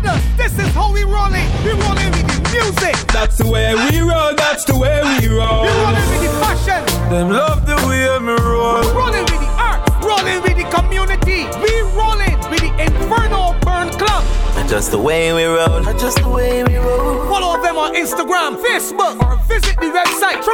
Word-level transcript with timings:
Barbados, 0.00 0.36
this 0.36 0.52
is 0.58 0.74
how 0.74 0.92
we 0.92 1.02
rolling. 1.02 1.46
We 1.64 1.72
rolling 1.72 2.10
with 2.12 2.28
the 2.30 2.38
music. 2.52 2.94
That's 3.08 3.36
the 3.36 3.50
way 3.50 3.74
we 3.74 3.98
roll, 3.98 4.34
that's 4.34 4.64
the 4.64 4.76
way 4.76 5.02
we 5.02 5.26
roll. 5.26 5.62
We 5.62 5.70
rolling 5.82 6.08
with 6.10 6.22
the 6.22 6.30
fashion. 6.38 7.10
Them 7.10 7.30
love 7.30 7.66
the 7.66 7.74
way 7.88 8.06
me 8.20 8.32
roll. 8.38 8.80
We 8.80 8.88
rolling 8.94 9.26
with 9.26 9.40
the 9.40 9.50
art, 9.58 9.82
rolling 10.04 10.40
with 10.42 10.56
the 10.56 10.66
community. 10.70 11.50
We 11.58 11.72
rolling 11.98 12.38
with 12.50 12.62
the 12.62 12.72
Inferno 12.78 13.58
Burn 13.60 13.90
Club. 13.98 14.24
Just 14.68 14.90
the 14.90 14.98
way 14.98 15.32
we 15.32 15.44
roll, 15.44 15.82
just 15.94 16.22
the 16.22 16.28
way 16.28 16.62
we 16.62 16.76
roll. 16.76 17.26
Follow 17.26 17.60
them 17.62 17.76
on 17.76 17.94
Instagram, 17.94 18.62
Facebook, 18.62 19.18
or 19.24 19.36
visit 19.48 19.76
the 19.80 19.86
website 19.86 20.44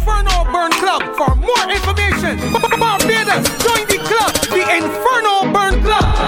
Inferno 0.00 0.44
Burn 0.52 0.72
Club 0.72 1.02
for 1.16 1.34
more 1.36 1.70
information. 1.70 2.36
Barbados, 2.52 3.46
join 3.62 3.86
the 3.86 4.00
club, 4.02 4.32
the 4.50 4.62
Inferno 4.76 5.52
Burn 5.52 5.82
Club. 5.82 6.19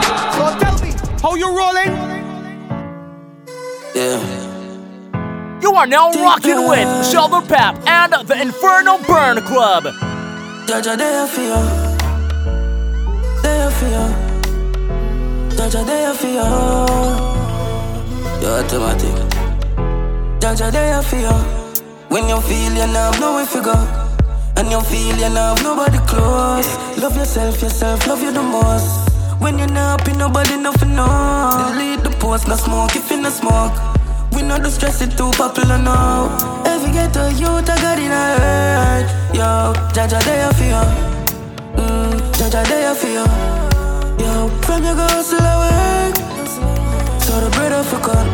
So 1.23 1.29
tell 1.29 1.35
me, 1.35 1.35
how 1.35 1.35
you 1.35 1.49
rolling? 1.57 1.93
Yeah. 3.95 5.61
You 5.61 5.75
are 5.75 5.87
now 5.87 6.11
rocking 6.13 6.69
with 6.69 7.07
Sheldon 7.07 7.47
Pap 7.47 7.77
and 7.87 8.13
the 8.27 8.41
Inferno 8.41 8.99
Burn 9.07 9.43
Club. 9.43 9.85
Jaja, 10.67 10.97
they 10.97 11.27
for 11.29 11.43
you. 11.43 11.63
They 13.43 13.71
for 13.79 13.89
you. 13.89 14.07
Jaja, 15.57 15.85
they 15.87 16.13
for 16.17 16.27
you. 16.27 16.49
You're 18.43 18.65
automatic. 18.65 19.17
Jaja, 20.41 20.71
they 20.71 21.03
for 21.09 21.17
you. 21.17 21.35
When 22.09 22.29
you 22.29 22.41
feel 22.43 22.73
you 22.73 22.93
now, 22.93 23.11
know 23.21 23.39
if 23.39 23.55
you 23.55 23.63
go. 23.63 23.75
And 24.57 24.71
you 24.71 24.81
feel 24.83 25.17
you 25.17 25.29
love 25.29 25.63
nobody 25.63 25.99
close. 26.07 26.77
Love 26.99 27.17
yourself, 27.17 27.63
yourself, 27.63 28.07
love 28.07 28.23
you 28.23 28.33
the 28.33 28.43
most. 28.43 29.12
When 29.43 29.59
you're 29.59 29.67
not 29.67 30.01
happy, 30.01 30.17
nobody 30.17 30.57
nothing 30.57 30.95
know. 30.95 31.73
Delete 31.75 32.05
the 32.05 32.11
post, 32.21 32.47
no 32.47 32.55
smoke 32.55 32.95
if 32.95 33.11
you 33.11 33.21
no 33.21 33.29
smoke. 33.29 33.73
We 34.33 34.43
know 34.43 34.57
the 34.57 34.71
stress 34.71 35.03
it 35.03 35.19
too 35.19 35.33
popular 35.33 35.79
now. 35.79 36.31
Every 36.65 36.93
ghetto 36.93 37.27
youth 37.27 37.69
I 37.69 37.77
got 37.83 37.99
in 37.99 38.13
a 38.13 38.25
hurt. 38.39 39.07
Yo, 39.35 39.75
Jaja 39.91 40.23
there 40.23 40.53
for 40.55 40.63
you. 40.63 40.83
Mm, 41.75 42.15
Jaja 42.39 42.63
there 42.71 42.95
for 42.95 43.09
you. 43.09 43.27
Yo, 44.23 44.49
from 44.63 44.85
your 44.85 44.95
girl 44.95 45.23
still 45.27 45.43
work. 45.43 46.15
So 47.27 47.41
the 47.43 47.51
bread 47.57 47.73
of 47.73 47.93
a 47.93 47.99
cut. 47.99 48.27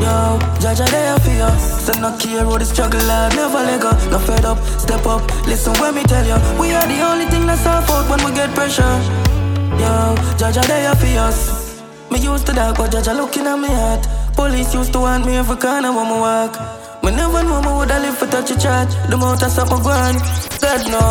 Yo, 0.00 0.40
Jaja 0.64 0.88
there 0.90 1.18
for 1.20 1.30
you. 1.30 1.50
So 1.84 1.92
no 2.00 2.16
care 2.16 2.46
what 2.46 2.60
the 2.60 2.64
struggle, 2.64 3.00
I 3.02 3.28
never 3.36 3.60
let 3.68 3.82
go. 3.82 3.90
No 4.10 4.18
fed 4.18 4.46
up, 4.46 4.58
step 4.80 5.04
up, 5.04 5.20
listen 5.46 5.74
when 5.78 5.94
me 5.94 6.04
tell 6.04 6.24
you. 6.24 6.40
We 6.58 6.72
are 6.72 6.86
the 6.88 7.02
only 7.02 7.26
thing 7.26 7.44
that's 7.46 7.66
our 7.66 7.82
fault 7.82 8.08
when 8.08 8.24
we 8.24 8.32
get 8.34 8.48
pressure. 8.54 9.31
Yo, 9.80 10.14
Jaja 10.38 10.62
there 10.66 10.94
for 10.94 11.06
us. 11.20 11.82
Me 12.10 12.18
used 12.20 12.46
to 12.46 12.52
that, 12.52 12.76
but 12.76 12.90
Jaja 12.90 13.14
looking 13.16 13.46
at 13.46 13.56
me 13.58 13.68
heart. 13.68 14.06
Police 14.34 14.74
used 14.74 14.92
to 14.92 15.00
want 15.00 15.26
me 15.26 15.36
every 15.36 15.56
corner 15.56 15.92
when 15.92 16.06
me 16.08 16.18
walk. 16.20 16.54
Me 17.02 17.10
never 17.10 17.42
know 17.42 17.60
me 17.60 17.68
woulda 17.68 17.98
live 17.98 18.16
for 18.16 18.26
touch 18.26 18.50
a 18.50 18.58
charge. 18.58 18.92
The 19.10 19.16
mouth 19.16 19.42
of 19.42 19.50
something 19.50 19.82
gone. 19.82 20.16
God 20.60 20.82
no. 20.92 21.02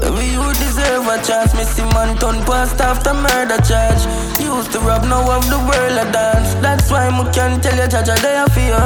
Baby, 0.00 0.32
you 0.34 0.44
deserve 0.58 1.06
a 1.06 1.16
chance. 1.22 1.54
Missy 1.54 1.82
man 1.94 2.16
turn 2.18 2.42
past 2.44 2.80
after 2.80 3.14
murder 3.14 3.58
charge. 3.62 4.02
Used 4.40 4.72
to 4.72 4.80
rob 4.80 5.04
now 5.04 5.24
of 5.36 5.44
the 5.50 5.58
world 5.58 5.98
a 5.98 6.10
dance. 6.12 6.54
That's 6.62 6.90
why 6.90 7.08
I 7.08 7.32
can't 7.32 7.62
tell 7.62 7.76
you, 7.76 7.88
Jaja, 7.88 8.16
they 8.22 8.36
are 8.36 8.48
you. 8.58 8.78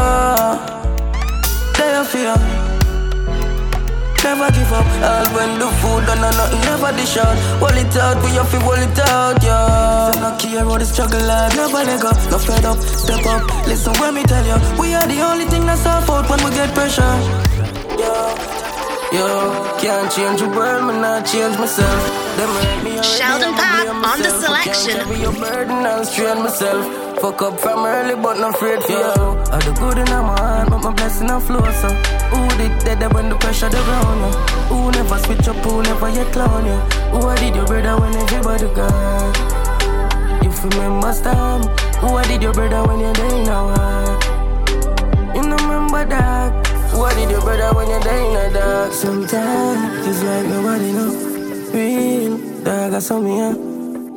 They 1.77 1.93
are 1.95 2.65
you. 2.65 2.68
Never 4.25 4.51
give 4.51 4.73
up, 4.73 4.85
all 5.03 5.27
when 5.35 5.59
the 5.59 5.67
food 5.81 6.05
done 6.05 6.23
and 6.23 6.37
nothing 6.37 6.61
never 6.61 6.93
dish 6.93 7.17
out. 7.17 7.37
Hold 7.61 7.77
it 7.77 7.97
out, 7.97 8.23
we 8.23 8.31
have 8.33 8.51
to 8.51 8.61
hold 8.61 8.79
it 8.79 8.99
out, 9.09 9.43
yeah. 9.43 10.13
So 10.13 10.21
not 10.21 10.39
care 10.39 10.63
about 10.63 10.81
the 10.81 10.87
struggle, 10.87 11.31
I 11.31 11.49
never 11.57 11.83
let 11.85 12.03
go. 12.03 12.11
No 12.31 12.39
fed 12.39 12.65
up, 12.65 12.79
step 12.79 13.25
up, 13.25 13.67
listen 13.67 13.95
when 14.01 14.15
me 14.15 14.23
tell 14.25 14.45
you. 14.45 14.59
We 14.79 14.95
are 14.95 15.07
the 15.07 15.21
only 15.23 15.47
thing 15.47 15.65
that's 15.65 15.87
our 15.87 16.03
fault 16.03 16.29
when 16.29 16.45
we 16.45 16.51
get 16.51 16.75
pressure, 16.75 17.03
yeah. 17.99 18.58
Yo, 19.11 19.79
can't 19.81 20.13
change 20.13 20.41
the 20.41 20.49
world, 20.51 20.85
man, 20.85 21.01
not 21.01 21.25
change 21.25 21.57
myself. 21.57 22.01
Me 22.85 23.03
Sheldon 23.03 23.55
Pap 23.55 23.89
on 24.05 24.21
the 24.21 24.29
selection. 24.29 25.01
Your 25.19 25.33
burden 25.33 25.87
and 25.87 26.07
strain 26.07 26.43
myself. 26.43 26.85
Fuck 27.19 27.41
up 27.41 27.59
from 27.59 27.87
early, 27.87 28.15
but 28.21 28.39
not 28.39 28.55
afraid 28.55 28.83
for 28.83 28.93
you. 28.93 29.41
I 29.51 29.59
do 29.65 29.73
good 29.81 29.97
in 29.97 30.05
my 30.05 30.21
heart, 30.37 30.69
but 30.69 30.83
my 30.83 30.93
blessing 30.93 31.31
a 31.31 31.41
flow, 31.41 31.65
so. 31.81 31.89
Who 31.89 32.49
did 32.59 33.01
that 33.01 33.15
when 33.15 33.31
the 33.31 33.37
pressure 33.37 33.71
the 33.71 33.81
ground, 33.89 34.21
you? 34.21 34.31
Who 34.69 34.91
never 34.91 35.19
switch 35.25 35.49
up, 35.49 35.57
who 35.65 35.83
never 35.83 36.11
yet 36.11 36.31
clown, 36.31 36.67
you? 36.67 36.79
Who 37.11 37.27
I 37.27 37.37
did 37.37 37.57
your 37.57 37.67
brother 37.67 37.97
when 37.99 38.15
everybody 38.15 38.69
gone? 38.75 39.33
If 40.45 40.63
you 40.63 40.71
remember 40.79 41.15
time, 41.23 41.63
who 42.01 42.09
I 42.15 42.25
did 42.29 42.43
your 42.43 42.53
brother 42.53 42.87
when 42.87 43.01
you're 43.01 43.15
there 43.15 43.45
now? 43.47 44.19
You 45.35 45.43
remember 45.43 46.05
that? 46.05 46.78
What 46.99 47.15
did 47.15 47.31
your 47.31 47.41
brother 47.41 47.73
when 47.77 47.89
you're 47.89 48.01
dying 48.01 48.35
a 48.35 48.53
dog? 48.53 48.93
Sometimes 48.93 50.07
it's 50.07 50.23
like 50.23 50.47
nobody 50.47 50.93
know. 50.93 51.11
Real 51.73 52.65
dog, 52.65 52.95
I 52.95 52.99
saw 52.99 53.21
me 53.21 53.39
a 53.41 53.55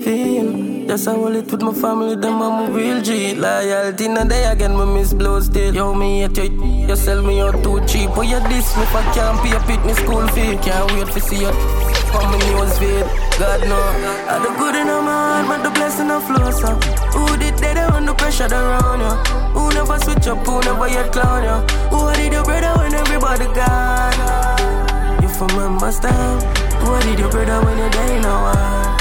feel. 0.03 0.87
Just 0.87 1.07
I 1.07 1.13
hold 1.13 1.35
it 1.35 1.51
with 1.51 1.61
my 1.61 1.73
family, 1.73 2.15
them 2.15 2.41
I'm 2.41 2.71
a 2.71 2.73
real 2.73 3.01
G. 3.01 3.35
Loyalty, 3.35 4.07
now 4.07 4.23
they 4.23 4.45
again, 4.45 4.75
me 4.75 4.85
miss 4.85 5.13
blow 5.13 5.39
still. 5.41 5.75
Yo, 5.75 5.93
me 5.93 6.21
hate 6.21 6.37
you, 6.37 6.87
you 6.89 6.95
sell 6.95 7.21
me 7.21 7.39
out 7.39 7.63
too 7.63 7.85
cheap. 7.85 8.09
But 8.15 8.27
you 8.27 8.39
diss 8.49 8.75
me 8.75 8.83
I 8.83 9.11
can't 9.13 9.39
pay 9.43 9.55
a 9.55 9.59
pitney 9.59 9.95
school 9.95 10.27
fee. 10.29 10.57
Can't 10.57 10.91
wait 10.93 11.07
to 11.13 11.19
see 11.21 11.41
you 11.41 12.00
on 12.15 12.31
my 12.31 12.37
news 12.45 12.77
feed. 12.77 13.05
God 13.39 13.61
know, 13.67 13.81
I 14.29 14.37
do 14.43 14.49
good 14.57 14.75
in 14.75 14.87
my 14.87 15.01
heart, 15.01 15.47
but 15.47 15.63
the 15.63 15.71
blessing 15.71 16.11
of 16.11 16.23
flow, 16.25 16.51
so. 16.51 16.75
Who 17.15 17.37
did 17.37 17.57
that 17.59 17.93
when 17.93 18.05
the 18.05 18.13
pressure 18.13 18.47
around 18.47 19.01
you? 19.01 19.13
Who 19.55 19.69
never 19.73 19.97
switch 19.99 20.27
up, 20.27 20.45
who 20.45 20.61
never 20.61 20.87
yet 20.87 21.11
clown 21.11 21.43
you? 21.43 21.57
Who 21.89 22.13
did 22.13 22.33
your 22.33 22.43
brother 22.43 22.73
when 22.79 22.93
everybody 22.93 23.45
gone? 23.53 25.21
You 25.21 25.29
from 25.29 25.49
remember 25.57 25.91
time? 25.91 26.39
Who 26.81 26.99
did 27.01 27.19
your 27.19 27.29
brother 27.29 27.65
when 27.65 27.77
you're 27.77 27.89
dying 27.89 28.21
now? 28.21 28.97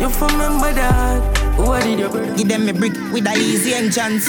You 0.00 0.08
from 0.10 0.32
remember 0.32 0.72
that? 0.72 1.36
Who 1.56 1.64
did 1.80 1.98
your 1.98 2.10
brother? 2.10 2.34
Give 2.36 2.48
them 2.48 2.68
a 2.68 2.72
brick 2.72 2.94
with 3.12 3.26
a 3.26 3.34
easy 3.36 3.74
entrance. 3.74 4.28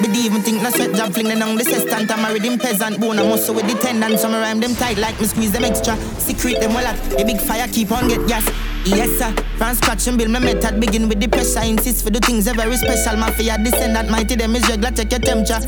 But 0.00 0.16
even 0.16 0.40
think 0.42 0.62
no 0.62 0.70
sweat 0.70 0.94
job 0.94 1.12
fling 1.12 1.28
them 1.28 1.42
on 1.42 1.56
the 1.56 1.64
sestant. 1.64 2.10
I'm 2.10 2.22
married 2.22 2.44
in 2.44 2.58
peasant 2.58 3.00
bone. 3.00 3.18
I 3.18 3.22
muscle 3.22 3.54
with 3.54 3.66
the 3.68 3.74
tendon. 3.78 4.16
Some 4.16 4.32
rhyme 4.32 4.60
them 4.60 4.74
tight 4.74 4.98
like 4.98 5.20
me 5.20 5.26
squeeze 5.26 5.52
them 5.52 5.64
extra. 5.64 5.96
Secret 6.18 6.60
them 6.60 6.72
well 6.72 6.86
at 6.86 6.96
the 7.18 7.24
big 7.24 7.40
fire 7.40 7.68
keep 7.68 7.92
on 7.92 8.08
get 8.08 8.26
gas. 8.26 8.48
Yes, 8.86 9.10
sir. 9.18 9.30
From 9.58 9.74
scratch 9.74 10.06
and 10.08 10.16
build 10.16 10.30
my 10.30 10.38
method. 10.38 10.80
Begin 10.80 11.08
with 11.08 11.20
the 11.20 11.28
pressure. 11.28 11.60
Insist 11.60 12.02
for 12.02 12.10
the 12.10 12.20
things 12.20 12.48
very 12.48 12.76
special. 12.76 13.16
Mafia 13.16 13.58
descendant. 13.58 14.08
Mighty 14.10 14.36
them 14.36 14.56
is 14.56 14.66
regular. 14.68 14.90
Take 14.90 15.12
your 15.12 15.20
temperature. 15.20 15.60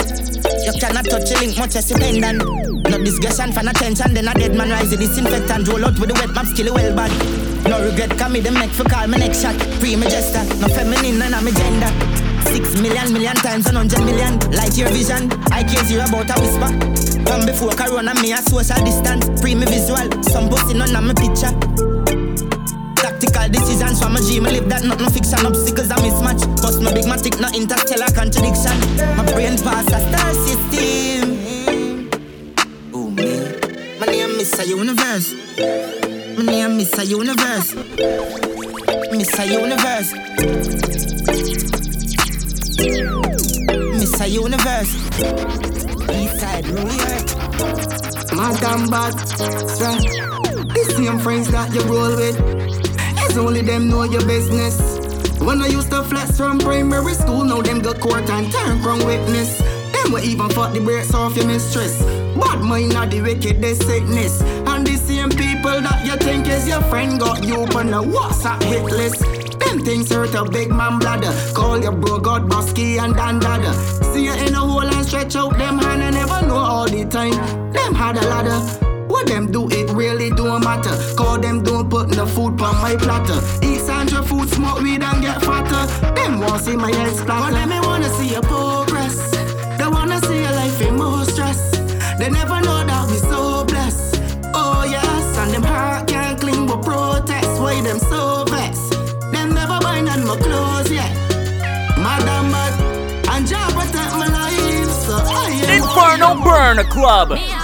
You 0.64 0.72
cannot 0.81 1.04
touch 1.04 1.31
a 1.31 1.38
link 1.38 1.59
much 1.59 1.76
as 1.76 1.91
you 1.91 1.97
pendant. 1.97 2.41
No 2.88 2.97
discussion 3.04 3.53
for 3.53 3.60
attention. 3.60 4.14
Then 4.14 4.28
a 4.28 4.34
dead 4.34 4.56
man 4.56 4.70
rise. 4.70 4.91
The 4.91 4.97
disinfectant. 4.97 5.69
Roll 5.69 5.84
out 5.84 5.99
with 5.99 6.09
the 6.09 6.14
wet 6.14 6.32
map. 6.32 6.47
Skill 6.47 6.72
well 6.72 6.97
bad. 6.97 7.12
No 7.69 7.84
regret. 7.84 8.16
Come 8.16 8.32
me 8.32 8.41
the 8.41 8.50
make 8.50 8.70
for 8.70 8.84
call 8.84 9.06
my 9.09 9.19
next 9.19 9.43
shot. 9.43 9.59
Pre 9.78 9.94
majestic. 9.97 10.49
No 10.59 10.69
feminine. 10.69 11.19
None 11.19 11.34
of 11.34 11.44
my 11.44 11.50
gender. 11.50 12.22
Six 13.12 13.21
million, 13.21 13.37
times 13.37 13.67
and 13.67 13.77
hundred 13.77 14.00
million. 14.06 14.39
Light 14.56 14.75
your 14.75 14.89
vision. 14.89 15.31
I 15.53 15.62
care 15.62 15.84
zero 15.84 16.09
about 16.09 16.33
a 16.33 16.41
whisper. 16.41 16.73
Come 17.28 17.45
before 17.45 17.73
Corona, 17.73 18.15
me 18.23 18.33
a 18.33 18.39
social 18.39 18.83
distance. 18.87 19.28
Pre 19.39 19.55
me 19.55 19.67
visual. 19.67 20.09
Some 20.33 20.49
posting 20.49 20.81
on 20.81 20.97
my 20.97 21.12
picture. 21.12 21.53
Tactical 22.97 23.53
decisions 23.53 24.00
from 24.00 24.17
a 24.17 24.19
dream. 24.19 24.45
Live 24.45 24.67
that 24.71 24.84
not 24.84 24.99
no 24.99 25.11
fiction. 25.11 25.45
Obstacles 25.45 25.91
I 25.91 25.97
mismatch. 26.00 26.41
Bust 26.62 26.81
my 26.81 26.91
big 26.95 27.05
matic, 27.05 27.37
no 27.37 27.53
interstellar 27.53 28.09
contradiction. 28.17 28.81
My 28.97 29.29
brain 29.29 29.61
pass 29.61 29.93
a 29.93 30.00
star 30.09 30.33
system. 30.49 31.37
Oh 32.94 33.11
me. 33.11 33.44
My 34.00 34.06
name 34.06 34.41
is 34.41 34.59
a 34.59 34.65
universe. 34.67 35.34
My 36.39 36.44
name 36.49 36.81
is 36.81 36.99
a 36.99 37.05
universe. 37.05 37.75
Miss 39.12 39.39
a 39.39 39.44
universe. 39.53 41.22
A 44.23 44.27
universe. 44.29 44.95
Eastside 46.15 46.67
rule 46.71 46.87
Madam 48.37 48.89
bad, 48.89 49.19
strong. 49.69 49.99
The 50.69 50.95
same 50.97 51.19
friends 51.19 51.51
that 51.51 51.75
you 51.75 51.83
roll 51.83 52.15
with. 52.15 52.39
It's 53.25 53.37
only 53.37 53.63
them 53.63 53.89
know 53.89 54.05
your 54.05 54.25
business. 54.25 54.79
When 55.41 55.61
I 55.61 55.67
used 55.67 55.91
to 55.91 56.05
flex 56.05 56.37
from 56.37 56.61
primary 56.61 57.15
school, 57.15 57.45
now 57.45 57.63
them 57.63 57.81
go 57.81 57.95
court 57.95 58.31
and 58.31 58.53
turn 58.53 58.81
from 58.81 59.05
witness. 59.05 59.59
Them 59.59 60.13
will 60.13 60.23
even 60.23 60.49
fuck 60.51 60.73
the 60.73 60.81
brakes 60.81 61.13
off 61.15 61.37
your 61.37 61.47
mistress. 61.47 62.01
Bad 62.39 62.61
mind 62.61 62.95
are 62.95 63.07
the 63.07 63.23
wickedest 63.23 63.83
sickness. 63.83 64.41
And 64.43 64.87
the 64.87 64.97
same 64.99 65.31
people 65.31 65.81
that 65.81 66.07
you 66.07 66.17
think 66.17 66.47
is 66.47 66.69
your 66.69 66.83
friend 66.83 67.19
got 67.19 67.43
you 67.45 67.57
on 67.57 67.87
the 67.91 68.03
WhatsApp 68.03 68.63
hit 68.63 68.85
list. 68.85 69.21
Them 69.59 69.81
things 69.81 70.13
hurt 70.13 70.35
a 70.35 70.45
big 70.45 70.71
man 70.71 71.01
bladder. 71.01 71.33
Call 71.55 71.83
your 71.83 71.93
bro 71.93 72.21
God 72.21 72.49
Bosky 72.49 73.01
and 73.01 73.15
Dan 73.15 73.41
Dada 73.41 74.01
see 74.12 74.25
you 74.25 74.32
in 74.35 74.55
a 74.55 74.59
hole 74.59 74.81
and 74.81 75.06
stretch 75.06 75.37
out 75.37 75.56
them 75.59 75.79
hand. 75.79 76.03
I 76.03 76.11
never 76.11 76.47
know 76.47 76.56
all 76.56 76.88
the 76.88 77.05
time. 77.06 77.37
Them 77.73 77.94
had 77.94 78.17
a 78.17 78.25
ladder. 78.29 78.61
What 79.09 79.26
them 79.26 79.50
do, 79.50 79.69
it 79.70 79.91
really 79.93 80.31
don't 80.31 80.62
matter. 80.64 80.97
Call 81.17 81.38
them 81.38 81.62
don't 81.62 81.88
put 81.88 82.09
no 82.17 82.26
food 82.26 82.61
on 82.61 82.76
my 82.81 82.97
platter. 82.97 83.41
Eat 83.62 83.81
Sandra 83.81 84.23
food, 84.23 84.49
smoke 84.49 84.81
weed 84.81 85.03
and 85.03 85.23
get 85.23 85.41
fatter. 85.43 85.85
Them 86.14 86.41
want 86.41 86.62
see 86.62 86.76
my 86.76 86.94
head 86.94 87.14
splatter. 87.14 87.53
But 87.53 87.69
them 87.69 87.82
wanna 87.82 88.09
see 88.11 88.29
your 88.29 88.43
progress. 88.43 89.17
They 89.79 89.88
wanna 89.88 90.20
see 90.26 90.41
your 90.41 90.53
life 90.53 90.81
in 90.81 90.97
more 90.97 91.25
stress. 91.25 91.61
They 92.19 92.31
never 92.31 92.61
know 92.61 92.85
that 92.85 93.09
we 93.11 93.17
so 93.17 93.64
blessed. 93.64 94.20
Oh 94.55 94.85
yes, 94.88 95.38
and 95.38 95.53
them 95.53 95.62
heart 95.62 96.09
can't 96.09 96.41
cling 96.41 96.67
but 96.67 96.82
protest. 96.82 97.61
Why 97.61 97.81
them 97.81 97.99
so 97.99 98.44
vexed? 98.49 98.91
Them 99.32 99.55
never 99.55 99.79
buy 99.81 100.00
none 100.00 100.25
more 100.26 100.37
clothes 100.37 100.91
yet. 100.91 101.22
Inferno 105.94 106.35
Burner 106.37 106.85
Club. 106.85 107.62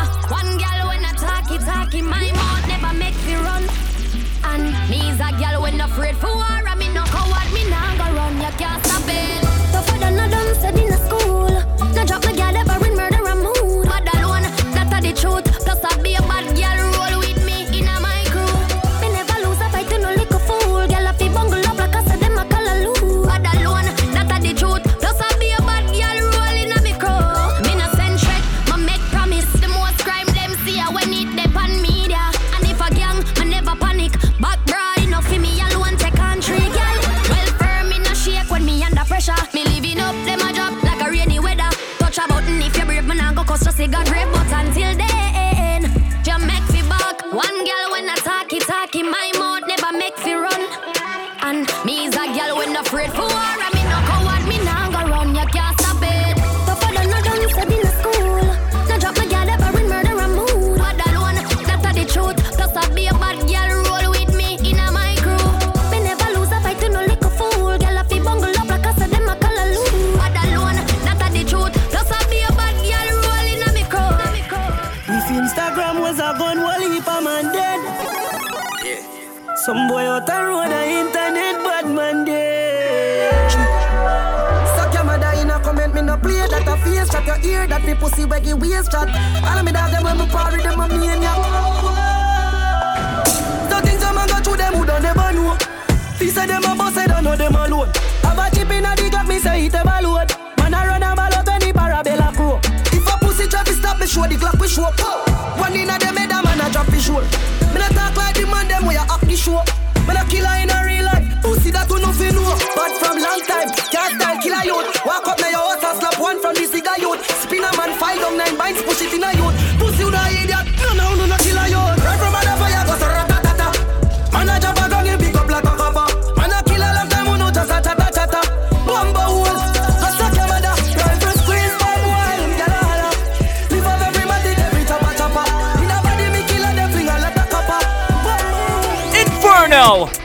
go. 139.88 140.17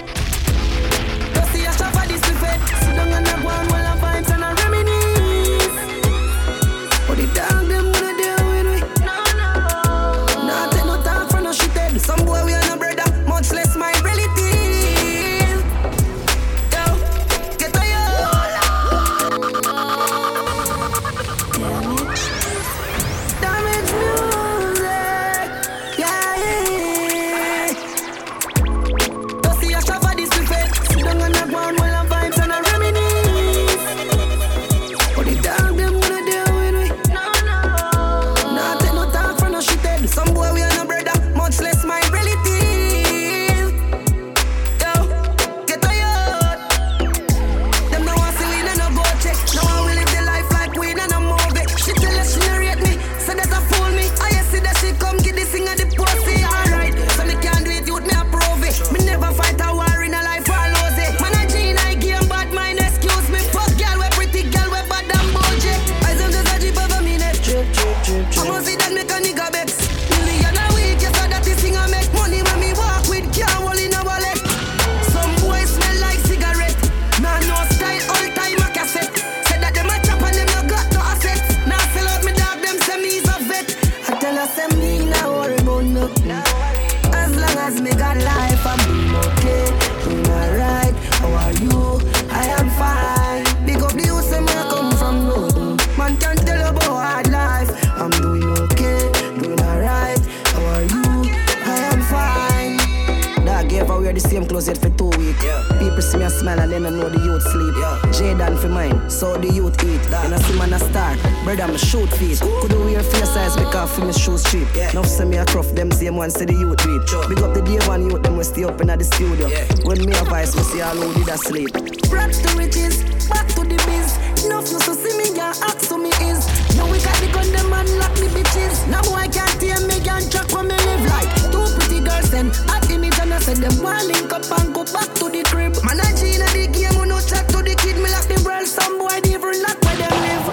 Never 103.83 103.99
wear 103.99 104.13
the 104.13 104.21
same 104.21 104.45
clothes 104.45 104.69
yet 104.69 104.77
for 104.77 104.89
two 104.95 105.11
weeks. 105.19 105.43
Yeah. 105.43 105.59
People 105.75 106.01
see 106.01 106.17
me 106.17 106.23
a 106.23 106.29
smile 106.29 106.57
and 106.57 106.71
then 106.71 106.85
I 106.85 106.89
know 106.89 107.09
the 107.09 107.19
youth 107.19 107.43
sleep. 107.51 107.75
Yeah. 107.75 107.99
Jaden 108.15 108.55
for 108.55 108.69
mine, 108.69 108.95
so 109.09 109.35
the 109.35 109.51
youth 109.51 109.75
eat. 109.83 109.99
That. 110.07 110.23
And 110.23 110.35
I 110.35 110.39
see 110.39 110.57
man 110.57 110.71
a 110.71 110.79
star, 110.79 111.11
bread 111.43 111.59
I'm 111.59 111.75
a 111.75 111.77
shoot 111.77 112.07
feet. 112.15 112.39
Could 112.39 112.71
do 112.71 112.79
wear 112.79 113.03
fair 113.03 113.25
size 113.25 113.57
because 113.57 113.91
for 113.91 114.05
me 114.05 114.13
shoes 114.13 114.41
cheap. 114.47 114.71
Yeah. 114.73 114.93
Now 114.93 115.03
send 115.03 115.31
me 115.31 115.35
a 115.35 115.43
croff, 115.43 115.67
them 115.75 115.91
same 115.91 116.15
one 116.15 116.31
say 116.31 116.45
the 116.45 116.53
youth 116.53 116.79
read. 116.85 117.03
Sure. 117.09 117.27
Big 117.27 117.43
up 117.43 117.53
the 117.53 117.61
day 117.61 117.75
one 117.85 118.07
youth, 118.07 118.23
them 118.23 118.37
we 118.37 118.45
stay 118.45 118.63
up 118.63 118.79
in 118.79 118.87
the 118.87 119.03
studio. 119.03 119.51
Yeah. 119.51 119.67
When 119.83 119.99
me 119.99 120.15
a 120.15 120.23
vice, 120.31 120.55
we 120.55 120.63
see 120.63 120.79
all 120.79 120.95
who 120.95 121.11
did 121.19 121.27
a 121.27 121.37
sleep. 121.37 121.75
Brought 122.07 122.31
to 122.31 122.49
riches, 122.55 123.03
back 123.27 123.51
to 123.59 123.67
the 123.67 123.75
biz. 123.83 124.15
Enough 124.47 124.71
you 124.71 124.79
so 124.79 124.95
see 124.95 125.11
me, 125.19 125.35
yeah, 125.35 125.51
ask 125.67 125.91
who 125.91 125.99
me 125.99 126.15
is. 126.23 126.47
Now 126.79 126.87
we 126.87 127.03
got 127.03 127.19
the 127.19 127.27
gun, 127.35 127.51
them 127.51 127.67
man 127.67 127.87
lock 127.99 128.15
me 128.15 128.31
bitches. 128.31 128.87
Now 128.87 129.03
I 129.11 129.27
can't 129.27 129.59
hear 129.59 129.75
me, 129.83 129.99
can't 129.99 130.23
track 130.31 130.47
what 130.55 130.63
me 130.63 130.75
live 130.87 131.03
like. 131.11 131.27
Two 131.51 131.67
pretty 131.75 131.99
girls, 131.99 132.31
then 132.31 132.47
at 132.71 132.87
me 132.87 133.11
Said 133.53 133.69
them 133.69 133.83
want 133.83 134.07
link 134.07 134.33
up 134.33 134.49
and 134.59 134.73
go 134.73 134.83
back 134.85 135.13
to 135.13 135.29
the 135.29 135.43
crib. 135.45 135.77
Man, 135.85 136.01
I 136.01 136.09
Gina 136.17 136.45
the 136.57 136.65
game, 136.73 136.99
we 136.99 137.05
no 137.07 137.19
chat 137.21 137.47
to 137.49 137.61
the 137.61 137.75
kid. 137.77 137.97
Me 137.97 138.09
like 138.09 138.25
the 138.25 138.41
world, 138.41 138.65
some 138.65 138.97
boy, 138.97 139.21
they 139.21 139.37
even 139.37 139.61
not 139.61 139.77
where 139.85 139.95
them 139.95 140.09
live. 140.25 140.47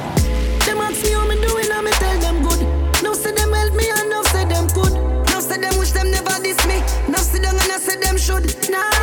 Them 0.67 0.85
ask 0.85 1.03
me 1.03 1.13
how 1.13 1.25
me 1.25 1.37
doing, 1.41 1.71
and 1.73 1.85
me 1.87 1.93
tell 1.93 2.19
them 2.21 2.43
good. 2.45 2.61
Now 3.03 3.15
say 3.15 3.33
them 3.33 3.53
help 3.53 3.73
me, 3.73 3.89
and 3.89 4.11
now 4.11 4.23
say 4.29 4.45
them 4.45 4.69
could. 4.69 4.93
Now 5.33 5.41
say 5.41 5.57
them 5.57 5.79
wish 5.79 5.93
them 5.93 6.11
never 6.11 6.37
diss 6.45 6.61
me. 6.69 6.85
Now 7.09 7.25
see 7.25 7.41
them 7.41 7.57
and 7.57 7.73
I 7.73 7.79
say 7.79 7.97
them 7.97 8.19
should. 8.19 8.45
Nah. 8.69 9.00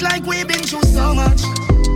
Youth 0.00 0.10
like 0.10 0.24
we've 0.24 0.48
been 0.48 0.62
through 0.62 0.82
so 0.82 1.14
much. 1.14 1.42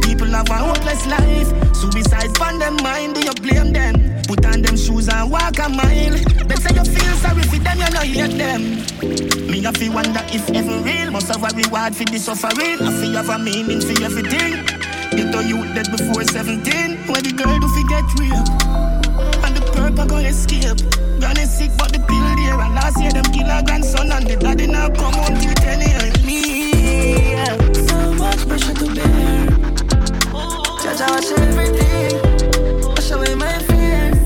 People 0.05 0.29
have 0.29 0.51
a 0.51 0.55
hopeless 0.55 1.07
life. 1.07 1.49
Suicide 1.75 2.37
on 2.43 2.59
them 2.59 2.77
mind, 2.83 3.15
do 3.15 3.23
you 3.23 3.33
blame 3.33 3.73
them? 3.73 4.23
Put 4.29 4.45
on 4.45 4.61
them 4.61 4.77
shoes 4.77 5.09
and 5.09 5.31
walk 5.31 5.59
a 5.59 5.69
mile. 5.69 6.13
They 6.45 6.57
say 6.57 6.75
you 6.75 6.85
feel 6.85 7.15
sorry 7.25 7.43
for 7.45 7.57
them, 7.57 7.79
you 7.79 7.91
know 7.91 8.05
hate 8.05 8.37
them. 8.37 8.61
Me 9.51 9.65
I 9.65 9.73
feel 9.73 9.93
wonder 9.93 10.21
if 10.29 10.51
ever 10.51 10.79
real. 10.85 11.11
Must 11.13 11.29
have 11.29 11.43
a 11.45 11.57
reward 11.57 11.97
for 11.97 12.05
the 12.05 12.19
suffering. 12.19 12.77
I 12.83 12.93
feel 13.01 13.13
have 13.13 13.31
a 13.31 13.39
meaning 13.39 13.81
for 13.81 13.97
everything. 14.05 14.67
Get 15.17 15.35
on 15.35 15.49
youth 15.49 15.75
dead 15.75 15.91
before 15.91 16.25
17. 16.25 17.09
When 17.09 17.23
the 17.25 17.33
girl 17.33 17.59
do 17.59 17.69
forget 17.73 18.05
real. 18.21 18.45
And 19.45 19.57
the 19.57 19.65
purple 19.73 20.05
go 20.05 20.17
escape. 20.19 20.77
Granny 21.21 21.47
sick 21.47 21.71
but 21.79 21.93
the 21.93 22.01
pill 22.01 22.29
there. 22.37 22.61
And 22.61 22.75
last 22.75 23.01
year 23.01 23.13
them 23.13 23.25
kill 23.33 23.49
her 23.49 23.63
grandson 23.63 24.13
and 24.13 24.27
the 24.27 24.37
daddy 24.37 24.67
now 24.67 24.91
come 24.91 25.15
on 25.15 25.41
till 25.41 25.55
10 25.55 25.81
years. 25.81 26.04
Pressure 28.47 28.75
to 28.75 28.95
bear. 28.95 29.47
Judge, 30.83 31.01
I 31.01 31.11
watch 31.11 31.31
everything. 31.39 32.21
Wash 32.89 33.11
away 33.11 33.35
my 33.35 33.59
fears. 33.69 34.21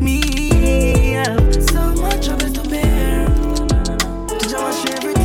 Me, 0.00 0.20
yeah. 1.12 1.36
So 1.72 1.80
much 2.02 2.26
trouble 2.26 2.50
to 2.50 2.62
bear. 2.68 3.26
Judge, 4.38 4.54
I 4.54 4.60
watch 4.62 4.90
everything. 4.90 5.24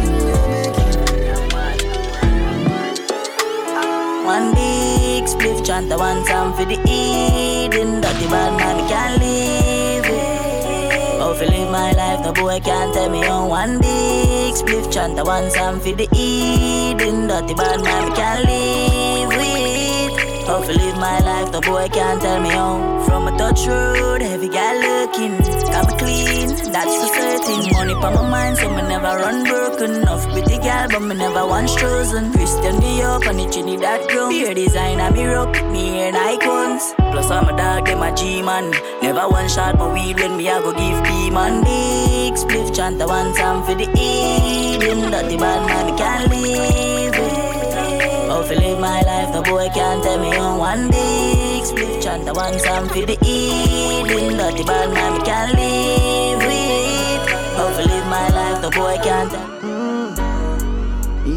One 4.26 4.54
big 4.54 5.24
spliff 5.26 5.66
chant, 5.66 5.92
I 5.92 5.96
want 5.96 6.28
some 6.28 6.54
for 6.54 6.66
the 6.66 6.80
Eden. 6.88 8.02
Dirty 8.02 8.28
bad 8.28 8.58
man, 8.58 8.88
can't 8.88 9.22
live 9.22 9.59
my 11.72 11.92
life, 11.92 12.26
no 12.26 12.34
boy 12.34 12.60
can't 12.60 12.94
tell 12.94 13.10
me 13.10 13.24
on. 13.26 13.50
One 13.50 13.80
big 13.80 14.54
spliff 14.54 14.92
chant, 14.92 15.20
I 15.20 15.24
want 15.24 15.52
some 15.52 15.80
for 15.80 15.94
the 15.94 16.08
Eden. 16.14 17.28
Dirty 17.28 17.54
bad 17.54 17.82
man, 17.84 18.10
me 18.10 18.16
can't 18.16 18.46
live 18.46 19.32
it. 19.34 20.48
How 20.48 20.62
to 20.62 20.74
live 20.74 20.98
my 20.98 21.20
life, 21.20 21.52
no 21.52 21.62
boy 21.62 21.88
can't 21.90 22.22
tell 22.22 22.42
me 22.42 22.52
on. 22.54 23.06
From 23.06 23.28
a 23.28 23.38
touch 23.38 23.68
road, 23.68 24.22
heavy 24.22 24.50
guy 24.50 24.74
looking, 24.82 25.38
got 25.72 25.88
me 25.88 25.98
clean, 25.98 26.50
that's 26.72 26.96
for 27.00 27.10
certain. 27.14 27.72
Money 27.74 27.94
for 27.94 28.12
my 28.18 28.30
mind, 28.30 28.58
so 28.58 28.70
me 28.70 28.82
never 28.82 29.14
run 29.18 29.44
broken. 29.44 29.92
Enough 30.02 30.28
pretty 30.32 30.58
gal, 30.58 30.90
but 30.90 31.02
me 31.02 31.16
never 31.16 31.46
once 31.46 31.76
chosen. 31.76 32.32
Christian 32.34 32.80
New 32.80 32.96
York 33.04 33.28
on 33.28 33.38
the 33.38 33.46
Trinidad 33.50 34.08
ground. 34.10 34.32
Beer 34.32 34.54
design, 34.54 35.00
I'm 35.00 35.14
rock, 35.14 35.54
me 35.72 35.98
hair 35.98 36.16
icons. 36.16 36.94
Plus 37.20 37.32
I'm 37.32 37.50
a 37.50 37.58
dog, 37.58 37.86
them 37.86 38.02
a 38.02 38.16
G-man. 38.16 38.72
Never 39.02 39.28
one 39.28 39.50
shot 39.50 39.78
my 39.78 39.92
weed 39.92 40.18
when 40.22 40.38
me 40.38 40.48
I 40.48 40.62
go 40.62 40.72
give 40.72 41.04
B-man. 41.04 41.66
Big 41.66 42.36
spliff 42.36 42.74
chant, 42.74 43.02
I 43.02 43.06
want 43.08 43.36
some 43.36 43.62
for 43.66 43.76
the 43.76 43.92
Eden. 43.92 45.12
Dirty 45.12 45.36
bad 45.36 45.68
man, 45.68 45.92
me 45.92 45.98
can't 46.00 46.32
live 46.32 47.14
it. 47.14 48.30
How 48.30 48.40
live 48.40 48.80
my 48.80 49.02
life, 49.02 49.34
the 49.34 49.42
boy 49.42 49.68
can't 49.76 50.02
tell 50.02 50.18
me 50.18 50.34
on 50.38 50.60
one 50.60 50.90
big 50.90 51.66
split 51.66 52.02
chant. 52.02 52.26
I 52.26 52.32
one 52.32 52.58
some 52.58 52.88
for 52.88 53.06
the 53.06 53.18
Eden. 53.22 54.38
Dirty 54.38 54.64
bad 54.64 54.94
man, 54.94 55.20
me 55.20 55.26
can't 55.26 55.52
live 55.60 56.40
with. 56.48 57.28
How 57.58 57.68
live 57.84 58.08
my 58.08 58.30
life, 58.30 58.62
the 58.62 58.70
boy 58.70 58.96
can't 59.04 59.30
tell 59.30 59.50
mm. 59.60 60.16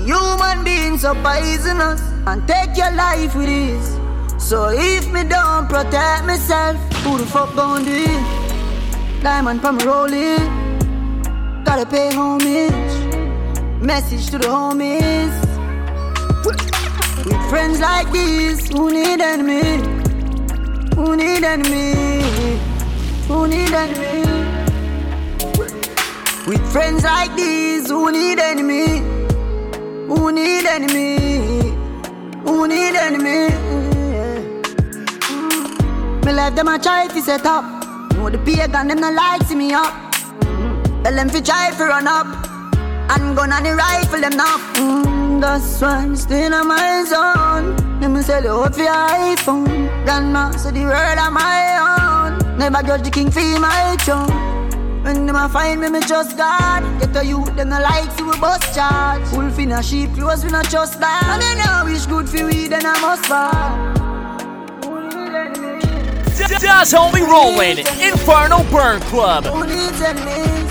Human 0.07 0.63
beings 0.63 1.05
are 1.05 1.17
poisonous 1.17 2.01
and 2.29 2.47
take 2.47 2.77
your 2.77 2.93
life 2.93 3.35
with 3.35 3.49
ease. 3.49 4.02
So 4.43 4.69
if 4.71 5.11
me 5.11 5.23
don't 5.23 5.69
protect 5.69 6.27
myself, 6.27 6.77
who 7.05 7.17
the 7.17 7.25
fuck 7.25 7.55
gon' 7.55 7.85
do 7.85 7.91
it? 7.91 9.23
Diamond 9.23 9.61
from 9.61 9.79
rolling, 9.79 10.45
gotta 11.65 11.87
pay 11.87 12.11
homage. 12.13 12.93
Message 13.81 14.31
to 14.31 14.39
the 14.39 14.49
homies. 14.49 15.33
With 17.25 17.51
friends 17.51 17.81
like 17.81 18.11
these, 18.11 18.69
who 18.69 18.91
need 18.91 19.21
enemy? 19.21 19.81
Who 20.97 21.17
need 21.17 21.45
enemy? 21.45 22.21
Who 23.29 23.47
need 23.47 23.73
enemy? 23.73 24.23
With 26.49 26.73
friends 26.73 27.05
like 27.05 27.35
these, 27.37 27.89
who 27.89 28.11
need 28.11 28.39
enemy? 28.41 28.99
Who 30.09 30.33
need 30.33 30.67
enemy? 30.67 31.71
Who 32.45 32.69
need 32.69 32.97
enemy? 32.97 33.92
Me 36.25 36.33
let 36.33 36.55
them 36.55 36.69
a 36.69 36.79
try 36.79 37.09
to 37.09 37.21
set 37.21 37.45
up. 37.45 37.65
Know 38.15 38.31
the 38.31 38.39
pagan 38.39 38.89
them 38.89 39.01
not 39.01 39.15
like 39.15 39.43
see 39.49 39.57
me 39.57 39.73
up. 39.73 39.93
Tell 41.03 41.15
them 41.15 41.29
fi 41.29 41.41
try 41.41 41.71
fi 41.73 41.89
run 41.89 42.07
up. 42.07 42.27
And 43.11 43.37
gun 43.37 43.53
on 43.53 43.63
the 43.63 43.75
rifle 43.75 44.21
them 44.21 44.37
now. 44.37 44.57
Mm, 44.75 45.41
that's 45.41 45.81
why 45.81 45.97
I'm 45.97 46.15
still 46.15 46.55
on 46.55 46.69
my 46.69 47.05
zone. 47.05 48.01
Let 48.01 48.11
me 48.11 48.23
sell 48.23 48.43
you 48.43 48.51
out 48.51 48.77
your 48.79 48.87
iPhone. 48.87 50.05
Grandma 50.05 50.53
say 50.53 50.71
the 50.71 50.85
world 50.85 51.19
on 51.19 51.33
my 51.35 52.39
own. 52.39 52.59
Never 52.59 52.83
judge 52.83 53.03
the 53.03 53.11
king 53.11 53.31
for 53.31 53.41
my 53.59 53.97
throne. 54.01 54.63
When 55.03 55.27
them 55.27 55.35
a 55.35 55.49
find 55.49 55.81
me, 55.81 55.89
me 55.89 56.01
just 56.01 56.37
God. 56.37 56.85
Get 57.01 57.17
a 57.17 57.27
youth, 57.27 57.57
them 57.57 57.71
no 57.71 57.81
like 57.81 58.11
see 58.13 58.23
we 58.23 58.39
bust 58.39 58.73
charge. 58.73 59.29
Wolf 59.33 59.59
in 59.59 59.73
a 59.73 59.83
sheep 59.83 60.15
clothes, 60.15 60.45
we 60.45 60.51
not 60.51 60.67
trust 60.67 61.01
that. 61.01 61.25
And 61.27 61.43
me 61.43 61.63
now 61.65 61.85
wish 61.85 62.07
good 62.07 62.29
for 62.29 62.47
we, 62.47 62.69
then 62.69 62.87
I 62.87 63.01
must 63.01 63.27
fall. 63.27 63.92
That's 66.61 66.95
only 66.95 67.23
rolling. 67.23 67.79
Inferno 67.79 68.63
Burn 68.71 69.01
Club. 69.03 69.45
Who 69.47 69.67
needs 69.67 70.01
enemies? 70.01 70.71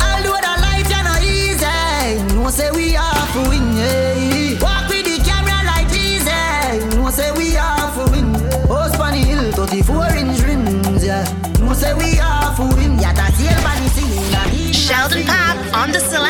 Although 0.00 0.40
the 0.40 0.54
life 0.60 0.90
ya 0.90 1.02
not 1.02 1.22
easy, 1.22 2.34
no 2.34 2.50
say 2.50 2.70
we 2.72 2.96
are 2.96 3.26
for 3.32 3.48
win. 3.48 3.76
Yeah. 3.76 4.58
Walk 4.60 4.88
with 4.88 5.04
the 5.06 5.22
camera 5.24 5.60
like 5.66 5.90
easy, 5.92 6.96
no 6.96 7.10
say 7.10 7.30
we 7.32 7.56
are 7.56 7.90
for 7.92 8.10
win. 8.10 8.34
House 8.68 8.98
on 8.98 9.12
the 9.12 9.18
hill, 9.18 9.52
34 9.52 10.16
inch 10.16 10.40
rims, 10.42 11.04
yeah. 11.04 11.24
No 11.60 11.72
say 11.74 11.94
we 11.94 12.18
are 12.18 12.54
for 12.56 12.66
win. 12.76 12.98
Yeah, 12.98 13.12
that's 13.12 13.38
here 13.38 13.56
by 13.62 13.76
the 13.80 13.88
scene. 13.90 14.30
that 14.32 14.48
he- 14.50 14.72
Sheldon 14.72 15.24
Pap 15.24 15.56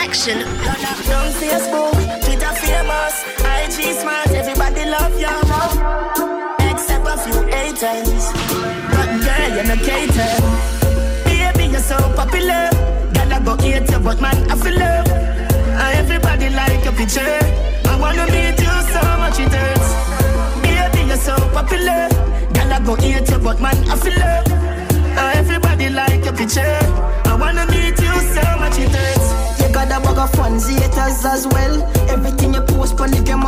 on 0.09 0.15
the 0.15 0.15
selection. 0.15 0.39
Young 1.09 1.33
Facebook, 1.33 2.25
Twitter 2.25 2.53
famous, 2.65 3.25
IG 3.45 3.95
smart, 3.97 4.31
everybody 4.31 4.85
love 4.89 5.19
you. 5.19 5.29
Except 6.71 7.07
a 7.07 7.17
few 7.19 7.43
haters. 7.49 8.33
But 8.91 9.09
girl, 9.25 9.49
you're 9.55 9.65
not 9.65 9.79
cater. 9.79 10.33
Baby, 11.25 11.73
you're 11.73 11.81
so 11.81 11.97
popular. 12.15 12.71
I 13.31 13.41
go 13.45 13.57
hate 13.57 13.89
you, 13.91 13.99
but 14.01 14.21
man, 14.21 14.51
I 14.51 14.57
feel 14.57 14.79
love. 14.79 15.07
Everybody 15.95 16.51
like 16.51 16.85
your 16.85 16.95
picture. 16.95 17.39
I 17.87 17.97
wanna 18.01 18.27
meet 18.27 18.59
you 18.59 18.75
so 18.93 19.03
much 19.19 19.39
it 19.39 19.53
hurts. 19.53 19.89
Baby, 20.63 21.07
you're 21.09 21.17
so 21.17 21.37
popular. 21.53 22.09
I 22.71 22.81
go 22.85 22.95
hate 22.97 23.29
you, 23.31 23.39
but 23.39 23.61
man, 23.61 23.77
I 23.89 23.97
feel 23.97 24.19
love. 24.19 24.47
Everybody 25.37 25.89
like 25.91 26.25
your 26.25 26.35
picture. 26.35 26.79
I 27.25 27.37
wanna 27.39 27.67
meet 27.67 27.99
you 27.99 28.15
so 28.35 28.43
much 28.59 28.79
it 28.79 28.91
hurts. 28.91 29.48
Got 29.79 29.93
a 29.93 30.01
bag 30.03 30.19
of 30.19 30.31
fans, 30.33 30.67
haters 30.69 31.25
as 31.25 31.47
well. 31.47 31.81
Everything 32.11 32.53
you 32.53 32.63
post 32.63 33.01
on 33.01 33.13
the 33.13 33.23
game, 33.23 33.47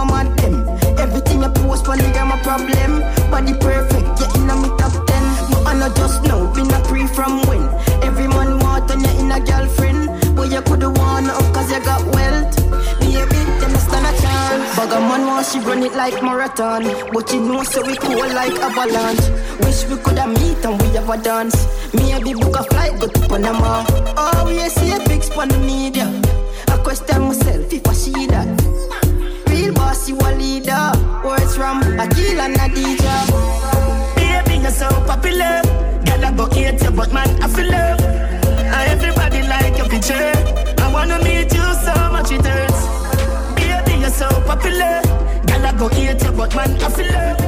She 15.43 15.59
run 15.61 15.83
it 15.83 15.95
like 15.95 16.23
marathon. 16.23 16.85
But 17.13 17.33
you 17.33 17.41
know, 17.41 17.65
so 17.65 17.85
we 17.85 17.97
cool 17.97 18.19
like 18.19 18.53
avalanche. 18.61 19.27
Wish 19.61 19.85
we 19.89 19.97
coulda 19.97 20.29
meet 20.29 20.65
and 20.65 20.81
we 20.81 20.89
have 20.95 21.09
a 21.09 21.17
dance. 21.17 21.67
Maybe 21.95 22.35
book 22.35 22.57
a 22.57 22.63
flight, 22.63 23.01
go 23.01 23.09
to 23.09 23.21
Panama. 23.29 23.85
Oh, 24.17 24.45
we 24.47 24.69
see 24.69 24.93
a 24.93 24.99
big 25.09 25.23
on 25.37 25.49
the 25.49 25.59
media. 25.59 26.07
I 26.69 26.77
question 26.85 27.23
myself 27.23 27.73
if 27.73 27.87
I 27.89 27.93
see 27.95 28.27
that. 28.27 28.47
Real 29.49 29.75
boss, 29.75 30.09
you 30.09 30.17
a 30.19 30.31
leader. 30.37 30.93
Words 31.25 31.57
from 31.57 31.83
Akil 31.99 32.41
and 32.41 32.55
Adija. 32.57 33.17
Baby, 34.15 34.61
you're 34.63 34.71
so 34.71 34.89
popular. 35.07 35.63
Girl, 36.05 36.25
I 36.25 36.33
go 36.37 36.47
hate 36.51 36.81
you, 36.83 36.91
but 36.93 37.13
man, 37.13 37.29
I 37.43 37.49
feel 37.49 37.71
love. 37.71 38.01
And 38.01 38.91
everybody 38.93 39.43
like 39.49 39.77
your 39.79 39.89
picture. 39.89 40.33
I 40.79 40.93
wanna 40.93 41.19
meet 41.25 41.53
you 41.53 41.67
so 41.83 41.95
much 42.13 42.31
it 42.31 42.45
hurts. 42.45 42.87
Baby, 43.57 44.01
you're 44.01 44.11
so 44.11 44.29
popular. 44.47 45.10
I 45.71 45.73
go 45.79 45.87
hate 45.89 46.21
you, 46.25 46.33
but 46.33 46.53
man, 46.57 46.83
I 46.83 46.89
feel 46.91 47.07
love. 47.13 47.39
it. 47.39 47.47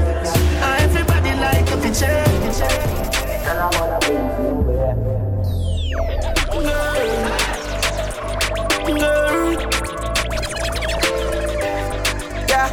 Everybody 0.85 1.35
like 1.41 1.69
a 1.73 1.77
picture. 1.83 2.07
Yeah. 12.47 12.69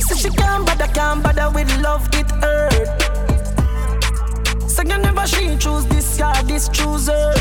So 0.00 0.14
she 0.14 0.30
can't 0.30 0.64
bother, 0.64 0.86
can't 0.86 1.22
bother 1.22 1.50
with 1.50 1.70
love, 1.82 2.08
it 2.14 2.30
hurt. 2.40 2.88
So 4.66 4.80
you 4.80 4.96
never 4.96 5.26
she 5.26 5.58
choose 5.58 5.84
this 5.86 6.16
guy, 6.16 6.40
this 6.44 6.70
chooser. 6.70 7.34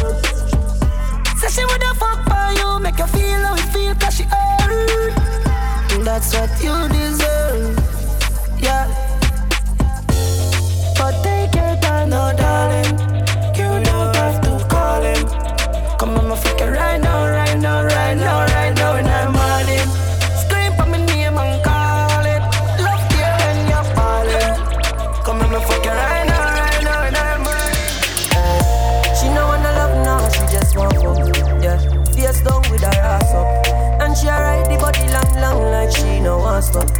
Say 1.37 1.47
she 1.47 1.63
would 1.63 1.83
have 1.83 1.97
fuck 1.97 2.25
by 2.25 2.51
you, 2.59 2.79
make 2.79 2.97
you 2.99 3.07
feel 3.07 3.39
how 3.39 3.53
it 3.55 3.61
feel, 3.71 3.95
cause 3.95 4.17
she 4.17 4.23
hurt 4.23 5.48
that's 5.97 6.33
what 6.33 6.49
you 6.63 6.87
deserve. 6.89 7.77
Yeah. 8.59 8.87
But 10.97 11.21
take 11.23 11.53
your 11.55 11.75
time, 11.81 12.09
no 12.09 12.33
darling. 12.35 12.97
You 13.55 13.83
don't 13.83 14.15
have 14.15 14.41
to 14.41 14.65
call 14.69 15.01
him. 15.01 15.25
Come 15.97 16.17
on, 16.17 16.27
my 16.29 16.35
fucker, 16.35 16.71
right 16.73 16.99
now, 17.01 17.29
right 17.29 17.59
now, 17.59 17.83
right 17.83 17.87
now, 17.87 17.88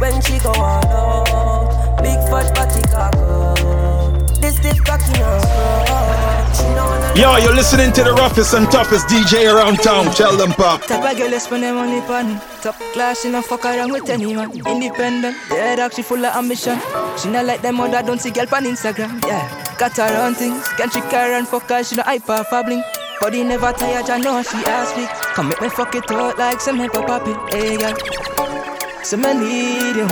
When 0.00 0.18
she 0.22 0.38
go 0.38 0.48
all 0.52 0.86
out, 0.88 2.02
big 2.02 2.16
fat 2.32 2.54
body 2.54 2.80
cock. 2.88 3.12
This 4.40 4.56
stiff 4.56 4.82
cocky 4.82 5.20
on 5.20 6.54
She 6.56 6.64
know 6.72 6.86
wanna 6.88 7.12
Yo, 7.14 7.36
you're 7.36 7.54
listening 7.54 7.92
to 7.92 8.02
the 8.02 8.14
roughest 8.14 8.54
and 8.54 8.70
toughest 8.70 9.08
DJ 9.08 9.52
around 9.54 9.76
town. 9.82 10.06
Tell 10.14 10.34
them, 10.38 10.52
pop. 10.52 10.80
Type 10.86 11.04
of 11.04 11.18
girl, 11.18 11.38
spend 11.38 11.64
them 11.64 11.74
money 11.74 12.00
on. 12.00 12.40
Top 12.62 12.76
class, 12.94 13.20
she 13.20 13.30
no 13.30 13.42
fuck 13.42 13.66
around 13.66 13.92
with 13.92 14.08
any 14.08 14.32
man. 14.34 14.50
Independent, 14.52 15.36
yeah, 15.50 15.76
dog, 15.76 15.92
she 15.92 16.00
full 16.00 16.24
of 16.24 16.34
ambition. 16.34 16.80
She 17.18 17.28
not 17.28 17.44
like 17.44 17.60
them 17.60 17.78
other, 17.78 18.02
don't 18.02 18.18
see 18.18 18.30
girl 18.30 18.46
on 18.54 18.64
Instagram. 18.64 19.22
Yeah, 19.26 19.76
got 19.76 19.94
her 19.98 20.26
own 20.26 20.34
things. 20.34 20.66
Can 20.78 20.88
she 20.90 21.02
carry 21.12 21.34
and 21.34 21.46
fuck 21.46 21.68
her, 21.68 21.84
she 21.84 21.96
no 21.96 22.04
hyper 22.04 22.42
fabbling. 22.50 22.82
Body 23.20 23.44
never 23.44 23.70
tired, 23.74 24.08
I 24.08 24.16
know 24.16 24.42
she 24.42 24.56
ask 24.64 24.96
me. 24.96 25.04
Come 25.34 25.50
make 25.50 25.60
me 25.60 25.68
fuck 25.68 25.94
it 25.94 26.10
out 26.10 26.38
like 26.38 26.58
some 26.62 26.78
hip 26.78 26.94
hop 26.94 27.06
poppy. 27.06 27.34
Hey, 27.54 27.76
girl. 27.76 28.49
So 29.02 29.16
me 29.16 29.32
need 29.34 29.96
you, 29.96 30.06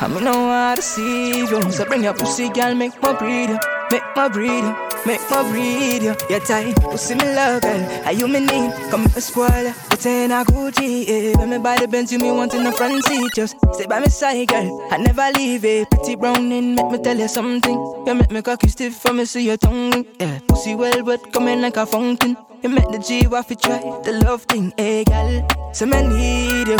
I 0.00 0.08
me 0.08 0.20
know 0.20 0.32
how 0.32 0.74
to 0.74 0.82
see 0.82 1.38
you. 1.38 1.70
So 1.70 1.84
bring 1.84 2.02
your 2.02 2.14
pussy, 2.14 2.48
girl, 2.48 2.74
make 2.74 3.00
my 3.00 3.12
breed 3.12 3.50
you, 3.50 3.58
make 3.92 4.02
my 4.16 4.28
breed 4.28 4.64
you, 4.64 4.76
make 5.06 5.20
my 5.30 5.48
breed 5.50 6.02
you. 6.02 6.14
You're 6.28 6.40
tight, 6.40 6.74
pussy 6.76 7.14
me 7.14 7.24
love, 7.34 7.62
girl. 7.62 8.02
Are 8.04 8.12
you 8.12 8.26
me 8.26 8.40
need? 8.40 8.72
Come 8.90 9.04
me 9.04 9.20
spoil 9.20 9.62
you. 9.62 9.74
It's 9.92 10.06
in 10.06 10.32
a 10.32 10.44
Gucci, 10.44 11.06
yeah. 11.06 11.38
When 11.38 11.50
me 11.50 11.58
buy 11.58 11.78
the 11.78 11.86
Benz, 11.86 12.12
you 12.12 12.18
me 12.18 12.30
want 12.32 12.54
in 12.54 12.64
the 12.64 12.72
front 12.72 13.04
seat. 13.04 13.30
Just 13.34 13.56
stay 13.74 13.86
by 13.86 14.00
my 14.00 14.06
side, 14.06 14.48
girl. 14.48 14.88
I 14.90 14.96
never 14.96 15.30
leave 15.38 15.64
it. 15.64 15.88
Pretty 15.90 16.16
browning, 16.16 16.74
make 16.74 16.90
me 16.90 16.98
tell 16.98 17.16
you 17.16 17.28
something. 17.28 17.76
You 18.06 18.14
make 18.14 18.30
me 18.30 18.42
cocky 18.42 18.68
stiff 18.68 18.96
for 18.96 19.12
me 19.12 19.26
see 19.26 19.46
your 19.46 19.58
tongue. 19.58 20.04
Yeah, 20.18 20.40
pussy 20.48 20.74
well 20.74 21.04
wet, 21.04 21.32
coming 21.32 21.60
like 21.60 21.76
a 21.76 21.86
fountain. 21.86 22.36
You 22.62 22.70
make 22.70 22.90
the 22.90 22.98
G 22.98 23.24
waffy 23.24 23.60
try 23.60 23.78
the 24.04 24.24
love 24.24 24.42
thing, 24.44 24.72
hey 24.78 25.04
girl. 25.04 25.46
So 25.74 25.84
me 25.84 26.00
need 26.00 26.68
you, 26.68 26.76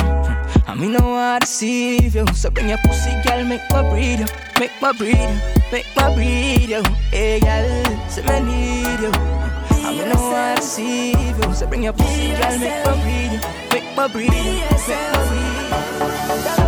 and 0.66 0.80
me 0.80 0.88
know 0.88 0.98
how 0.98 1.38
to 1.38 1.40
deceive 1.40 2.14
you. 2.14 2.26
So 2.34 2.50
bring 2.50 2.68
your 2.68 2.78
pussy, 2.78 3.10
girl, 3.26 3.44
make 3.44 3.62
my 3.70 3.88
breed 3.90 4.20
you, 4.20 4.26
make 4.58 4.72
my 4.80 4.92
breed 4.92 5.16
you, 5.16 5.40
make 5.72 5.86
my 5.96 6.14
breed 6.14 6.68
you, 6.68 6.82
hey 7.10 7.40
girl. 7.40 8.08
So 8.08 8.22
me 8.22 8.40
need 8.40 9.00
you, 9.00 9.12
and 9.12 9.98
me 9.98 10.04
know 10.04 10.34
how 10.34 10.54
to 10.54 10.60
deceive 10.60 11.38
you. 11.38 11.54
So 11.54 11.66
bring 11.66 11.84
your 11.84 11.92
pussy, 11.92 12.28
girl, 12.28 12.58
make 12.58 12.84
my 12.86 12.94
breed 13.02 13.32
you, 13.32 13.40
make 13.72 13.96
my 13.96 14.08
breed 14.08 14.32
you, 14.32 14.32
make 14.32 15.12
my 15.12 15.28
breed 15.28 16.58
you. 16.58 16.63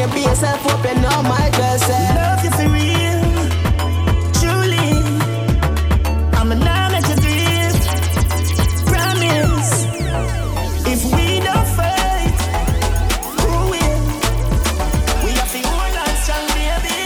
You 0.00 0.08
be 0.14 0.20
yourself 0.20 0.66
up, 0.66 0.82
you 0.84 0.94
know 1.02 1.22
my 1.24 1.50
girl 1.56 1.78
said. 1.78 2.14
Love 2.16 2.42
you 2.44 2.50
for 2.56 2.68
real, 2.72 3.20
truly. 4.40 4.96
I'm 6.38 6.52
a 6.52 6.54
now 6.54 6.88
let 6.88 7.06
you 7.08 7.16
grieve. 7.20 7.76
Promise, 8.88 9.84
if 10.86 11.04
we 11.12 11.40
don't 11.44 11.68
fight, 11.76 12.40
who 13.40 13.52
will? 13.72 14.04
We 15.22 15.30
have 15.36 15.52
to 15.52 15.60
hold 15.68 15.96
on 16.02 16.12
strong, 16.24 16.46
baby. 16.56 16.98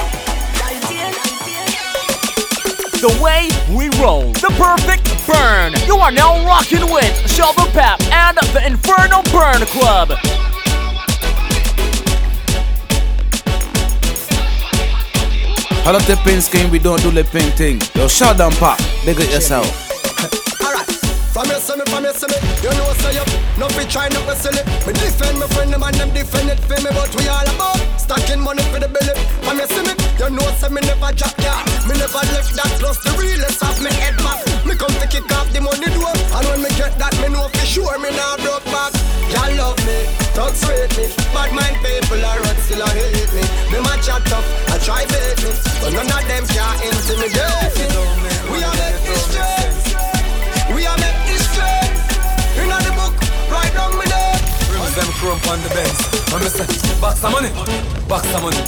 The 3.01 3.13
way 3.21 3.51
we 3.77 3.89
roll, 4.01 4.33
the 4.35 4.55
perfect 4.57 5.07
burn. 5.27 5.75
You 5.87 5.97
are 5.97 6.13
now 6.13 6.47
rocking 6.47 6.93
with 6.93 7.13
Sheldon 7.29 7.71
Pap 7.73 8.01
and 8.13 8.37
the 8.55 8.65
Inferno 8.65 9.23
Burn 9.33 9.67
Club. 9.67 10.13
I 15.85 15.93
love 15.93 16.07
the 16.09 16.17
pin 16.25 16.41
scheme, 16.41 16.71
we 16.73 16.79
don't 16.79 16.97
do 17.05 17.13
the 17.13 17.25
pin 17.29 17.53
thing. 17.61 17.77
Yo, 17.93 18.09
shut 18.09 18.41
down, 18.41 18.57
pop. 18.57 18.81
Big 19.05 19.21
it 19.21 19.29
yourself. 19.29 19.69
Alright, 20.65 20.89
from 21.29 21.45
you 21.45 21.61
see 21.61 21.77
me, 21.77 21.85
from 21.93 22.09
you 22.09 22.15
see 22.17 22.25
me, 22.25 22.41
you 22.65 22.73
know 22.73 22.89
say 23.05 23.21
up. 23.21 23.29
No 23.61 23.69
fi 23.69 23.85
try 23.85 24.09
not 24.09 24.25
to 24.25 24.33
silly. 24.33 24.65
Me 24.89 24.97
defend 24.97 25.37
my 25.37 25.45
friend, 25.53 25.77
and 25.77 25.95
them 26.01 26.09
defend 26.17 26.49
it 26.49 26.61
for 26.65 26.81
me, 26.81 26.89
but 26.89 27.13
we 27.21 27.29
all 27.29 27.45
about 27.45 27.77
stacking 28.01 28.41
money 28.41 28.65
for 28.73 28.81
the 28.81 28.89
belly. 28.89 29.13
From 29.45 29.61
you 29.61 29.69
see 29.69 29.85
me, 29.85 29.93
you 30.17 30.33
know 30.33 30.49
say 30.57 30.73
me 30.73 30.81
never 30.89 31.13
drop 31.13 31.37
ya. 31.45 31.53
Me 31.85 32.01
never 32.01 32.25
left 32.33 32.57
that 32.57 32.73
close 32.81 33.05
the 33.05 33.13
realest 33.21 33.61
of 33.61 33.77
me 33.85 33.93
head 33.93 34.17
back. 34.25 34.41
Me 34.65 34.73
come 34.81 34.97
to 34.97 35.05
kick 35.05 35.29
off 35.37 35.53
the 35.53 35.61
money 35.61 35.93
door, 35.93 36.17
and 36.17 36.45
when 36.49 36.65
me 36.65 36.73
get 36.81 36.97
that, 36.97 37.13
me 37.21 37.29
know 37.29 37.45
for 37.53 37.67
sure 37.69 38.01
me 38.01 38.09
nah 38.09 38.41
broke 38.41 38.65
back. 38.73 38.97
Y'all 39.29 39.53
love 39.61 39.77
me, 39.85 40.09
thugs 40.33 40.65
rate 40.65 40.97
me, 40.97 41.13
bad 41.37 41.53
mind 41.53 41.77
people 41.85 42.25
are 42.25 42.41
still 42.65 42.81
a 42.81 42.89
hate 42.89 43.29
me. 43.37 43.45
Me 43.69 43.85
my 43.85 44.01
chat 44.01 44.25
tough, 44.33 44.49
I 44.73 44.74
try 44.85 45.01
bait 45.09 45.41
me, 45.41 45.51
but 45.81 45.97
none 45.97 46.13
of 46.13 46.23
them 46.29 46.45
can 46.45 46.77
intimidate 46.85 47.73
me. 47.81 47.89
We 48.53 48.61
are 48.61 48.77
make 48.77 49.01
straight. 49.33 50.77
We 50.77 50.85
are 50.85 50.99
make 51.01 51.21
this 51.25 51.41
straight. 51.49 51.97
The 52.55 52.93
book, 52.93 53.15
right 53.49 53.73
down 53.73 53.97
me 53.97 54.05
there. 54.05 54.37
Rims 54.69 54.93
them 54.93 55.09
chrome 55.17 55.41
on 55.49 55.63
the 55.65 55.71
Benz. 55.73 55.97
I'm 56.37 56.43
say, 56.53 56.69
box 57.01 57.21
some 57.21 57.33
money, 57.33 57.49
box 58.09 58.29
some 58.29 58.45
money. 58.45 58.61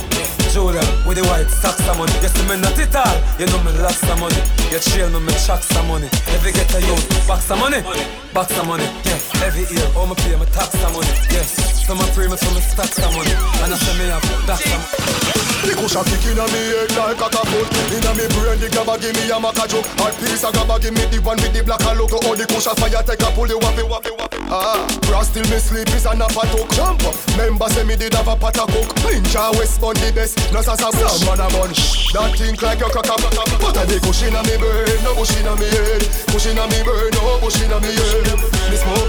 Julia 0.57 0.81
with 1.05 1.21
the 1.21 1.25
white 1.29 1.51
socks 1.53 1.85
some 1.85 1.99
money. 1.99 2.13
See 2.25 2.49
me 2.49 2.57
not 2.65 2.79
it 2.79 2.97
all, 2.97 3.13
you 3.37 3.45
know 3.53 3.61
me 3.61 3.77
lots 3.85 4.01
some 4.01 4.21
money. 4.21 4.41
You 4.73 4.81
trail 4.81 5.11
me, 5.13 5.21
me 5.21 5.35
chuck 5.45 5.61
some 5.63 5.89
money. 5.89 6.09
Every 6.33 6.53
get 6.53 6.73
a 6.73 6.81
youth, 6.81 7.29
box 7.29 7.45
some 7.45 7.61
money, 7.61 7.85
box 8.33 8.55
some 8.55 8.69
money. 8.69 8.89
Yeah, 9.05 9.45
every 9.45 9.69
year, 9.69 9.85
all 9.93 10.07
me 10.07 10.15
pay 10.17 10.33
me 10.33 10.47
tax 10.49 10.73
some 10.81 10.97
money. 10.97 11.13
Yes, 11.29 11.85
some 11.85 11.99
me 11.99 12.09
pray 12.15 12.29
me, 12.29 12.37
some 12.41 12.55
me 12.55 12.61
stack 12.65 12.89
some 12.89 13.13
money. 13.13 13.35
And 13.61 13.75
I 13.75 13.77
say 13.77 13.93
me 13.99 14.09
have 14.09 14.25
back 14.47 14.63
some. 14.65 15.46
The 15.67 15.75
cushion 15.75 16.07
kick 16.07 16.31
inna 16.31 16.47
me 16.55 16.63
head 16.79 16.95
like 16.95 17.19
a 17.19 17.27
kaput 17.27 17.67
Inna 17.91 18.15
me 18.15 18.25
brain 18.39 18.59
the 18.63 18.71
grabber 18.71 19.03
give 19.03 19.19
me 19.19 19.27
a 19.27 19.35
maca 19.35 19.67
joke. 19.67 19.91
Hard 19.99 20.15
piece 20.23 20.47
a 20.47 20.55
grabber 20.55 20.79
give 20.79 20.95
me 20.95 21.03
the 21.11 21.19
one 21.27 21.43
with 21.43 21.51
the 21.51 21.63
black 21.67 21.83
and 21.83 21.99
logo. 21.99 22.23
Oh 22.23 22.39
the 22.39 22.47
cushion 22.47 22.71
fire 22.79 23.03
take 23.03 23.19
a 23.19 23.29
pull 23.35 23.51
you 23.51 23.59
wappy 23.59 23.83
wappy 23.83 24.15
wappy 24.15 24.39
Ah, 24.47 24.87
brass 25.11 25.35
till 25.35 25.43
me 25.51 25.59
sleep 25.59 25.91
is 25.91 26.07
a 26.07 26.15
nap 26.15 26.31
a 26.31 26.43
talk 26.55 26.71
Jump 26.71 27.03
up, 27.03 27.19
member 27.35 27.67
say 27.75 27.83
me 27.83 27.99
did 27.99 28.15
have 28.15 28.31
a 28.31 28.39
pot 28.39 28.55
a 28.55 28.65
cook 28.71 28.95
Ninja 29.03 29.51
West 29.59 29.83
Bun 29.83 29.99
the 29.99 30.15
best, 30.15 30.39
no 30.55 30.63
sasa 30.63 30.87
bush 30.87 31.03
Some 31.03 31.35
man 31.35 31.43
a 31.43 31.51
bun, 31.51 31.75
that 32.15 32.31
think 32.39 32.63
like 32.63 32.79
your 32.79 32.91
crack 32.95 33.11
a 33.11 33.17
But 33.59 33.75
a 33.75 33.83
the 33.91 33.99
cushion 33.99 34.39
a 34.39 34.41
me 34.47 34.55
brain, 34.55 35.03
no 35.03 35.19
bush 35.19 35.35
inna 35.35 35.59
me 35.59 35.67
head. 35.67 36.07
Cushion 36.31 36.63
a 36.63 36.65
me 36.71 36.79
brain, 36.87 37.11
no 37.19 37.43
bush 37.43 37.59
inna 37.59 37.83
me 37.83 37.91
head. 37.91 38.39
Me 38.71 38.77
smoke 38.79 39.06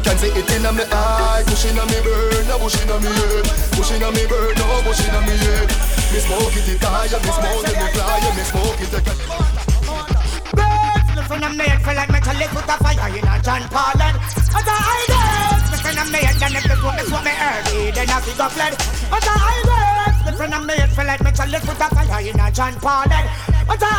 you 0.00 0.08
can 0.08 0.16
see 0.16 0.32
it 0.32 0.50
inna 0.56 0.72
me 0.72 0.84
eye. 0.88 1.44
Cushion 1.44 1.76
a 1.76 1.84
me 1.84 2.00
brain, 2.00 2.48
no 2.48 2.56
bush 2.56 2.80
inna 2.80 2.96
me 3.04 3.12
head. 3.12 3.44
Cushion 3.76 4.00
a 4.00 4.08
me 4.16 4.24
brain, 4.24 4.56
no 4.56 4.80
bush 4.80 5.04
inna 5.04 5.20
me 5.28 5.36
head. 5.36 5.68
Me 6.08 6.18
smoke 6.24 6.56
it, 6.56 6.68
it 6.72 6.80
high, 6.80 7.04
me 7.04 7.30
smoke 7.36 7.60
till 7.68 7.76
me 7.76 7.86
fly 7.92 8.18
Me 8.34 8.44
smoke 8.48 8.80
it, 8.80 8.92
My 10.56 11.22
friend 11.28 11.44
of 11.44 11.52
me 11.54 11.64
head 11.68 11.84
feel 11.84 11.94
like 11.94 12.10
metal 12.10 12.40
put 12.50 12.66
a 12.66 12.76
fire 12.80 13.12
in 13.14 13.28
a 13.28 13.34
John 13.44 13.62
Paul 13.70 14.00
and 14.00 14.16
As 14.18 14.66
a 14.66 14.74
My 15.70 16.02
of 16.02 16.08
me 16.10 16.18
head 16.18 16.42
and 16.42 16.56
if 16.56 16.64
the 16.66 16.74
woman 16.82 16.98
is 16.98 17.12
what 17.12 17.22
me 17.22 17.30
early 17.30 17.92
Then 17.92 18.10
I 18.10 18.18
a 18.18 18.50
My 20.48 20.58
me 20.66 20.74
head 20.80 20.90
feel 20.90 21.06
like 21.06 21.22
metal 21.22 21.54
put 21.62 21.78
a 21.78 21.86
fire 21.94 22.26
in 22.26 22.40
a 22.40 22.50
John 22.50 22.74
Paul 22.80 23.06
and 23.06 23.28
As 23.70 23.84
a 23.84 23.90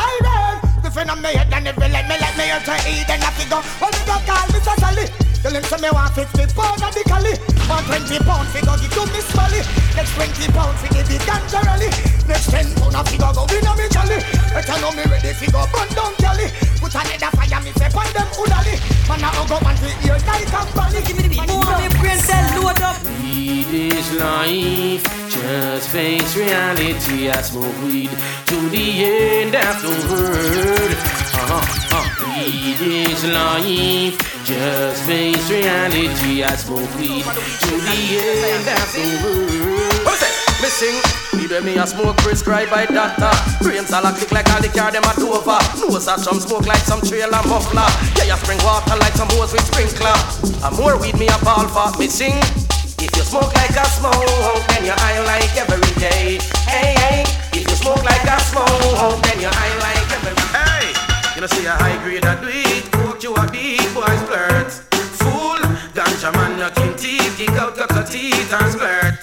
My 1.05 1.15
me 1.15 1.31
head 1.31 1.53
and 1.53 1.67
if 1.67 1.77
let 1.77 2.09
me 2.11 2.15
let 2.19 2.35
me 2.35 2.51
out 2.51 2.65
to 2.67 2.75
eat 2.91 3.07
Then 3.07 3.23
I 3.23 3.31
figure 3.39 3.63
When 3.79 3.93
you 3.95 4.03
go 4.03 4.19
call 4.27 4.47
Mr. 4.51 4.75
Sally 4.83 5.30
Tell 5.41 5.57
him 5.57 5.63
say 5.65 5.81
me 5.81 5.89
want 5.89 6.13
50 6.13 6.53
pound 6.53 6.85
of 6.85 6.93
the 6.93 7.01
cali. 7.09 7.33
Want 7.65 7.85
20 7.89 8.13
pound 8.29 8.45
fi 8.53 8.61
go 8.61 8.77
give 8.77 8.93
to 8.93 9.03
Miss 9.09 9.25
Molly. 9.33 9.65
Next 9.97 10.13
20 10.13 10.53
pound 10.53 10.77
fi 10.77 10.87
give 10.93 11.09
it 11.09 11.21
ganja 11.25 11.59
rally. 11.65 11.89
Next 12.29 12.53
10 12.53 12.77
pound 12.77 12.93
of 12.93 13.09
fi 13.09 13.17
go 13.17 13.33
go 13.33 13.49
win 13.49 13.65
a 13.65 13.73
me 13.73 13.89
jolly. 13.89 14.21
Better 14.53 14.77
know 14.77 14.93
me 14.93 15.01
ready 15.09 15.33
fi 15.33 15.49
go 15.49 15.65
burn 15.73 15.89
down 15.97 16.13
Cali. 16.21 16.45
Put 16.77 16.93
a 16.93 17.01
leather 17.09 17.31
fire 17.33 17.61
me 17.65 17.73
say 17.73 17.89
pon 17.89 18.05
them 18.13 18.29
hoodally. 18.37 18.77
Man 19.09 19.25
a 19.25 19.29
go 19.49 19.57
man 19.65 19.77
fi 19.81 19.89
ear 20.05 20.21
like 20.29 20.45
a 20.45 20.61
bally. 20.77 21.01
Give 21.09 21.17
me 21.17 21.25
the 21.25 21.29
beat. 21.33 21.49
More 21.49 21.73
me 21.73 21.89
brain 21.97 22.21
cell 22.21 22.45
load 22.61 22.77
up. 22.85 23.01
Weed 23.25 23.97
is 23.97 24.13
life. 24.21 25.05
Just 25.25 25.89
face 25.89 26.37
reality. 26.37 27.33
I 27.33 27.41
smoke 27.41 27.73
weed 27.81 28.13
to 28.45 28.57
the 28.69 28.85
end 29.09 29.57
of 29.57 29.75
the 29.81 29.93
world. 30.05 30.93
Uh-huh, 31.33 31.65
uh. 31.65 31.80
Weed 31.91 32.81
is 32.81 33.23
life. 33.25 34.17
Just 34.45 35.03
face 35.03 35.49
reality. 35.49 36.43
I 36.43 36.55
smoke 36.55 36.93
weed 36.97 37.23
to 37.23 37.73
the 37.85 37.97
end 38.19 38.67
of 38.67 38.87
the 38.93 39.05
world. 39.23 40.05
What's 40.05 40.21
that? 40.21 40.33
Missing. 40.61 41.21
When 41.51 41.65
me 41.65 41.75
a 41.75 41.85
smoke 41.85 42.15
prescribed 42.23 42.71
by 42.71 42.85
doctor. 42.85 43.27
Brains 43.59 43.91
all 43.91 44.05
a 44.07 44.15
click 44.15 44.31
like 44.31 44.47
all 44.55 44.61
the 44.63 44.69
car 44.71 44.89
them 44.89 45.03
a 45.03 45.11
Dover. 45.19 45.59
Nose 45.83 46.07
a 46.07 46.15
some 46.15 46.39
smoke 46.39 46.65
like 46.65 46.79
some 46.79 47.01
trailer 47.03 47.43
muffler. 47.43 47.83
Yeah, 48.15 48.31
you 48.31 48.39
spring 48.39 48.57
water 48.63 48.95
like 48.95 49.11
some 49.19 49.27
hose 49.35 49.51
with 49.51 49.67
sprinkler. 49.67 50.15
A 50.63 50.71
more 50.79 50.95
weed 50.95 51.19
me 51.19 51.27
a 51.27 51.35
ball 51.43 51.67
for 51.67 51.91
missing. 51.99 52.39
If 53.03 53.11
you 53.19 53.23
smoke 53.27 53.51
like 53.51 53.75
a 53.75 53.83
smoke, 53.83 54.63
then 54.71 54.87
you 54.87 54.95
high 54.95 55.19
like 55.27 55.51
every 55.59 55.91
day. 55.99 56.39
Hey, 56.71 56.95
hey. 57.03 57.27
If 57.51 57.67
you 57.67 57.75
smoke 57.75 57.99
like 58.07 58.23
a 58.23 58.39
smoke, 58.39 59.19
then 59.27 59.43
you 59.43 59.51
high 59.51 59.75
like 59.83 60.00
you 61.41 61.47
see 61.47 61.65
a 61.65 61.71
high 61.71 61.97
grade 62.03 62.25
of 62.25 62.39
weed, 62.45 62.83
coke 62.91 63.23
you 63.23 63.33
a 63.33 63.51
big 63.51 63.81
boy 63.95 64.15
flirt. 64.29 64.71
Fool, 65.17 65.57
ganja 65.97 66.31
man 66.33 66.59
you 66.59 66.69
king 66.77 66.95
teeth, 66.95 67.35
kick 67.35 67.49
out 67.57 67.75
your 67.75 68.03
teeth 68.03 68.53
and 68.53 68.71
squirt. 68.71 69.17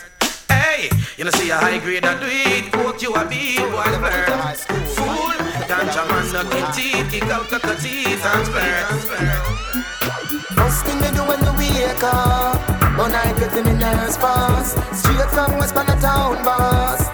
Hey, 0.48 0.90
you 1.16 1.24
know 1.24 1.30
see 1.30 1.50
a 1.50 1.56
high 1.56 1.78
grade 1.78 2.04
of 2.04 2.20
weed, 2.20 2.72
coke 2.72 3.00
you 3.02 3.14
a 3.14 3.24
big 3.24 3.62
boy 3.70 3.92
flirt. 4.02 4.58
Fool, 4.98 5.36
ganja 5.70 6.02
man 6.10 6.26
you 6.34 6.42
king 6.50 6.68
teeth, 6.74 7.10
kick 7.12 7.30
out 7.30 7.50
your 7.50 7.76
teeth 7.76 8.26
and 8.26 8.46
squirt. 8.46 9.78
First 10.58 10.86
thing 10.86 10.98
they 11.00 11.12
do 11.12 11.22
when 11.22 11.38
you 11.38 11.54
wake 11.56 12.02
up 12.02 12.58
But 12.96 13.14
I 13.14 13.32
get 13.38 13.56
in 13.56 13.64
the 13.64 13.74
nerves 13.74 14.16
fast 14.16 14.76
Straight 14.92 15.30
from 15.30 15.56
West 15.58 15.74
town 15.74 16.44
boss 16.44 17.07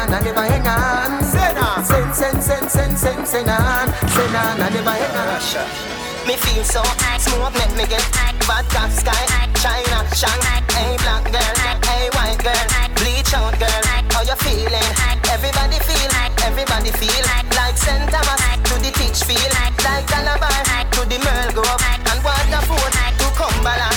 on, 0.00 0.14
I 0.14 0.20
never 0.20 0.40
hang 0.40 0.66
on 0.66 1.24
Send 1.24 1.58
on 1.58 1.84
Send, 1.84 2.14
send, 2.14 2.42
send, 2.42 2.70
send, 2.70 2.96
send, 2.96 3.26
send 3.26 3.48
on 3.48 3.86
Send 4.08 4.36
on, 4.36 4.60
I 4.60 4.68
never 4.72 4.94
hang 4.96 5.16
on 5.16 5.90
Me 6.26 6.36
feel 6.36 6.64
so 6.64 6.82
high, 7.04 7.18
smoke 7.18 7.54
make 7.54 7.74
me 7.76 7.84
get 7.88 8.04
high. 8.14 8.36
Bad 8.46 8.68
top 8.70 8.90
sky, 8.92 9.24
China, 9.56 10.04
Shanghai. 10.14 10.60
Hey 10.70 10.96
black 11.02 11.24
girl, 11.32 11.54
hey 11.88 12.08
white 12.14 12.38
girl, 12.44 12.66
bleach 13.00 13.32
out 13.34 13.56
girl. 13.58 13.82
How 14.12 14.22
you 14.22 14.36
feeling? 14.44 14.90
Everybody 15.32 15.78
feel, 15.80 16.12
everybody 16.44 16.92
feel 16.92 17.24
like 17.56 17.76
St. 17.76 18.04
Thomas 18.12 18.42
to 18.68 18.74
the 18.84 18.90
teach 18.92 19.24
feel 19.24 19.50
like 19.58 19.76
Calabar 20.06 20.50
to 20.92 21.00
the 21.08 21.18
Merle 21.24 21.52
Grove 21.52 21.82
and 22.10 22.20
Waterford 22.22 22.94
I, 23.00 23.10
to 23.18 23.26
Cumberland. 23.38 23.89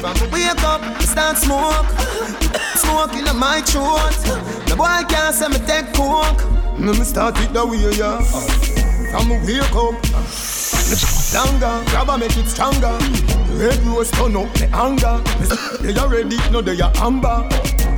From 0.00 0.30
wake 0.30 0.62
up, 0.62 1.02
start 1.02 1.36
smoke. 1.38 1.86
Smoke 2.76 3.14
in 3.14 3.36
my 3.36 3.60
throat. 3.62 4.14
The 4.68 4.76
boy 4.76 5.02
can't 5.08 5.34
say 5.34 5.48
me 5.48 5.58
take 5.66 5.92
coke. 5.92 6.38
Me 6.78 6.96
me 6.96 7.04
start 7.04 7.34
it 7.40 7.52
the 7.52 7.66
way, 7.66 7.90
yeah. 7.98 8.22
From 9.10 9.28
wake 9.42 9.74
up. 9.74 9.98
Longer, 11.34 11.82
grab 11.90 12.08
and 12.10 12.20
make 12.20 12.36
it 12.36 12.46
stronger. 12.46 12.94
Red 13.58 13.82
rose 13.90 14.12
turn 14.12 14.36
up 14.36 14.46
the 14.54 14.70
anger. 14.70 15.18
They 15.82 15.98
are 15.98 16.08
ready, 16.08 16.38
no 16.52 16.62
they 16.62 16.80
are 16.80 16.92
amber. 17.02 17.42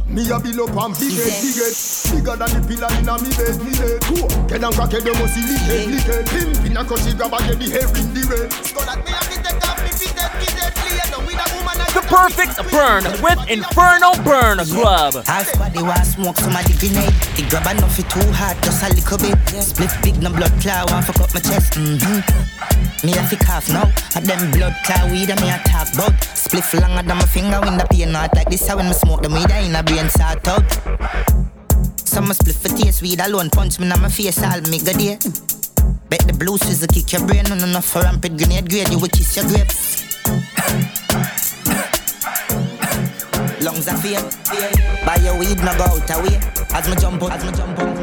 Me 0.09 0.25
a 0.33 0.41
bill 0.41 0.65
up 0.65 0.77
and 0.81 0.97
big 0.97 1.13
head, 1.21 1.37
big 1.39 1.55
head. 1.61 1.77
Bigger 2.17 2.35
than 2.41 2.51
the 2.51 2.61
pillar 2.65 2.91
in 2.97 3.07
a 3.07 3.15
me 3.21 3.31
bed, 3.37 3.61
me 3.61 3.73
Cool, 4.09 4.27
get 4.49 4.65
and 4.65 4.75
crack 4.75 4.95
it, 4.97 5.05
they 5.05 5.13
must 5.21 5.37
see 5.37 5.45
lick 5.45 5.63
head, 5.69 5.87
lick 5.87 6.09
head. 6.09 6.25
Pimp 6.33 6.65
in 6.65 6.77
a 6.77 6.83
crunchy 6.83 7.13
grab 7.13 7.37
and 7.37 7.45
get 7.47 7.59
the 7.61 7.69
hair 7.71 7.87
in 7.93 8.09
the 8.11 8.23
red. 8.27 8.49
Skull 8.65 8.89
at 8.89 9.05
me 9.05 9.13
a 9.13 9.40
perfect 12.11 12.59
burn 12.75 13.05
with 13.23 13.39
Inferno 13.49 14.11
Burn 14.27 14.59
Club. 14.67 15.15
Half 15.25 15.55
body 15.57 15.83
want 15.83 16.05
smoke 16.05 16.37
somebody 16.43 16.75
grenade. 16.75 17.15
The 17.39 17.47
grab 17.49 17.71
enough 17.71 17.99
it 17.99 18.11
too 18.11 18.27
hard, 18.35 18.59
just 18.67 18.83
a 18.83 18.91
little 18.91 19.19
bit. 19.19 19.39
Split 19.63 19.95
big 20.03 20.21
no 20.21 20.31
blood 20.35 20.51
clot, 20.61 20.91
want 20.91 21.07
fuck 21.07 21.23
up 21.23 21.33
my 21.33 21.41
chest. 21.41 21.79
Mm-hmm. 21.79 23.07
Me 23.07 23.15
a 23.15 23.23
fi 23.23 23.37
cough 23.37 23.71
now, 23.71 23.87
and 24.19 24.27
them 24.27 24.51
blood 24.51 24.75
clot 24.85 25.09
weed 25.11 25.31
and 25.31 25.41
me 25.41 25.49
a 25.55 25.59
talk 25.63 25.87
bout. 25.95 26.13
Split 26.35 26.67
longer 26.83 27.07
than 27.07 27.17
my 27.17 27.27
finger 27.31 27.61
when 27.63 27.79
the 27.79 27.87
pain 27.89 28.11
not 28.11 28.35
like 28.35 28.51
this. 28.51 28.67
How 28.67 28.77
when 28.77 28.91
me 28.91 28.93
smoke 28.93 29.23
them 29.23 29.33
weed, 29.33 29.51
I 29.51 29.63
in 29.71 29.75
a 29.79 29.83
brain 29.83 30.11
sort 30.11 30.47
out. 30.51 30.67
Some 31.95 32.27
split 32.35 32.57
for 32.57 32.75
taste 32.75 33.03
weed 33.03 33.21
alone, 33.21 33.51
punch 33.51 33.79
me 33.79 33.87
in 33.87 34.03
my 34.03 34.11
face, 34.11 34.43
all 34.43 34.61
me 34.67 34.83
good 34.83 34.99
there. 34.99 35.19
Bet 36.11 36.27
the 36.27 36.35
blue 36.35 36.59
will 36.59 36.87
kick 36.91 37.13
your 37.15 37.23
brain, 37.25 37.47
and 37.47 37.63
no 37.63 37.67
enough 37.71 37.87
for 37.87 38.03
rampant 38.03 38.37
grenade 38.37 38.69
grade, 38.69 38.91
you 38.91 38.99
will 38.99 39.09
kiss 39.09 39.37
your 39.39 39.47
grapes. 39.47 40.11
Lungs 43.63 43.89
are 43.89 43.97
fear. 43.97 44.21
Buy 45.05 45.17
your 45.17 45.39
weed, 45.39 45.59
no 45.59 45.73
go 45.77 45.85
out 45.85 46.11
away. 46.11 46.41
As 46.73 46.89
me 46.89 46.97
jump 46.97 47.23
out, 47.23 47.33
as 47.33 47.45
me 47.45 47.53
jump 47.53 47.79
out. 47.79 47.97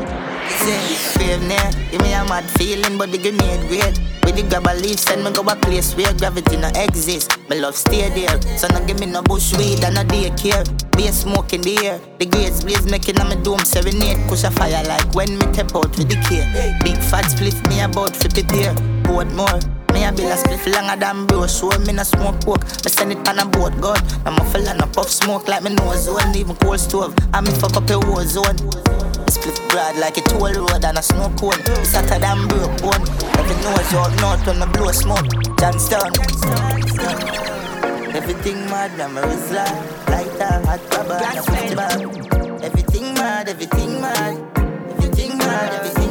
Say, 0.63 1.17
brave 1.17 1.41
near, 1.43 1.71
give 1.91 2.01
me 2.01 2.13
a 2.13 2.23
mad 2.25 2.45
feeling, 2.57 2.97
but 2.97 3.11
the 3.11 3.17
grenade 3.17 3.67
great. 3.67 3.99
With 4.23 4.35
the 4.35 4.43
grab 4.43 4.67
a 4.67 4.73
leaf, 4.75 4.99
send 4.99 5.23
me 5.23 5.31
go 5.31 5.41
a 5.41 5.55
place 5.55 5.95
where 5.95 6.13
gravity 6.13 6.57
no 6.57 6.67
exist. 6.75 7.37
Me 7.49 7.59
love 7.59 7.75
stay 7.75 8.09
there, 8.09 8.41
so 8.57 8.67
no 8.67 8.83
give 8.85 8.99
me 8.99 9.05
no 9.05 9.21
bush 9.21 9.53
weed 9.57 9.83
and 9.83 9.95
no 9.95 10.03
daycare. 10.03 10.65
Be 10.97 11.07
a 11.07 11.13
smoke 11.13 11.53
in 11.53 11.61
the 11.61 11.77
air, 11.85 11.99
the 12.17 12.25
grades 12.25 12.63
blaze 12.63 12.85
making 12.89 13.19
on 13.19 13.29
my 13.29 13.35
dome 13.35 13.59
serenade. 13.59 14.17
Push 14.27 14.43
a 14.43 14.51
fire 14.51 14.83
like 14.83 15.13
when 15.15 15.37
me 15.37 15.45
tap 15.53 15.75
out 15.75 15.95
with 15.97 16.09
the 16.09 16.17
care. 16.27 16.47
Big 16.83 16.97
fat 16.97 17.29
split 17.31 17.55
me 17.69 17.81
about 17.81 18.15
50 18.15 18.43
pair, 18.43 18.73
board 19.07 19.31
more. 19.33 19.59
Me 19.93 20.03
a 20.03 20.11
bill 20.11 20.31
a 20.31 20.35
spliff 20.35 20.67
longer 20.67 20.99
than 20.99 21.25
bro. 21.25 21.47
Show 21.47 21.71
me 21.79 21.93
no 21.93 22.03
smoke 22.03 22.43
coke. 22.45 22.63
Me 22.83 22.91
send 22.91 23.11
it 23.11 23.27
on 23.27 23.39
a 23.39 23.45
boat 23.45 23.73
gun 23.81 23.97
my 24.25 24.45
fella 24.51 24.73
no 24.75 24.85
puff 24.87 25.09
smoke 25.09 25.47
like 25.47 25.63
me 25.63 25.73
nose 25.73 26.03
zone. 26.03 26.35
Even 26.35 26.55
cold 26.57 26.79
stove. 26.79 27.15
I 27.33 27.41
me 27.41 27.51
fuck 27.51 27.75
up 27.75 27.89
your 27.89 27.99
war 28.05 28.23
zone 28.23 28.57
Split 29.27 29.59
broad 29.69 29.97
like 29.97 30.17
a 30.17 30.21
toll 30.21 30.53
road 30.53 30.83
and 30.83 30.97
a 30.97 31.01
snow 31.01 31.31
cone. 31.39 31.59
It's 31.81 31.95
hotter 31.95 32.19
than 32.19 32.47
broke 32.47 32.75
bone. 32.81 33.03
Every 33.39 33.55
nose 33.63 33.93
out 33.95 34.13
north 34.21 34.45
when 34.45 34.59
me 34.59 34.65
blow 34.73 34.91
smoke. 34.91 35.25
Johnstown 35.57 36.11
Everything 38.15 38.65
mad, 38.65 38.97
like 38.97 39.13
Lighter, 40.07 40.65
hot 40.65 40.81
rubber, 40.91 41.19
and 41.23 41.37
a 41.37 41.43
50 41.43 41.75
bar 41.75 42.37
Everything 42.63 43.13
mad, 43.13 43.49
everything 43.49 44.01
mad. 44.01 44.37
Everything 44.89 45.37
mad, 45.37 45.73
everything 45.73 46.06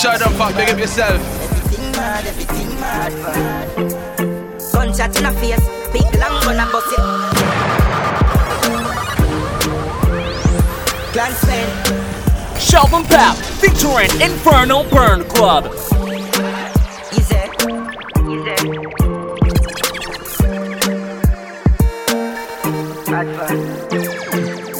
Shut 0.00 0.22
up, 0.22 0.30
fuck, 0.34 0.54
big 0.54 0.70
up 0.70 0.78
yourself. 0.78 1.20
Everything 1.42 1.90
mad, 1.90 2.24
everything 2.24 2.68
mad, 2.78 3.12
mad 3.14 3.68
Gunshot 4.72 5.18
in 5.18 5.26
a 5.26 5.32
face, 5.32 5.68
big 5.92 6.14
long 6.20 6.40
gun 6.42 6.60
and 6.60 6.70
bust 6.70 6.92
it. 6.92 7.00
Clan 11.12 11.32
Sven, 11.32 11.68
Sheldon 12.60 13.02
Pap 13.06 13.34
featuring 13.58 14.10
Inferno 14.22 14.84
Burn 14.88 15.24
Club. 15.24 15.66
easy, 17.12 17.34
easy. 18.30 18.54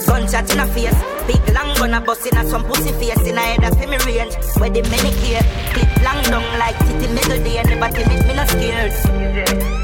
Gunshot 0.07 0.53
in 0.53 0.61
a 0.61 0.67
face, 0.69 1.03
big 1.27 1.43
long 1.53 1.68
gun 1.89 2.03
a 2.03 2.05
bust 2.05 2.27
in 2.27 2.37
a 2.37 2.45
some 2.47 2.65
pussy 2.65 2.93
face 2.93 3.27
in 3.27 3.37
a 3.37 3.41
head 3.41 3.65
of 3.65 3.79
me 3.79 3.97
range. 4.05 4.35
Where 4.59 4.71
the 4.71 4.83
many 4.83 5.13
care, 5.21 5.43
clip 5.73 5.89
long 6.03 6.23
down 6.25 6.45
like 6.59 6.79
titty 6.79 7.13
middle 7.13 7.43
day, 7.43 7.63
never 7.63 7.89
timid, 7.95 8.27
me 8.27 8.35
not 8.35 8.49
scared. 8.49 8.93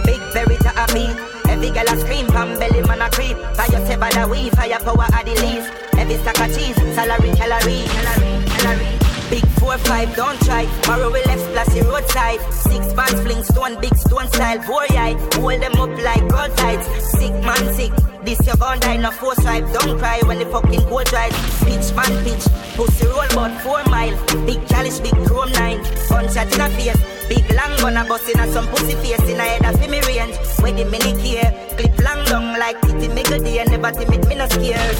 Big 0.04 0.20
berry 0.32 0.56
to 0.58 0.70
a 0.76 0.86
beat. 0.92 1.16
Every 1.48 1.70
girl 1.70 1.88
a 1.88 1.96
scream, 2.00 2.26
pan 2.26 2.58
belly 2.58 2.82
man 2.82 3.02
a 3.02 3.10
creep. 3.10 3.36
Fire 3.56 3.86
say 3.86 3.96
by 3.96 4.10
the 4.10 4.28
weed, 4.28 4.52
fire 4.56 4.78
power 4.80 5.06
at 5.12 5.24
the 5.24 5.34
least. 5.42 5.70
Every 5.96 6.16
stack 6.16 6.40
of 6.40 6.54
cheese, 6.54 6.76
salary, 6.94 7.32
calorie, 7.36 7.84
calorie, 7.86 8.44
calorie. 8.58 9.03
Big 9.34 9.46
four 9.58 9.76
five, 9.78 10.14
don't 10.14 10.40
try. 10.42 10.64
Borrow 10.86 11.10
we 11.10 11.20
left 11.24 11.42
splash 11.42 11.74
roadside. 11.82 12.40
Six 12.52 12.92
bands 12.92 13.20
fling 13.22 13.42
stone, 13.42 13.80
big 13.80 13.96
stone 13.96 14.28
style. 14.28 14.58
Boy, 14.58 14.86
I 14.90 15.18
hold 15.34 15.60
them 15.60 15.74
up 15.74 15.90
like 16.06 16.22
gold 16.28 16.56
tides. 16.56 16.86
Sick 17.18 17.32
man, 17.42 17.74
sick. 17.74 17.90
This 18.24 18.38
your 18.46 18.54
gon' 18.54 18.78
die, 18.78 18.96
no 18.96 19.10
four 19.10 19.34
stripe. 19.34 19.66
Don't 19.72 19.98
cry 19.98 20.20
when 20.26 20.38
the 20.38 20.46
fucking 20.46 20.82
cold 20.82 21.06
dries. 21.06 21.34
Pitch 21.64 21.92
man, 21.96 22.14
pitch. 22.22 22.46
Pussy 22.76 23.06
roll 23.08 23.26
about 23.26 23.60
four 23.62 23.82
mile. 23.90 24.14
Big 24.46 24.64
chalice, 24.68 25.00
big 25.00 25.16
chrome 25.26 25.50
nine. 25.58 25.82
Gunshot 26.08 26.54
in 26.54 26.60
a 26.60 26.68
face. 26.70 27.02
Big 27.28 27.42
long 27.58 27.74
gun 27.82 27.96
a 27.96 28.04
bust 28.06 28.28
in 28.28 28.38
a 28.38 28.46
some 28.52 28.68
pussy 28.68 28.94
face 29.02 29.28
in 29.28 29.40
a 29.40 29.42
head 29.42 29.66
of 29.66 29.80
me 29.90 29.98
range. 30.06 30.36
Where 30.62 30.70
the 30.70 30.84
mini 30.84 31.10
care. 31.18 31.50
Clip 31.76 31.98
long 32.06 32.24
down 32.26 32.56
like 32.60 32.80
titty 32.82 33.08
make 33.08 33.26
a 33.34 33.38
day. 33.40 33.64
Never 33.64 33.90
timid, 33.90 34.28
me 34.28 34.36
no 34.36 34.46
scared. 34.46 34.94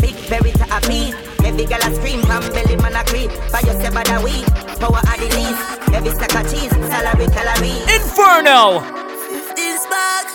Big 0.00 0.14
berry 0.30 0.52
to 0.52 0.76
a 0.76 0.80
beat. 0.86 1.16
Every 1.52 1.66
girl 1.66 1.84
a 1.84 1.94
scream, 1.94 2.22
from 2.22 2.48
belly 2.56 2.76
man 2.76 2.96
a 2.96 3.04
creep. 3.04 3.28
Buy 3.52 3.60
yourself 3.60 3.92
by 3.92 4.02
the 4.08 4.16
week, 4.24 4.48
power 4.80 5.04
of 5.04 5.16
the 5.20 5.28
least. 5.36 5.60
Every 5.92 6.08
stack 6.16 6.32
of 6.32 6.48
cheese, 6.48 6.72
salary, 6.72 7.28
calorie. 7.28 7.76
Inferno! 7.92 8.80
15 8.80 9.76
spark, 9.84 10.32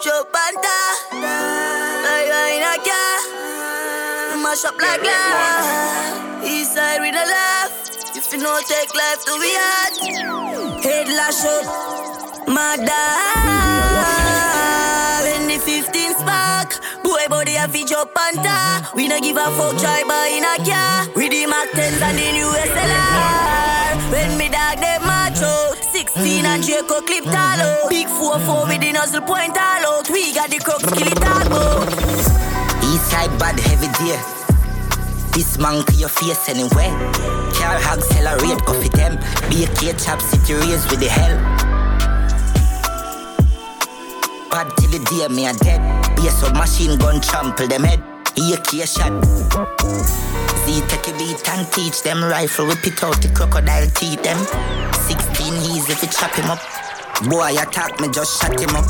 show 0.00 0.24
panta. 0.32 0.80
I 1.12 2.56
in 2.56 2.64
a 2.64 2.80
car, 2.88 3.20
mash 4.40 4.64
up 4.64 4.80
like 4.80 5.04
glass. 5.04 6.16
East 6.42 6.72
side 6.72 7.00
with 7.04 7.12
a 7.12 7.26
laugh. 7.28 8.16
If 8.16 8.32
you 8.32 8.38
no 8.40 8.58
take 8.64 8.88
life 8.96 9.20
to 9.28 9.36
be 9.36 9.52
hard, 9.60 9.92
head 10.82 11.08
lash 11.08 11.44
up, 11.44 11.68
my 12.48 12.76
dog. 12.80 14.08
When 15.20 15.48
the 15.48 15.58
15 15.58 16.14
spark, 16.14 16.80
boy 17.18 17.28
body 17.28 17.56
a 17.56 17.66
fi 17.68 17.84
jump 17.84 18.14
panta. 18.14 18.88
We 18.94 19.08
no 19.08 19.18
give 19.20 19.36
a 19.36 19.50
fuck 19.56 19.76
buy 20.06 20.30
in 20.30 20.44
a 20.44 20.54
car. 20.64 21.08
We 21.16 21.28
the 21.28 21.46
Mac 21.46 21.68
10s 21.70 22.02
and 22.02 22.18
the 22.18 22.32
new 22.32 22.50
SLR. 22.70 24.12
When 24.12 24.38
me 24.38 24.48
dog 24.48 24.78
them 24.78 25.02
macho, 25.02 25.74
16 25.92 26.46
and 26.46 26.62
Draco 26.62 27.00
clip 27.02 27.24
tall 27.24 27.60
out. 27.60 27.90
Big 27.90 28.06
4-4 28.06 28.68
with 28.68 28.80
the 28.80 28.92
nozzle 28.92 29.22
point 29.22 29.56
all 29.56 29.86
out. 29.90 30.10
We 30.10 30.32
got 30.34 30.50
the 30.50 30.58
crooks 30.58 30.90
kill 30.92 31.08
it 31.08 31.24
all 31.26 31.52
out. 31.54 31.88
Eastside 32.86 33.34
bad 33.38 33.58
heavy 33.58 33.88
deer. 33.98 34.20
This 35.32 35.58
man 35.58 35.84
to 35.84 35.94
your 35.94 36.08
face 36.08 36.48
anywhere. 36.48 36.92
Car 37.54 37.78
hog 37.80 37.98
accelerate, 37.98 38.64
go 38.64 38.74
for 38.74 38.88
them. 38.96 39.18
Be 39.50 39.64
a 39.64 39.68
K 39.74 39.92
chop 39.94 40.20
city 40.20 40.54
raise 40.54 40.86
with 40.90 41.00
the 41.00 41.08
hell. 41.08 41.67
Bad 44.50 44.72
till 44.78 44.90
the 44.90 44.98
day 45.10 45.28
me 45.34 45.46
a 45.46 45.52
dead. 45.52 45.80
Be 46.16 46.26
a 46.26 46.30
submachine 46.30 46.98
gun 46.98 47.20
trample 47.20 47.66
them 47.66 47.84
head. 47.84 48.00
AK 48.36 48.86
shot. 48.88 49.12
Z 50.64 50.80
take 50.88 51.08
a 51.08 51.12
beat 51.18 51.48
and 51.48 51.70
teach 51.72 52.02
them 52.02 52.24
rifle 52.24 52.66
whip 52.66 52.86
it 52.86 53.02
out 53.02 53.20
the 53.20 53.28
crocodile 53.34 53.88
teeth 53.90 54.22
them. 54.22 54.38
16 55.06 55.54
easy 55.68 55.92
if 55.92 56.02
you 56.02 56.08
chop 56.08 56.32
him 56.34 56.50
up. 56.50 56.60
Boy 57.28 57.60
attack 57.60 58.00
me 58.00 58.08
just 58.08 58.40
shut 58.40 58.58
him 58.58 58.74
up. 58.76 58.88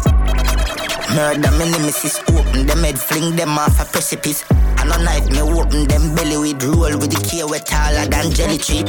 Murder 1.14 1.51
me 1.59 1.71
nemesis 1.71 2.21
open 2.31 2.66
them 2.66 2.85
head 2.85 2.99
fling 2.99 3.35
them 3.35 3.59
off 3.59 3.81
a 3.81 3.85
precipice. 3.85 4.44
And 4.51 4.92
a 4.92 4.99
knife 5.03 5.31
me 5.31 5.42
open 5.42 5.88
them 5.88 6.14
belly 6.14 6.37
with 6.37 6.62
roll 6.62 6.97
with 6.99 7.11
the 7.11 7.21
key 7.29 7.42
way 7.42 7.59
taller 7.59 8.07
than 8.07 8.31
jelly 8.31 8.59
tree. 8.59 8.85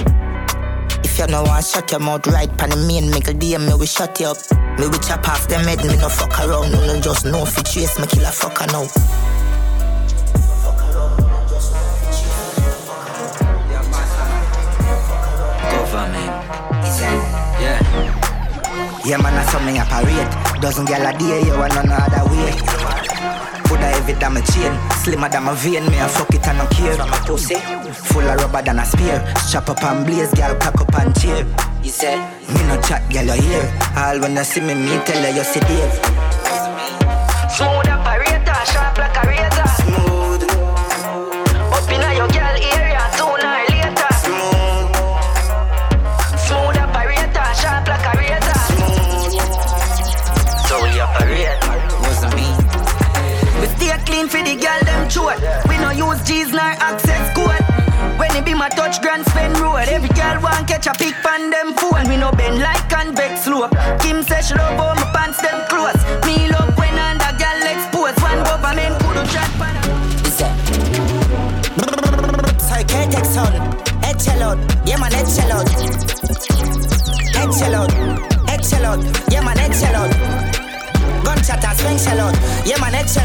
If 1.19 1.27
you 1.27 1.35
no 1.35 1.43
want 1.43 1.65
shut 1.65 1.91
your 1.91 1.99
mouth 1.99 2.25
right 2.27 2.47
pan 2.57 2.69
the 2.69 2.77
main 2.77 3.11
mickle 3.11 3.33
DM 3.33 3.67
me 3.67 3.73
we 3.73 3.85
shut 3.85 4.17
you 4.21 4.27
up. 4.27 4.37
Me 4.79 4.87
we 4.87 4.97
chop 4.99 5.27
off 5.27 5.49
them 5.49 5.67
head 5.67 5.83
me 5.83 5.97
no 5.97 6.07
fuck 6.07 6.31
around. 6.39 6.71
No 6.71 6.79
no 6.87 6.97
just 7.01 7.25
know 7.25 7.43
fi 7.43 7.61
trace 7.61 7.99
me 7.99 8.07
kill 8.07 8.23
a 8.23 8.31
fucker 8.31 8.65
now. 8.71 8.87
Government, 15.67 16.31
yeah. 17.59 17.79
Yeah 19.03 19.17
man 19.17 19.35
I 19.35 19.43
saw 19.51 19.59
me 19.59 19.77
operate. 19.77 20.61
Dozen 20.61 20.85
gal 20.85 21.05
a 21.05 21.11
day 21.19 21.43
you 21.43 21.51
want 21.51 21.75
none 21.75 21.91
other 21.91 22.23
way. 22.31 23.58
A 23.79 23.87
heavy 23.95 24.13
than 24.13 24.33
my 24.33 24.41
chain, 24.41 24.73
slimmer 25.03 25.29
than 25.29 25.43
my 25.43 25.53
vein. 25.55 25.85
Me 25.89 25.97
a 25.99 26.07
fuck 26.07 26.33
it 26.33 26.47
and 26.47 26.57
no 26.57 26.65
care. 26.67 26.95
From 26.95 27.09
my 27.09 27.17
pussy, 27.19 27.55
full 27.91 28.27
of 28.27 28.35
rubber 28.41 28.61
than 28.61 28.79
a 28.79 28.85
spear. 28.85 29.19
Chop 29.51 29.69
up 29.69 29.83
and 29.83 30.05
blaze, 30.05 30.31
gal 30.33 30.55
cock 30.57 30.79
up 30.81 30.93
and 30.99 31.13
cheer. 31.19 31.45
You 31.83 31.89
say, 31.89 32.17
Me 32.53 32.61
no 32.67 32.79
chat, 32.81 33.01
gal 33.09 33.25
you 33.25 33.41
hear. 33.41 33.63
All 33.95 34.19
when 34.19 34.35
you 34.35 34.43
see 34.43 34.61
me, 34.61 34.73
me 34.75 34.99
tell 35.05 35.21
her 35.23 35.31
you 35.31 35.43
see 35.43 35.61
Dave. 35.61 35.93
Smooth 37.55 37.87
operator, 37.91 38.59
sharp 38.71 38.97
like 38.97 39.15
a 39.15 39.23
razor. 39.27 39.67
Smooth. 39.79 40.43
Up 41.75 41.89
inna 41.91 42.09
your 42.15 42.27
girl 42.27 42.57
area, 42.75 42.88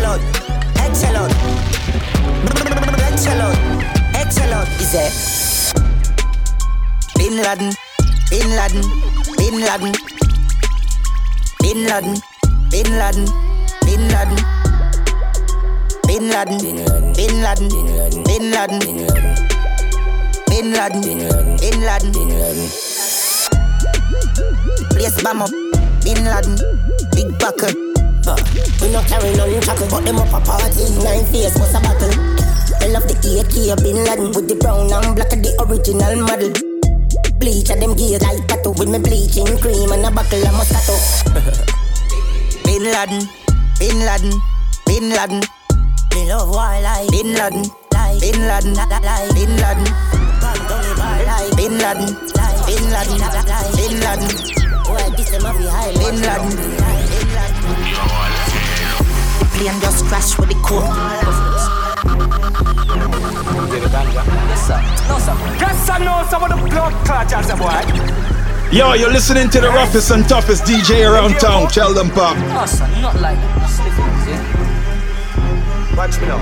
out. 0.05 0.21
Head 0.77 0.95
shell 0.95 1.17
out, 3.43 3.57
head 4.15 4.33
shell 4.33 4.55
out. 4.55 4.69
Is 4.81 4.95
it? 4.95 5.13
Bin 7.17 7.37
Laden, 7.37 7.73
Bin 8.31 8.49
Laden, 8.57 8.83
Bin 9.37 9.61
Laden, 9.61 9.93
Bin 11.61 11.85
Laden, 11.87 12.17
Bin 12.71 12.99
Laden, 12.99 13.27
Bin 13.83 14.09
Laden. 14.09 14.39
Bin 16.07 16.29
Laden, 16.31 16.59
Bin 17.15 17.43
Laden, 17.43 17.69
Bin 18.25 18.51
Laden, 18.53 18.81
Bin 20.47 20.73
Laden, 20.73 21.03
Bin 21.61 21.81
Laden. 21.85 22.13
Bin 22.13 22.29
Place 24.91 25.23
bam 25.23 25.43
up, 25.43 25.51
Bin 26.05 26.25
Laden, 26.25 26.57
big 27.15 27.29
buckle. 27.39 27.94
Uh, 28.27 28.41
we 28.81 28.89
no 28.89 29.05
carry 29.05 29.37
no 29.37 29.45
chuckle, 29.61 29.85
but 29.93 30.01
them 30.01 30.17
up 30.17 30.33
a 30.33 30.41
party. 30.41 30.89
Nine 31.05 31.29
face 31.29 31.53
was 31.61 31.77
a 31.77 31.81
battle. 31.85 32.09
I 32.81 32.89
love 32.89 33.05
the 33.05 33.17
AK 33.21 33.77
Bin 33.85 34.01
Laden 34.01 34.33
with 34.33 34.49
the 34.49 34.57
brown 34.57 34.89
and 34.89 35.13
black 35.13 35.29
of 35.29 35.45
the 35.45 35.53
original 35.61 36.17
model. 36.25 36.49
Bleach 37.37 37.69
of 37.69 37.77
them 37.85 37.93
gears 37.93 38.25
like 38.25 38.41
tattoo 38.49 38.73
with 38.81 38.89
me 38.89 38.97
bleaching 38.97 39.45
cream 39.61 39.93
and 39.93 40.09
a 40.09 40.11
buckle 40.11 40.41
of 40.41 40.57
Moscato. 40.57 40.97
Bin 42.65 42.89
Laden, 42.89 43.29
Bin 43.77 43.99
Laden, 44.09 44.33
Bin 44.89 45.13
Laden. 45.13 45.45
Me 46.17 46.25
love 46.25 46.49
wildlife. 46.49 47.13
Bin 47.13 47.37
Laden, 47.37 47.69
Like, 47.93 48.21
Bin 48.25 48.41
Laden, 48.41 48.73
like, 48.73 49.29
Bin 49.37 49.53
Laden, 49.53 49.85
Bang, 50.41 50.61
don't 50.65 50.81
ever 50.81 51.29
like, 51.29 51.53
Bin 51.61 51.77
Laden, 51.77 52.09
like, 52.41 52.61
Bin 52.65 52.85
Laden, 52.89 53.17
like, 53.21 53.69
Bin 53.77 53.95
Laden, 54.01 54.33
Boy, 54.89 55.13
this 55.13 55.29
them 55.29 55.45
have 55.45 55.61
the 55.61 55.69
high. 55.69 55.93
Bin 55.93 56.25
Laden. 56.25 57.04
Plane 59.55 59.81
just 59.81 60.05
crash 60.07 60.39
with 60.39 60.49
the 60.49 60.55
core. 60.63 60.83
Yes, 65.61 65.91
I 65.91 65.99
know 65.99 66.27
some 66.31 66.43
of 66.45 66.49
the 66.51 66.57
blood 66.69 66.93
clutchers, 67.05 67.51
boy. 67.59 68.75
Yo, 68.75 68.95
you're 68.95 69.13
listening 69.13 69.51
to 69.51 69.61
the 69.61 69.69
roughest 69.69 70.11
and 70.11 70.29
toughest 70.29 70.65
DJ 70.65 71.09
around 71.09 71.39
town. 71.39 71.69
Tell 71.69 71.93
them, 71.95 72.11
pop. 72.11 72.37
No, 72.37 72.67
son, 72.67 72.91
not 73.01 73.21
like 73.21 73.39
Watch 75.97 76.21
me 76.21 76.27
now. 76.27 76.41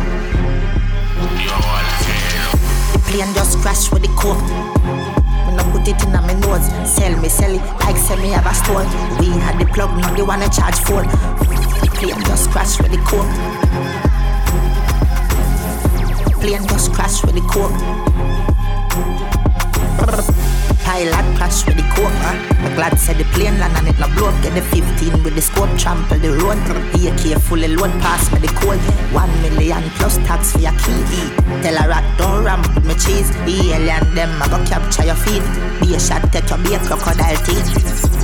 Plane 3.04 3.34
just 3.34 3.58
crash 3.58 3.90
with 3.92 4.02
the 4.02 4.08
core. 4.08 5.21
When 5.52 5.60
I 5.60 5.70
put 5.70 5.86
it 5.86 6.02
in 6.02 6.12
my 6.12 6.32
nose, 6.32 6.64
sell 6.88 7.14
me, 7.20 7.28
sell 7.28 7.54
it 7.54 7.60
like 7.84 7.98
sell 7.98 8.16
me 8.16 8.30
have 8.30 8.46
a 8.46 8.54
store. 8.54 8.86
We 9.20 9.26
had 9.38 9.60
the 9.60 9.66
plug, 9.66 9.94
now 10.00 10.14
they 10.14 10.22
wanna 10.22 10.48
charge 10.48 10.76
phone. 10.76 11.06
Plane 11.92 12.24
just 12.24 12.48
crash 12.48 12.80
with 12.80 12.90
the 12.90 12.96
core. 13.04 13.28
Plane 16.40 16.66
just 16.68 16.94
crash 16.94 17.22
with 17.22 17.34
the 17.34 17.42
core. 20.92 21.02
Pilot 21.02 21.36
crash 21.36 21.66
with 21.66 21.76
the 21.76 21.82
coke? 21.94 22.12
I'm 22.60 22.74
glad 22.74 22.98
said 22.98 23.16
the 23.16 23.24
plane 23.32 23.58
land 23.58 23.76
and 23.76 23.88
it 23.88 23.98
no 23.98 24.08
blow 24.14 24.28
up. 24.28 24.42
Get 24.42 24.54
the 24.54 24.62
15 24.62 25.22
with 25.22 25.34
the 25.34 25.42
scope, 25.42 25.70
trample 25.78 26.18
the 26.18 26.30
road. 26.38 26.58
AK 26.94 27.40
fully 27.42 27.68
load, 27.68 27.90
pass 28.00 28.30
me 28.32 28.38
the 28.40 28.48
code. 28.60 28.78
One 29.12 29.30
million 29.42 29.82
plus 29.96 30.18
tax 30.18 30.52
for 30.52 30.60
your 30.60 30.72
key. 30.72 31.02
Tell 31.62 31.76
a 31.76 31.88
rat 31.88 32.04
don't 32.18 32.44
ramp 32.44 32.66
with 32.74 32.84
me 32.84 32.94
cheese. 32.94 33.30
The 33.44 33.72
alien 33.74 34.14
them 34.14 34.42
I 34.42 34.48
go 34.48 34.58
capture 34.64 35.04
your 35.04 35.16
feet. 35.16 35.42
Be 35.80 35.94
a 35.94 36.00
shot, 36.00 36.22
take 36.32 36.48
your 36.50 36.58
bait, 36.58 36.80
crocodile 36.86 37.40
teeth. 37.44 37.68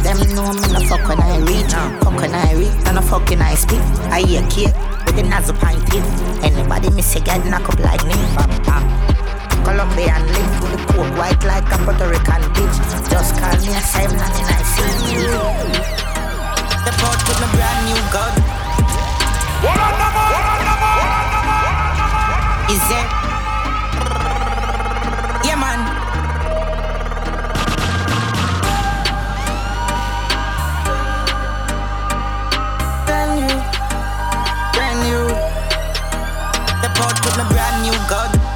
Them 0.05 0.19
know 0.35 0.53
me 0.53 0.69
no 0.73 0.81
fuck 0.87 1.09
when 1.09 1.21
I 1.21 1.39
reach. 1.41 1.73
Fuck 2.05 2.17
when 2.21 2.35
I 2.35 2.55
reach, 2.55 2.73
and 2.87 2.97
no 2.97 3.03
fuck 3.03 3.29
when 3.29 3.43
I 3.43 3.55
speak. 3.55 3.81
I 4.13 4.21
hear 4.23 4.45
kid 4.49 4.73
with 5.07 5.17
the 5.17 5.23
nozzle 5.25 5.57
pointed. 5.57 6.05
Anybody 6.45 6.91
miss 6.91 7.17
a 7.17 7.21
get 7.21 7.45
knock 7.47 7.69
up 7.69 7.79
like 7.81 8.05
me. 8.07 8.15
Bam, 8.37 8.63
bam. 8.63 9.18
Colombian 9.69 10.25
live 10.33 10.53
to 10.61 10.67
the 10.73 10.81
coke, 10.89 11.13
white 11.19 11.45
like 11.45 11.69
a 11.71 11.77
Puerto 11.85 12.09
Rican 12.09 12.41
bitch. 12.57 12.77
Just 13.11 13.37
call 13.37 13.53
me 13.61 13.69
a 13.77 13.83
Simon 13.85 14.17
and 14.17 14.49
I 14.49 14.65
see 14.65 15.13
you. 15.13 15.29
Step 16.81 17.05
out 17.05 17.21
with 17.29 17.39
my 17.43 17.49
brand 17.53 17.81
new 17.85 18.01
gun. 18.09 18.33
What 19.61 19.77
on 19.77 19.93
the 20.01 20.09
man? 20.17 20.33
Is 22.73 22.87
it? 22.97 23.09
Yeah, 25.45 25.61
man. 25.61 25.81
Brand 33.05 33.33
new, 33.37 33.57
brand 34.73 34.99
new. 35.05 35.25
The 36.81 36.89
port 36.97 37.17
with 37.23 37.37
my 37.37 37.45
brand 37.53 37.77
new 37.85 37.93
gun. 38.09 38.48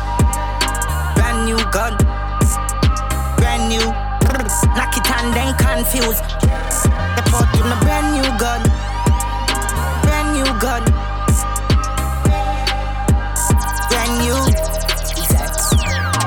Brand 1.72 3.64
new. 3.72 3.80
Knock 4.76 4.92
it 4.92 5.08
and 5.08 5.32
then 5.32 5.56
confuse. 5.56 6.20
They 6.20 7.24
put 7.32 7.48
in 7.56 7.64
a 7.64 7.76
brand 7.80 8.12
new 8.12 8.28
gun. 8.37 8.61
Brand 10.04 10.37
new 10.37 10.44
gun. 10.61 10.85
Brand 13.88 14.12
new. 14.20 14.37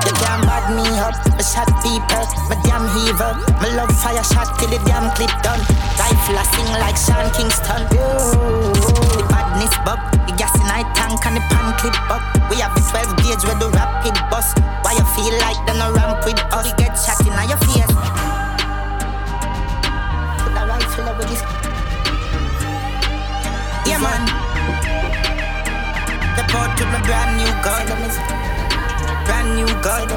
They 0.02 0.14
can't 0.18 0.42
bad 0.50 0.66
me 0.74 0.82
up. 0.98 1.14
I 1.14 1.42
shot 1.46 1.70
people. 1.78 2.26
My 2.50 2.58
damn 2.66 2.90
heaver. 2.98 3.38
My 3.62 3.70
love 3.78 3.94
fire 4.02 4.24
shot 4.26 4.58
till 4.58 4.70
the 4.70 4.82
damn 4.82 5.14
clip 5.14 5.30
done. 5.46 5.62
Rifle 5.94 6.42
I 6.42 6.44
sing 6.58 6.70
like 6.82 6.98
Sean 6.98 7.30
Kingston. 7.30 7.86
The 9.14 9.22
badness 9.30 9.78
bub. 9.86 10.02
The 10.26 10.34
gas 10.34 10.56
in 10.56 10.66
I 10.66 10.82
tank 10.98 11.24
and 11.24 11.36
the 11.36 11.40
pan 11.54 11.78
clip 11.78 11.94
up. 12.10 12.50
We 12.50 12.56
have 12.56 12.74
the 12.74 12.82
12 12.82 13.16
gauge 13.22 13.44
where 13.46 13.54
the 13.54 13.70
rapid 13.70 14.18
bus. 14.28 14.65
You 14.96 15.04
feel 15.12 15.36
like 15.44 15.60
then 15.66 15.76
a 15.76 15.92
ramp 15.92 16.24
with 16.24 16.40
us? 16.40 16.64
We 16.64 16.72
get 16.82 16.96
shot 16.96 17.20
in 17.20 17.36
your 17.48 17.60
face. 17.68 17.92
Put 20.40 20.56
a 20.56 20.64
rifle 20.64 21.08
over 21.12 21.24
this. 21.28 21.42
Yeah, 23.84 24.00
man. 24.00 24.22
The 26.36 26.42
port 26.48 26.72
with 26.80 26.88
my 26.88 27.00
brand 27.04 27.36
new 27.36 27.52
gun. 27.60 27.84
Brand 29.26 29.48
new 29.56 29.68
gun. 29.84 30.08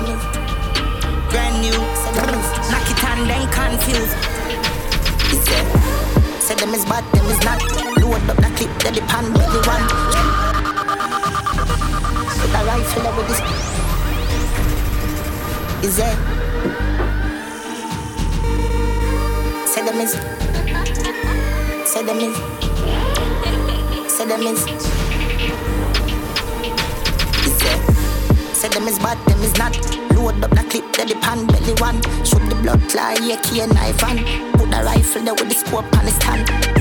Brand 1.30 1.56
new. 1.60 1.76
Knock 2.72 2.90
it 2.90 3.04
and 3.04 3.30
then 3.30 3.44
confused. 3.52 4.16
Yeah. 5.50 6.40
Say 6.40 6.56
them 6.56 6.74
is 6.74 6.86
bad, 6.86 7.04
them 7.12 7.26
is 7.28 7.40
not. 7.44 7.62
Load 8.00 8.30
up 8.30 8.38
the 8.38 8.50
clip, 8.56 8.72
that 8.80 8.94
the 8.96 9.02
pan 9.02 9.26
belly 9.34 9.60
one. 9.68 9.86
Put 12.40 12.56
a 12.56 12.66
rifle 12.66 13.08
over 13.08 13.24
this. 13.28 13.69
Is 15.82 15.96
that? 15.96 16.18
Say 19.66 19.86
them 19.86 20.02
is. 20.02 20.12
Say 21.90 22.04
them 22.04 22.20
is. 22.20 22.36
Say 24.12 24.26
them 24.26 24.42
is. 24.42 24.60
Is 27.46 27.58
that? 27.60 27.80
Say 28.54 28.68
them 28.68 28.88
is 28.90 29.00
bad, 29.00 29.18
them 29.26 29.42
is 29.42 29.58
not. 29.58 29.78
Load 30.14 30.44
up 30.44 30.52
the 30.52 30.66
clip, 30.70 30.92
that 30.98 31.08
the 31.08 31.16
pan 31.22 31.48
belly 31.48 31.74
one. 31.80 32.02
Shoot 32.26 32.44
the 32.50 32.56
blood 32.62 32.82
fly, 32.92 33.18
yeah, 33.22 33.40
key 33.42 33.62
and 33.62 33.74
knife 33.74 34.04
and 34.04 34.20
put 34.60 34.70
the 34.70 34.84
rifle 34.84 35.24
there 35.24 35.34
with 35.34 35.48
the 35.48 35.56
scope 35.56 35.98
on 35.98 36.06
the 36.06 36.12
stand. 36.12 36.79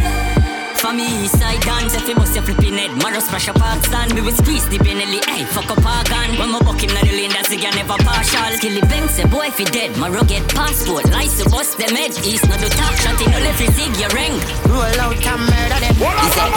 For 0.88 0.94
me, 0.94 1.29
side 1.29 1.61
dance, 1.61 1.92
if 1.94 2.09
you 2.09 2.14
must 2.14 2.35
have 2.35 2.46
flipping 2.46 2.72
head, 2.72 2.96
Maros 2.96 3.29
pressure 3.29 3.53
park 3.53 3.85
stand, 3.85 4.14
we 4.14 4.22
will 4.22 4.33
squeeze 4.33 4.66
the 4.70 4.79
Benelli, 4.79 5.20
hey, 5.29 5.44
fuck 5.44 5.70
up 5.70 5.85
our 5.85 6.03
gun. 6.05 6.31
When 6.38 6.48
my 6.48 6.61
buck 6.64 6.81
him 6.81 6.88
na 6.94 7.03
the 7.03 7.12
lane, 7.12 7.29
that's 7.29 7.53
again 7.53 7.74
never 7.77 7.92
partial. 8.09 8.57
Skilly 8.57 8.81
bang, 8.88 9.07
say 9.09 9.27
boy, 9.29 9.48
if 9.53 9.59
he 9.59 9.66
dead, 9.66 9.94
Maro 9.98 10.24
get 10.24 10.48
passport, 10.48 11.05
lies 11.11 11.37
to 11.37 11.51
bust 11.51 11.77
them 11.77 11.92
head, 11.94 12.16
east, 12.24 12.48
not 12.48 12.59
the 12.61 12.72
top 12.72 12.94
shot, 13.05 13.20
in 13.20 13.31
no 13.31 13.37
left, 13.37 13.61
you 13.61 13.68
zig 13.77 13.92
your 14.01 14.09
ring. 14.16 14.33
Roll 14.64 14.81
out 15.05 15.12
and 15.12 15.42
murder 15.44 15.77
them. 15.77 15.92
He 15.92 16.29
said. 16.33 16.53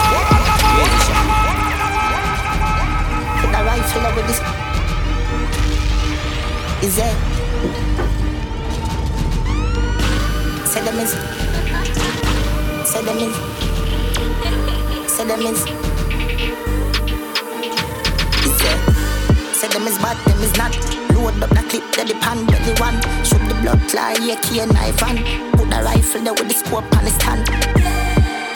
Put 3.36 3.52
the 3.52 3.60
rifle 3.68 4.06
over 4.08 4.24
this. 4.24 4.40
Is 6.80 6.96
that? 6.96 7.16
Say 10.64 10.80
them 10.80 10.98
is. 11.04 11.12
Say 12.88 13.04
them 13.04 13.18
is. 13.28 13.51
Say 15.22 15.28
them 15.28 15.46
is. 15.46 15.62
Is? 18.42 18.58
Say 19.54 19.68
them 19.68 19.86
is 19.86 19.96
bad, 20.02 20.18
them 20.26 20.42
is 20.42 20.56
not. 20.58 20.74
Load 21.14 21.38
up 21.38 21.50
the 21.54 21.62
clip, 21.70 21.86
that 21.94 22.10
the 22.10 22.18
pan 22.18 22.42
belly 22.50 22.74
one. 22.82 22.98
Shoot 23.22 23.38
the 23.46 23.54
blood 23.62 23.78
fly, 23.86 24.18
yeah, 24.18 24.34
key 24.42 24.58
and 24.58 24.74
knife 24.74 25.00
and 25.06 25.22
put 25.54 25.70
the 25.70 25.78
rifle 25.78 26.26
there 26.26 26.34
with 26.34 26.50
the 26.50 26.58
scope 26.58 26.90
on 26.98 27.06
the 27.06 27.14
stand. 27.14 27.46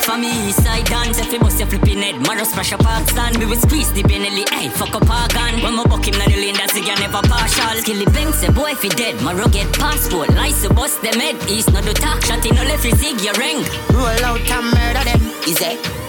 For 0.03 0.19
me, 0.19 0.27
east 0.49 0.65
side 0.67 0.87
dance, 0.87 1.23
if 1.23 1.31
you 1.31 1.39
bust 1.39 1.61
your 1.63 1.69
flipping 1.71 2.03
head, 2.03 2.19
Maros 2.27 2.51
pressure 2.51 2.79
park 2.79 3.07
stand, 3.11 3.37
we 3.37 3.47
will 3.47 3.63
squeeze 3.63 3.93
the 3.93 4.03
Benelli, 4.03 4.43
hey, 4.51 4.69
fuck 4.69 4.91
up 4.91 5.07
our 5.07 5.29
gun. 5.29 5.63
When 5.63 5.77
my 5.79 5.87
buck 5.87 6.03
him 6.03 6.19
na 6.19 6.27
the 6.27 6.35
lane, 6.35 6.59
that's 6.59 6.75
again 6.75 6.99
never 6.99 7.23
partial. 7.31 7.79
Skilly 7.79 8.11
bang, 8.11 8.33
say 8.33 8.51
boy, 8.51 8.75
if 8.75 8.83
he 8.83 8.89
dead, 8.89 9.23
Maro 9.23 9.47
get 9.47 9.71
passport, 9.79 10.35
lies 10.35 10.61
to 10.67 10.75
bust 10.75 10.99
them 11.01 11.15
head, 11.15 11.39
east, 11.47 11.71
not 11.71 11.85
the 11.87 11.95
talk, 11.95 12.27
shot 12.27 12.43
in 12.43 12.59
no 12.59 12.67
left, 12.67 12.83
zig 12.83 13.23
your 13.23 13.39
ring. 13.39 13.63
Roll 13.95 14.19
out 14.27 14.43
and 14.43 14.67
murder 14.75 15.05
them. 15.07 15.23
Is 15.47 15.63
that? 15.63 16.06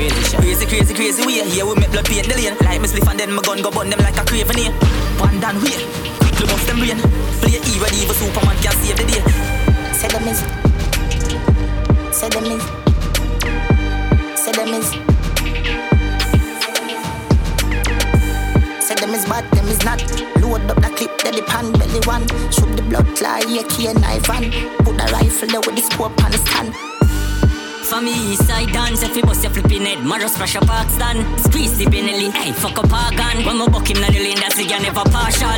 Crazy 0.00 0.22
shot. 0.32 0.40
Crazy, 0.40 0.64
crazy, 0.64 0.94
crazy 0.94 1.26
way. 1.26 1.44
Here 1.44 1.66
we 1.66 1.74
make 1.74 1.92
blood 1.92 2.06
paint 2.06 2.26
the 2.26 2.34
lane. 2.34 2.56
Like 2.64 2.80
me 2.80 2.88
spliff 2.88 3.04
and 3.10 3.20
then 3.20 3.34
my 3.36 3.42
gun 3.42 3.60
go 3.60 3.70
burn 3.70 3.90
them 3.90 4.00
like 4.00 4.16
a 4.16 4.24
craven 4.24 4.56
here. 4.56 4.72
One 5.20 5.38
down 5.44 5.60
way. 5.60 5.76
Quickly 6.24 6.46
bust 6.48 6.64
them 6.64 6.80
brain. 6.80 6.96
Play 7.44 7.60
E 7.60 7.72
ready, 7.76 8.00
even 8.00 8.16
Superman 8.16 8.56
can 8.64 8.72
save 8.80 8.96
the 8.96 9.04
day. 9.04 9.20
Say 9.92 10.08
them 10.08 10.24
is. 10.24 10.40
Say 12.16 12.32
them 12.32 12.48
is. 12.48 12.64
Say 14.40 14.52
them 14.56 14.72
is. 14.72 14.88
Say 18.80 18.94
them 18.96 19.12
is 19.12 19.24
bad, 19.28 19.44
them 19.52 19.68
is 19.68 19.84
not. 19.84 20.00
Load 20.40 20.64
up 20.64 20.80
the 20.80 20.88
clip, 20.96 21.12
that 21.28 21.36
the 21.36 21.44
pan 21.44 21.72
belly 21.76 22.00
one. 22.08 22.24
Shoot 22.48 22.72
the 22.72 22.82
blood 22.88 23.04
key 23.68 23.88
and 23.88 24.00
knife 24.00 24.30
and 24.30 24.48
put 24.80 24.96
the 24.96 25.04
rifle 25.12 25.48
there 25.48 25.60
with 25.60 25.76
the 25.76 25.82
scope 25.82 26.24
on 26.24 26.32
the 26.32 26.38
stand. 26.38 26.99
For 27.90 28.00
me, 28.00 28.14
east 28.32 28.46
side 28.46 28.72
dance, 28.72 29.02
if 29.02 29.16
you 29.16 29.22
bust 29.24 29.42
your 29.42 29.50
flipping 29.50 29.84
head, 29.84 30.06
Maros 30.06 30.36
pressure 30.36 30.60
park 30.60 30.88
stand, 30.90 31.26
squeeze 31.40 31.76
the 31.76 31.86
Benelli, 31.86 32.30
hey, 32.30 32.52
fuck 32.52 32.78
up 32.78 32.92
our 32.92 33.10
gun. 33.10 33.44
When 33.44 33.58
my 33.58 33.66
buck 33.66 33.90
him 33.90 34.00
na 34.00 34.06
the 34.06 34.20
lane, 34.20 34.38
that's 34.38 34.60
again 34.60 34.82
never 34.84 35.02
partial. 35.10 35.50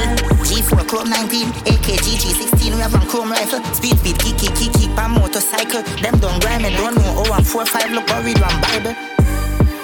G4 0.49 0.89
Chrome 0.89 1.11
19, 1.11 1.49
AK 1.69 2.01
GG16, 2.01 2.75
we 2.75 2.81
have 2.81 2.95
on 2.95 3.07
chrome 3.07 3.31
rifle. 3.31 3.63
Speed, 3.75 3.99
speed, 3.99 4.19
kick, 4.19 4.39
kick, 4.39 4.55
kick, 4.55 4.73
kick, 4.73 4.99
on 4.99 5.11
motorcycle. 5.11 5.83
Them 6.01 6.19
don't 6.21 6.41
grind 6.41 6.63
me, 6.63 6.71
don't 6.71 6.95
know. 6.95 7.13
Oh, 7.21 7.33
I'm 7.35 7.45
4 7.45 7.67
5, 7.67 7.93
look, 7.93 8.11
I 8.11 8.25
read 8.25 8.41
one 8.41 8.61
Bible. 8.63 9.12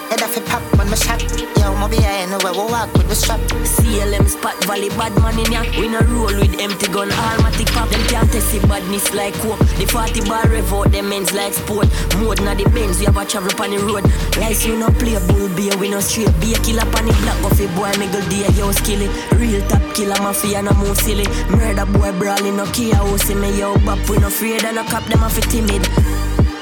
Head 0.08 0.22
off 0.22 0.36
a 0.36 0.40
pop 0.40 0.62
when 0.78 0.88
my 0.88 0.96
shot. 0.96 1.20
Yo, 1.60 1.74
my 1.76 1.88
be 1.88 1.98
I 1.98 2.24
know 2.26 2.38
where 2.40 2.52
we 2.52 2.64
walk 2.72 2.92
with 2.94 3.08
the 3.08 3.14
strap. 3.14 3.40
CLM 3.76 4.26
spot 4.28 4.56
valley 4.64 4.88
bad 4.90 5.12
man 5.20 5.38
in 5.38 5.52
ya. 5.52 5.60
We 5.78 5.88
no 5.88 6.00
roll 6.08 6.32
with 6.32 6.56
empty 6.58 6.88
gun, 6.88 7.10
almatic 7.10 7.68
pop. 7.76 7.88
Them 7.90 8.00
can't 8.08 8.30
test 8.32 8.52
the 8.52 8.66
badness 8.66 9.12
like 9.12 9.34
coke. 9.44 9.58
The 9.76 9.84
40 9.84 10.24
bar 10.28 10.48
rev 10.48 10.72
out 10.72 10.92
them 10.92 11.12
ends 11.12 11.32
like 11.32 11.52
sport. 11.52 11.88
Mode 12.16 12.40
na 12.40 12.54
the 12.54 12.64
Benz, 12.72 12.98
we 13.00 13.04
have 13.04 13.16
a 13.16 13.24
travel 13.24 13.52
up 13.52 13.60
on 13.60 13.70
the 13.70 13.78
road. 13.84 14.04
Lights 14.40 14.64
we 14.64 14.76
no 14.76 14.88
play 14.96 15.20
bull 15.28 15.48
beer, 15.52 15.76
we 15.76 15.90
no 15.90 16.00
straight. 16.00 16.32
Be 16.40 16.54
a 16.54 16.58
killer 16.64 16.88
on 16.88 17.04
the 17.04 17.12
block, 17.20 17.44
off 17.44 17.60
a 17.60 17.68
boy, 17.76 17.92
miggle 18.00 18.24
day, 18.32 18.48
yo 18.56 18.72
skilly. 18.72 19.12
Real 19.36 19.60
top 19.68 19.84
killer 19.92 20.16
mafia, 20.24 20.62
no 20.62 20.72
move 20.80 20.96
silly. 20.96 21.28
Murder 21.52 21.84
boy 21.84 22.16
brawling, 22.16 22.56
no 22.56 22.64
kia 22.72 22.96
house 22.96 23.28
me, 23.28 23.58
yo 23.58 23.76
bop. 23.84 24.00
We 24.08 24.16
no 24.16 24.28
afraid 24.28 24.64
and 24.64 24.76
no 24.76 24.84
cop 24.84 25.04
them 25.04 25.22
off 25.22 25.36
a 25.36 25.42
timid. 25.42 25.84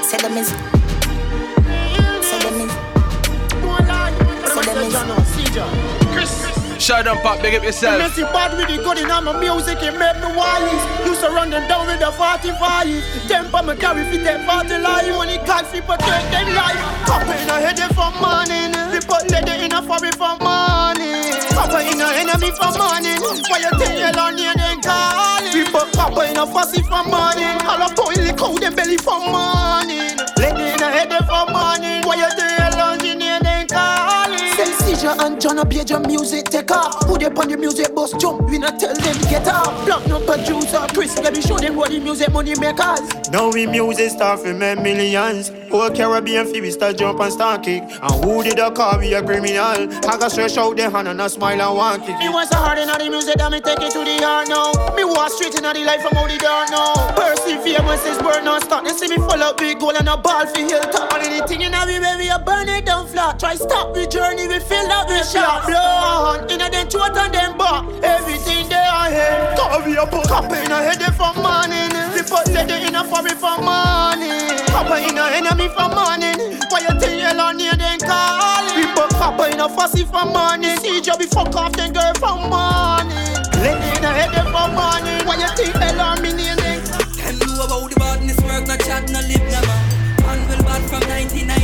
Say 0.02 0.18
them 0.18 0.36
is. 0.36 0.50
Them. 4.76 4.92
Shut 6.78 7.06
down, 7.06 7.16
pop, 7.18 7.40
big 7.40 7.54
up 7.54 7.64
yourself. 7.64 7.98
Messy 7.98 8.22
bad 8.22 8.56
with 8.58 8.68
the 8.68 8.76
good 8.84 8.98
in 8.98 9.08
my 9.08 9.20
music, 9.40 9.78
it 9.80 9.96
make 9.96 10.16
me 10.20 10.36
wise. 10.36 11.06
To 11.26 11.32
run 11.32 11.48
them 11.48 11.66
down 11.66 11.88
with 11.88 11.98
the 11.98 12.12
45. 12.12 12.54
Temper 13.26 13.62
me 13.64 13.74
carry 13.80 14.04
fit 14.12 14.22
that 14.22 14.44
40 14.44 14.78
life. 14.78 15.10
When 15.18 15.32
it 15.32 15.42
can't 15.42 15.66
fit 15.66 15.82
protect 15.82 16.28
them 16.30 16.54
life. 16.54 16.78
Copper 17.08 17.34
in 17.34 17.48
a 17.48 17.56
head 17.56 17.80
for 17.96 18.12
morning. 18.20 18.70
We 18.92 19.00
put 19.02 19.26
leather 19.32 19.56
in 19.58 19.72
a 19.72 19.80
furry 19.80 20.12
for 20.12 20.36
morning. 20.38 21.32
Copper 21.56 21.82
in 21.82 21.98
a 21.98 22.08
enemy 22.20 22.52
for 22.52 22.68
morning. 22.78 23.16
Why 23.48 23.64
you 23.64 23.72
tell 23.74 23.96
your 23.96 24.12
on 24.12 24.36
here 24.36 24.52
then 24.54 24.78
call 24.84 25.40
it? 25.42 25.56
We 25.56 25.64
put 25.72 25.88
copper 25.96 26.28
in 26.28 26.36
a 26.36 26.44
fussy 26.46 26.84
for 26.84 27.02
morning. 27.10 27.56
All 27.64 27.80
a 27.80 27.88
boil 27.96 28.12
the 28.12 28.30
cow 28.36 28.52
them 28.54 28.76
belly 28.76 29.00
for 29.00 29.18
morning. 29.18 30.14
Leather 30.38 30.68
in 30.68 30.78
a 30.84 30.88
head 30.92 31.10
for 31.26 31.48
morning. 31.50 32.04
Why 32.06 32.20
you 32.22 32.28
tell 32.38 32.45
and 35.18 35.40
John 35.40 35.56
Page 35.68 35.90
your 35.90 36.00
music 36.00 36.46
take 36.46 36.70
off. 36.70 37.04
Who 37.06 37.18
they 37.18 37.26
on 37.26 37.48
the 37.48 37.56
music 37.56 37.94
bus 37.94 38.12
jump? 38.14 38.48
We 38.50 38.58
not 38.58 38.78
tell 38.78 38.94
them 38.94 39.16
get 39.30 39.46
off. 39.48 39.84
Block 39.84 40.06
no 40.06 40.20
producer, 40.20 40.86
Chris, 40.94 41.16
let 41.18 41.34
me 41.34 41.40
show 41.42 41.56
them 41.58 41.76
what 41.76 41.90
the 41.90 41.98
music 42.00 42.32
money 42.32 42.54
makers. 42.58 43.00
Now 43.30 43.50
we 43.50 43.66
music 43.66 44.10
start 44.10 44.40
for 44.40 44.54
make 44.54 44.80
millions. 44.80 45.50
Whole 45.70 45.90
Caribbean 45.90 46.46
fee 46.46 46.60
we 46.60 46.70
start 46.70 46.96
jump 46.98 47.20
and 47.20 47.32
start 47.32 47.64
kick. 47.64 47.82
And 47.82 48.24
who 48.24 48.42
did 48.42 48.58
the 48.58 48.70
call 48.70 48.98
we 48.98 49.14
a 49.14 49.22
criminal? 49.22 49.90
I 50.06 50.16
got 50.18 50.30
stretch 50.30 50.56
out 50.56 50.76
the 50.76 50.88
hand 50.88 51.08
and 51.08 51.20
a 51.20 51.28
smile 51.28 51.60
and 51.60 51.76
one 51.76 52.00
kick. 52.00 52.18
Me 52.18 52.28
want 52.28 52.48
so 52.48 52.56
hard 52.56 52.78
in 52.78 52.88
the 52.88 53.10
music 53.10 53.36
that 53.36 53.50
me 53.50 53.60
take 53.60 53.80
it 53.80 53.90
to 53.92 54.04
the 54.04 54.16
heart 54.22 54.48
now. 54.48 54.72
Me 54.94 55.04
walk 55.04 55.30
straight 55.32 55.54
in 55.58 55.64
all 55.64 55.74
the 55.74 55.84
life 55.84 56.02
from 56.02 56.16
out 56.16 56.28
the 56.28 56.38
door 56.38 56.64
now. 56.70 56.94
Persevere 57.16 57.82
when 57.82 57.98
says 57.98 58.18
burn 58.18 58.44
non 58.44 58.60
stop. 58.62 58.84
They 58.84 58.92
see 58.92 59.08
me 59.08 59.16
full 59.16 59.42
up 59.42 59.58
big 59.58 59.78
goal 59.78 59.96
and 59.96 60.08
a 60.08 60.16
ball 60.16 60.46
for 60.46 60.60
hilltop. 60.60 61.12
All 61.12 61.20
anything 61.20 61.62
in 61.62 61.74
our 61.74 61.86
way 61.86 61.98
we 62.16 62.28
a 62.28 62.38
burn 62.38 62.68
it 62.68 62.86
down 62.86 63.06
flat. 63.06 63.38
Try 63.38 63.54
stop 63.56 63.94
the 63.94 64.06
journey 64.06 64.46
we 64.46 64.58
feel 64.60 64.86
that 64.86 65.05
every 65.06 65.22
shot 65.22 65.66
blow 65.66 65.78
on. 65.78 66.50
In 66.50 66.60
a 66.60 66.70
them 66.70 66.88
throat 66.88 67.16
and 67.16 67.32
back, 67.58 67.84
everything 68.02 68.68
they 68.68 68.74
are 68.74 69.10
here. 69.10 69.54
Carry 69.56 69.98
up, 69.98 70.10
cup 70.10 70.50
in 70.50 70.72
a 70.72 70.78
head 70.82 71.02
for 71.14 71.32
morning. 71.38 71.90
The 72.14 72.22
foot 72.26 72.48
lady 72.48 72.86
in 72.86 72.94
a 72.94 73.04
furry 73.04 73.34
for 73.38 73.56
morning. 73.62 74.58
Papa 74.66 74.98
in 75.06 75.18
a 75.18 75.30
enemy 75.30 75.68
for 75.68 75.88
morning. 75.94 76.58
Why 76.70 76.80
you 76.82 76.98
think 76.98 77.22
you 77.22 77.38
on 77.38 77.58
here 77.58 77.74
then 77.74 78.00
calling? 78.00 78.66
In 79.52 79.60
a 79.60 79.68
fussy 79.68 80.04
for 80.04 80.24
morning. 80.26 80.76
See 80.78 81.00
job 81.00 81.18
be 81.18 81.26
fuck 81.26 81.54
off 81.54 81.72
then 81.72 81.92
girl 81.92 82.12
for 82.14 82.34
morning. 82.34 83.14
In 83.62 84.04
a 84.04 84.10
head 84.10 84.34
for 84.50 84.68
morning. 84.74 85.22
Why 85.26 85.36
you 85.38 85.48
think 85.54 85.74
me 86.22 86.32
then? 86.34 86.82
Tell 87.14 87.34
you 87.34 87.62
about 87.62 87.90
the 87.90 87.96
badness 87.96 88.40
work, 88.42 88.66
no 88.66 88.76
chat, 88.76 89.10
no 89.12 89.20
lip, 89.20 89.42
no 89.52 89.60
man. 89.66 89.96
Bad 90.66 90.82
from 90.90 91.08
99 91.08 91.55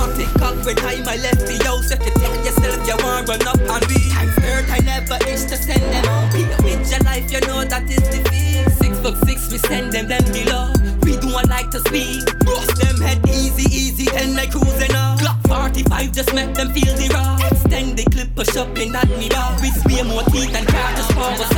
automatic. 0.00 0.28
Cock 0.40 0.56
with 0.64 0.76
time 0.76 1.08
I 1.08 1.16
left 1.16 1.46
the 1.46 1.62
house. 1.64 1.90
If 1.90 2.00
you 2.04 2.12
tell 2.12 2.36
yourself, 2.44 2.86
you 2.86 2.96
want 3.04 3.28
run 3.28 3.42
up 3.46 3.60
on 3.68 3.82
me. 3.88 4.00
Times 4.10 4.34
third, 4.40 4.64
I 4.70 4.78
never 4.80 5.18
itch 5.28 5.44
to 5.48 5.56
send 5.56 5.82
them. 5.82 6.04
Be 6.32 6.44
with 6.64 6.90
your 6.90 7.00
life, 7.00 7.30
you 7.30 7.40
know 7.40 7.64
that 7.64 7.84
is 7.90 8.04
the 8.08 8.20
fee. 8.30 8.64
Six 8.80 8.98
foot 9.00 9.16
six, 9.26 9.50
we 9.52 9.58
send 9.58 9.92
them 9.92 10.08
them 10.08 10.24
below. 10.32 10.72
We 11.02 11.16
don't 11.16 11.48
like 11.48 11.70
to 11.70 11.80
speak. 11.80 12.24
Roast 12.46 12.76
them 12.80 13.00
head 13.00 13.20
easy, 13.28 13.66
easy, 13.74 14.08
and 14.16 14.34
like 14.34 14.52
cruising 14.52 14.94
up. 14.94 15.18
Glock 15.18 15.38
45, 15.48 16.12
just 16.12 16.34
make 16.34 16.54
them 16.54 16.72
feel 16.72 16.94
the 16.96 17.08
raw. 17.12 17.38
Extend 17.50 17.98
the 17.98 18.04
clip, 18.10 18.34
push 18.34 18.56
up 18.56 18.76
in 18.78 18.92
that 18.92 19.08
me 19.18 19.28
bar. 19.28 19.56
We 19.60 19.70
spray 19.70 20.02
more 20.02 20.24
teeth 20.32 20.54
and 20.54 20.66
car 20.66 20.90
just 20.96 21.12
for 21.12 21.30
us. 21.36 21.52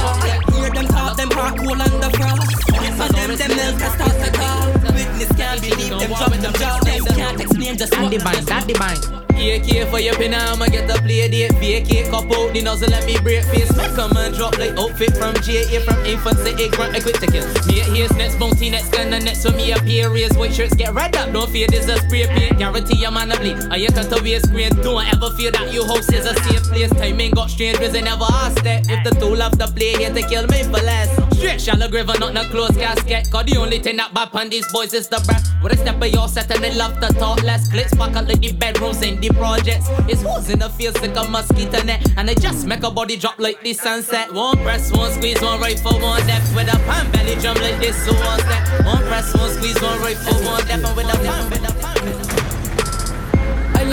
Hear 0.54 0.70
them 0.70 0.86
talk, 0.86 1.16
them 1.16 1.28
park, 1.30 1.58
cool 1.58 1.80
on 1.80 1.94
the 2.00 2.10
frost. 2.16 2.50
And 2.72 3.14
them, 3.14 3.36
them 3.36 3.56
milk, 3.56 3.82
I 3.82 3.88
start 3.96 4.14
to 4.24 4.30
talk. 4.32 4.81
Witness 4.94 5.32
can't 5.36 5.60
believe 5.60 5.90
them 5.90 6.10
drop 6.10 6.32
them 6.32 6.52
jaw. 6.54 6.78
Them 6.84 7.04
can't 7.16 7.40
explain 7.40 7.76
just 7.76 7.92
what 7.98 8.10
the 8.10 8.18
bind, 8.18 8.46
that 8.46 8.66
the 8.66 8.74
bind. 8.74 9.22
AK 9.42 9.88
for 9.90 9.98
your 9.98 10.14
pin, 10.14 10.34
I'ma 10.34 10.66
get 10.66 10.86
the 10.86 10.94
play 11.02 11.26
date. 11.26 11.50
VK 11.58 12.10
cop 12.10 12.30
out 12.30 12.52
the 12.52 12.62
nozzle, 12.62 12.90
let 12.90 13.04
me 13.06 13.18
break 13.18 13.44
face. 13.46 13.74
Make 13.76 13.90
come 13.94 14.16
and 14.16 14.34
drop 14.34 14.56
like 14.58 14.76
outfit 14.78 15.16
from 15.16 15.34
JA 15.42 15.80
from 15.82 15.98
infancy, 16.04 16.54
it 16.62 16.70
grunt 16.72 16.94
equipped 16.96 17.20
to 17.20 17.26
kill. 17.26 17.42
Me 17.66 17.80
at 17.80 17.88
here's 17.90 18.14
next 18.14 18.38
bounty, 18.38 18.70
next 18.70 18.90
gun, 18.90 19.12
and 19.12 19.24
next 19.24 19.42
for 19.42 19.52
me 19.52 19.72
appear. 19.72 20.10
Raise 20.10 20.36
white 20.36 20.52
shirts, 20.52 20.74
get 20.74 20.94
red 20.94 21.16
up. 21.16 21.32
Don't 21.32 21.50
fear 21.50 21.66
this 21.66 21.88
a 21.88 21.98
spray 21.98 22.26
paint. 22.26 22.58
Guarantee 22.58 22.98
your 22.98 23.10
man 23.10 23.32
a 23.32 23.36
bleed. 23.38 23.58
I 23.70 23.76
you 23.76 23.88
cut 23.88 24.12
away 24.16 24.38
screen. 24.38 24.70
Don't 24.76 25.06
ever 25.12 25.30
feel 25.34 25.50
that 25.50 25.72
your 25.72 25.86
house 25.86 26.12
is 26.12 26.26
a 26.26 26.34
safe 26.44 26.62
place. 26.70 26.90
Timing 26.90 27.32
got 27.32 27.50
strange, 27.50 27.78
cause 27.78 27.92
they 27.92 28.02
never 28.02 28.26
asked 28.30 28.62
that. 28.62 28.88
If 28.88 29.02
the 29.02 29.18
tool 29.18 29.36
love 29.36 29.58
to 29.58 29.66
play 29.66 29.96
here 29.96 30.12
to 30.12 30.22
kill 30.22 30.46
me 30.46 30.62
for 30.64 30.82
less. 30.84 31.10
Straight 31.36 31.60
shallow 31.60 31.88
grave, 31.88 32.06
not 32.06 32.32
no 32.34 32.44
close 32.44 32.76
casket. 32.76 33.28
Cause 33.30 33.46
the 33.46 33.56
only 33.56 33.80
thing 33.80 33.96
that 33.96 34.14
bad 34.14 34.28
on 34.34 34.50
these 34.50 34.66
boys 34.82 34.94
is 34.94 35.08
the 35.08 35.20
breath. 35.26 35.48
With 35.62 35.72
a 35.72 35.76
step 35.76 36.02
of 36.02 36.08
your 36.08 36.28
set 36.28 36.50
and 36.50 36.62
they 36.62 36.74
love 36.74 36.98
to 37.00 37.08
talk 37.14 37.42
less. 37.42 37.68
Back 37.68 38.16
up 38.16 38.28
like 38.28 38.40
the 38.40 38.52
bedrooms 38.52 39.02
in 39.02 39.20
the 39.20 39.28
projects. 39.30 39.86
It's 40.08 40.22
who's 40.22 40.50
in 40.50 40.58
the 40.58 40.68
field 40.70 40.96
sick 40.98 41.14
a 41.16 41.28
mosquito 41.28 41.82
net. 41.84 42.00
And 42.16 42.28
they 42.28 42.34
just 42.34 42.66
make 42.66 42.82
a 42.82 42.90
body 42.90 43.16
drop 43.16 43.38
like 43.38 43.60
the 43.62 43.72
sunset. 43.74 44.32
One 44.32 44.58
press, 44.58 44.92
one 44.92 45.12
squeeze, 45.12 45.40
one 45.40 45.60
rifle, 45.60 45.98
one 46.00 46.26
depth. 46.26 46.54
With 46.54 46.74
a 46.74 46.78
pan 46.88 47.10
belly 47.12 47.36
drum 47.36 47.56
like 47.56 47.78
this, 47.78 47.96
so 48.04 48.12
one 48.14 48.40
step. 48.40 48.86
One 48.86 49.02
press, 49.06 49.34
one 49.36 49.50
squeeze, 49.50 49.80
one 49.80 50.00
rifle, 50.00 50.34
one 50.44 50.66
depth. 50.66 50.84
And 50.84 50.96
with 50.96 51.14
a 51.14 51.18
pan, 51.18 51.50
with 51.50 51.71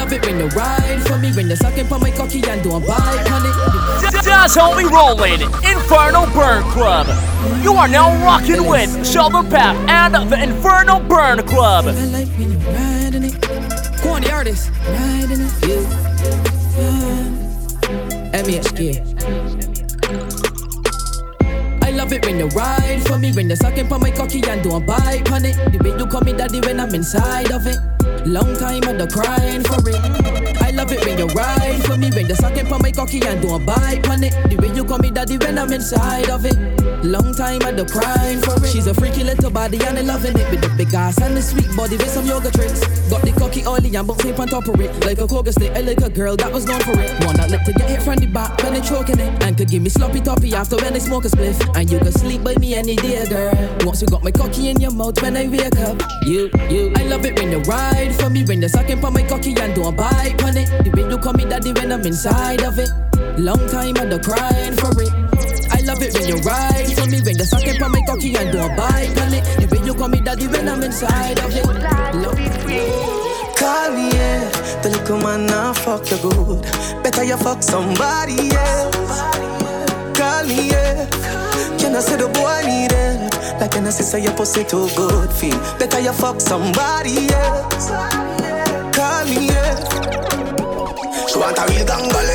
love 0.10 0.24
it 0.24 0.26
when 0.26 0.40
you 0.40 0.48
ride 0.48 1.02
for 1.04 1.18
me, 1.20 1.32
when 1.34 1.50
you 1.50 1.56
sucking 1.56 1.86
for 1.86 2.00
my 2.00 2.10
cocky 2.10 2.42
and 2.48 2.64
don't 2.64 2.86
bite 2.86 3.32
on 3.32 3.46
it. 3.46 3.54
How 4.56 4.76
we 4.76 4.84
rolling. 4.86 5.42
Inferno 5.42 6.26
Burn 6.34 6.64
Club. 6.72 7.08
You 7.64 7.74
are 7.74 7.88
now 7.88 8.10
rocking 8.26 8.66
with 8.68 9.06
Sheldon 9.06 9.48
Pap 9.50 9.76
and 9.88 10.16
the 10.32 10.42
Inferno 10.42 11.00
Burn 11.00 11.46
Club. 11.46 11.86
I 11.86 12.06
like 12.06 12.28
when 12.30 12.52
you 12.52 12.58
riding 12.58 13.24
it. 13.26 13.42
Go 14.02 14.18
artist. 14.34 14.72
Riding 14.88 15.42
it. 15.42 15.54
Yeah. 15.68 15.86
Uh. 16.80 17.30
MHK. 18.34 19.06
I 21.84 21.92
love 21.92 22.14
it 22.14 22.26
when 22.26 22.40
you 22.40 22.48
ride 22.48 23.02
for 23.06 23.20
me, 23.20 23.32
when 23.34 23.50
you 23.50 23.56
sucking 23.56 23.88
for 23.88 24.00
my 24.00 24.10
cocky 24.10 24.42
and 24.48 24.64
don't 24.64 24.86
bite 24.86 25.32
on 25.32 25.46
it. 25.46 25.56
The 25.72 25.78
way 25.84 25.98
you 25.98 26.08
call 26.08 26.22
me 26.22 26.34
daddy 26.34 26.62
when 26.62 26.80
I'm 26.80 26.96
inside 26.96 27.52
of 27.52 27.68
it. 27.68 27.78
Long 28.26 28.56
time 28.58 28.84
I'd 28.84 29.12
crying 29.12 29.64
for 29.64 29.90
it. 29.90 30.69
Love 30.72 30.92
it 30.92 31.06
when 31.06 31.18
you 31.18 31.28
ride 31.28 31.84
for 31.86 31.98
me, 31.98 32.10
when 32.12 32.28
you're 32.28 32.36
sucking 32.36 32.68
for 32.68 32.80
my 32.80 32.92
cocky 32.92 33.22
and 33.26 33.42
don't 33.42 33.66
bite 33.66 34.08
on 34.10 34.24
it. 34.24 34.34
The 34.50 34.58
way 34.58 34.76
you 34.76 34.84
call 34.84 35.00
me 35.00 35.12
daddy 35.12 35.38
when 35.38 35.58
I'm 35.58 35.72
inside 35.72 36.30
of 36.30 36.46
it. 36.46 36.58
Long 37.04 37.34
time 37.34 37.62
I'd 37.64 37.80
crying 37.90 38.42
for 38.42 38.64
it. 38.64 38.70
She's 38.70 38.88
a 38.88 38.94
freaky 38.94 39.24
little 39.24 39.50
body 39.50 39.80
and 39.86 39.98
I'm 39.98 40.08
loving 40.08 40.38
it 40.38 40.50
with 40.52 40.62
the 40.62 40.70
big 40.78 40.94
ass 40.94 41.22
and 41.22 41.36
the 41.36 41.42
sweet 41.42 41.70
body 41.76 41.96
with 41.96 42.10
some 42.10 42.26
yoga 42.26 42.52
tricks. 42.52 42.82
Got 43.10 43.22
the 43.22 43.32
cocky 43.32 43.66
oily 43.66 43.96
and 43.96 44.08
bouncing 44.08 44.36
on 44.36 44.48
top 44.48 44.68
of 44.68 44.80
it. 44.82 44.92
Like 45.06 45.20
a 45.20 45.28
coca 45.28 45.52
stick, 45.54 45.72
I 45.72 45.82
like 45.82 46.02
a 46.02 46.10
girl 46.10 46.36
that 46.36 46.52
was 46.52 46.66
known 46.66 46.82
for 46.82 47.00
it. 47.00 47.24
Want 47.26 47.38
that 47.38 47.50
lip 47.50 47.64
to 47.64 47.74
get 47.74 47.90
hit 47.90 48.02
from 48.02 48.18
the 48.18 48.28
back 48.28 48.62
when 48.64 48.74
they 48.74 48.82
choking 48.82 49.20
it. 49.20 49.44
And 49.44 49.58
could 49.58 49.70
give 49.70 49.82
me 49.82 49.90
sloppy 49.90 50.20
toppy 50.20 50.54
after 50.54 50.76
when 50.78 50.92
they 50.94 51.00
smoke 51.00 51.26
a 51.26 51.30
spliff. 51.30 51.58
And 51.76 51.90
you 51.90 52.00
can 52.00 52.12
sleep 52.12 52.44
by 52.44 52.56
me 52.56 52.76
any 52.76 52.96
day, 52.98 53.26
girl. 53.30 53.56
Once 53.86 54.02
you 54.02 54.08
got 54.08 54.24
my 54.24 54.32
cocky 54.32 54.70
in 54.70 54.82
your 54.82 54.92
mouth 54.92 55.22
when 55.22 55.38
I 55.38 55.48
wake 55.48 55.80
up. 55.80 56.02
You, 56.24 56.50
you. 56.70 56.92
I 56.98 57.04
love 57.04 57.26
it 57.26 57.40
when 57.40 57.52
you 57.52 57.60
ride 57.62 58.14
for 58.16 58.30
me, 58.30 58.44
when 58.44 58.60
you're 58.60 58.70
sucking 58.70 59.00
for 59.00 59.12
my 59.12 59.24
cocky 59.24 59.56
and 59.56 59.74
don't 59.74 59.96
bite 59.96 60.44
on 60.44 60.58
it. 60.58 60.59
The 60.66 60.92
way 60.96 61.10
you 61.10 61.18
call 61.18 61.34
me 61.34 61.46
daddy 61.46 61.72
when 61.74 61.92
I'm 61.92 62.06
inside 62.06 62.64
of 62.64 62.80
it. 62.80 62.90
Long 63.38 63.68
time 63.70 63.96
I'd 63.98 64.24
crying 64.24 64.76
for 64.76 64.92
it. 65.02 65.14
I 65.72 65.82
love 65.82 66.02
it 66.02 66.14
when 66.14 66.28
you 66.28 66.38
ride 66.42 66.92
for 66.94 67.08
me, 67.08 67.22
when 67.22 67.36
you're 67.38 67.46
sucking 67.46 67.80
for 67.80 67.90
my 67.90 68.02
cocky 68.08 68.36
and 68.36 68.52
don't 68.52 68.76
bite 68.76 69.18
on 69.22 69.34
it. 69.34 69.44
The 69.60 69.68
way 69.72 69.86
you 69.86 69.94
call 69.94 70.10
me 70.10 70.20
daddy 70.20 70.48
when 70.48 70.68
I'm 70.68 70.84
inside 70.84 71.40
of 71.40 71.56
it. 71.56 71.66
Love 72.20 72.40
Call 73.56 73.92
me, 73.92 74.10
yeah. 74.12 74.50
The 74.82 74.90
little 74.90 75.18
man 75.20 75.46
now 75.46 75.74
fuck 75.74 76.10
you 76.12 76.18
good. 76.18 76.64
Better 77.04 77.24
you 77.24 77.38
fuck 77.38 77.64
somebody 77.64 78.52
else. 78.56 79.22
Call 80.18 80.46
me, 80.46 80.70
yeah. 80.70 81.06
Can 81.78 81.96
I 81.96 82.00
say 82.00 82.18
the 82.18 82.28
boy 82.28 82.62
need 82.66 82.92
it? 82.92 83.60
Like 83.60 83.72
can 83.72 83.86
I 83.86 83.90
say 83.90 84.24
your 84.24 84.34
pussy 84.34 84.64
too 84.64 84.88
good 84.96 85.32
feel? 85.32 85.60
Better 85.78 86.00
you 86.00 86.14
fuck 86.14 86.40
somebody 86.40 87.30
else. 87.30 88.29
Want 91.40 91.58
a 91.58 91.66
real 91.72 92.29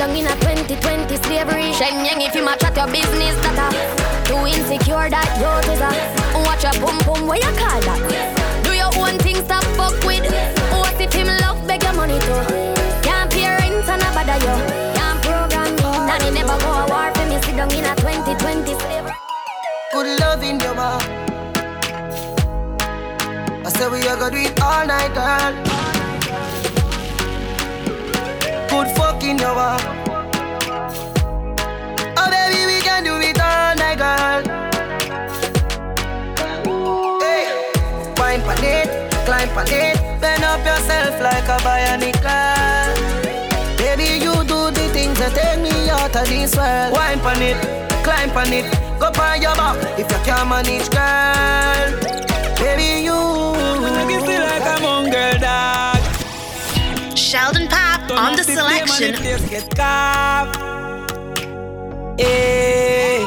down 0.00 0.16
in 0.16 0.24
a 0.24 0.34
2020 0.40 1.14
slavery. 1.28 1.72
Sheng 1.76 2.00
yang 2.08 2.22
if 2.24 2.34
you 2.34 2.42
match 2.42 2.64
at 2.64 2.74
your 2.74 2.88
business, 2.88 3.36
that 3.44 3.60
a 3.60 3.68
too 4.24 4.40
insecure 4.48 5.12
that 5.12 5.28
yours 5.36 5.68
is 5.68 5.82
a. 5.84 5.92
Watch 6.40 6.64
your 6.64 6.72
boom 6.80 6.96
boom, 7.04 7.28
what 7.28 7.36
you 7.36 7.52
call 7.60 7.80
that? 7.84 8.00
Do 8.64 8.72
your 8.72 8.88
own 8.96 9.20
thing, 9.20 9.44
stop 9.44 9.60
fuck 9.76 9.92
with. 10.08 10.24
What 10.72 10.96
if 10.96 11.12
him 11.12 11.28
love 11.44 11.60
beg 11.68 11.84
your 11.84 11.92
money 11.92 12.16
too? 12.16 12.40
Can't 13.04 13.28
pay 13.28 13.44
rent 13.44 13.84
and 13.92 14.00
a 14.00 14.08
bother 14.16 14.40
you. 14.40 14.56
Can't 14.96 15.20
program 15.20 15.68
me. 15.76 15.92
Nanny 16.08 16.30
never 16.32 16.56
go 16.64 16.70
a 16.80 16.84
war 16.88 17.12
for 17.12 17.26
me. 17.28 17.36
Sit 17.44 17.60
down 17.60 17.68
in 17.68 17.84
a 17.84 17.92
2020 18.00 18.72
slavery. 18.80 19.12
Good 19.92 20.08
love 20.16 20.42
in 20.42 20.56
your 20.64 20.74
bar. 20.80 20.96
I 23.60 23.68
say 23.68 23.84
we 23.92 24.00
are 24.08 24.16
gonna 24.16 24.32
do 24.32 24.48
it 24.48 24.56
all 24.64 24.86
night, 24.86 25.12
girl. 25.12 25.89
In 29.30 29.38
your 29.38 29.54
bar. 29.54 29.78
Oh 32.18 32.28
baby, 32.34 32.60
we 32.66 32.78
can 32.82 33.04
do 33.04 33.14
it 33.22 33.38
all 33.38 33.74
night, 33.76 33.98
girl. 34.02 34.42
Hey, 37.22 37.42
wine 38.18 38.42
pan 38.46 38.64
it, 38.74 38.88
climb 39.26 39.48
pan 39.54 39.70
it, 39.70 39.96
bend 40.20 40.42
up 40.42 40.60
yourself 40.66 41.14
like 41.20 41.48
a 41.54 41.58
bionicle. 41.66 42.94
Baby, 43.78 44.24
you 44.24 44.34
do 44.50 44.70
the 44.76 44.86
things 44.92 45.18
that 45.20 45.32
take 45.38 45.60
me 45.62 45.90
out 45.90 46.16
of 46.16 46.26
this 46.28 46.56
world. 46.56 46.92
Wine 46.92 47.20
pan 47.20 47.42
it, 47.42 47.58
climb 48.02 48.30
pan 48.30 48.52
it, 48.52 48.66
go 48.98 49.06
on 49.06 49.40
your 49.40 49.54
back 49.54 49.78
if 49.98 50.10
you 50.10 50.20
can't 50.24 50.48
manage, 50.48 50.90
girl. 50.90 51.99
The 59.00 59.14
selection. 59.16 59.70
Hey. 62.18 63.24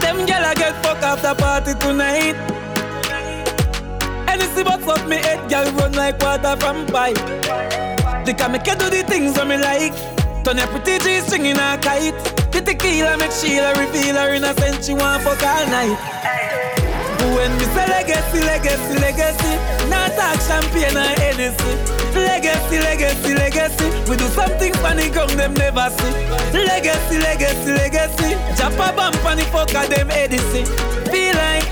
Them 0.00 0.26
gyal 0.26 0.50
a 0.50 0.54
get 0.54 0.82
fuck 0.82 1.02
after 1.02 1.34
party 1.34 1.74
tonight. 1.74 2.36
Anything 4.28 4.64
but 4.64 4.80
fuck 4.80 5.06
me 5.06 5.16
head, 5.16 5.50
gyal 5.50 5.76
run 5.78 5.92
like 5.92 6.18
water 6.20 6.56
from 6.56 6.86
pipe. 6.86 7.18
They 8.24 8.34
can 8.34 8.52
make 8.52 8.66
you 8.66 8.76
do 8.76 8.88
the 8.88 9.02
things 9.06 9.34
that 9.34 9.46
me 9.46 9.58
like. 9.58 9.94
Turn 10.44 10.56
your 10.56 10.66
pretty 10.68 10.98
G 11.04 11.20
string 11.20 11.46
in 11.46 11.58
a 11.58 11.78
kite. 11.78 12.14
The 12.52 12.62
tequila 12.62 13.18
make 13.18 13.32
Sheila 13.32 13.74
reveal 13.74 14.16
her 14.16 14.34
innocent. 14.34 14.84
She 14.84 14.94
want 14.94 15.22
fuck 15.22 15.42
all 15.42 15.66
night. 15.66 16.67
When 17.38 17.54
me 17.56 17.64
say 17.70 17.86
legacy, 17.86 18.40
legacy, 18.42 18.98
legacy, 18.98 19.52
not 19.88 20.10
talk 20.18 20.40
champagne 20.42 20.96
or 20.98 21.14
Hennessy. 21.22 21.72
Legacy, 22.18 22.80
legacy, 22.82 23.32
legacy, 23.32 24.10
we 24.10 24.16
do 24.16 24.26
something 24.34 24.74
funny 24.82 25.08
come 25.08 25.30
them 25.36 25.54
never 25.54 25.88
see. 25.88 26.12
Legacy, 26.66 27.18
legacy, 27.20 27.70
legacy, 27.70 28.34
jump 28.58 28.74
a 28.74 28.90
bump 28.92 29.24
on 29.24 29.36
the 29.36 29.44
fucker 29.54 29.86
them 29.86 30.10
Edison. 30.10 30.66
Feel 31.12 31.36
like 31.36 31.62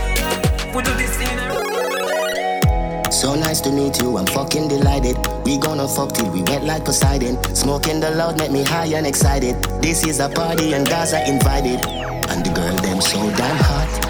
we 0.72 0.84
do 0.84 0.94
this 0.94 1.18
in 1.18 1.36
a 1.36 3.10
So 3.10 3.34
nice 3.34 3.60
to 3.62 3.72
meet 3.72 4.00
you, 4.00 4.16
I'm 4.18 4.26
fucking 4.26 4.68
delighted. 4.68 5.16
We 5.44 5.58
gonna 5.58 5.88
fuck 5.88 6.12
till 6.12 6.30
we 6.30 6.42
wet 6.42 6.62
like 6.62 6.84
Poseidon. 6.84 7.42
Smoking 7.56 7.98
the 7.98 8.12
loud 8.12 8.38
make 8.38 8.52
me 8.52 8.62
high 8.62 8.86
and 8.94 9.04
excited. 9.04 9.60
This 9.82 10.06
is 10.06 10.20
a 10.20 10.28
party 10.28 10.74
and 10.74 10.88
guys 10.88 11.12
are 11.12 11.26
invited. 11.26 11.84
And 12.30 12.46
the 12.46 12.52
girl 12.54 12.76
them 12.76 13.00
so 13.00 13.18
damn 13.34 13.56
hot. 13.56 14.05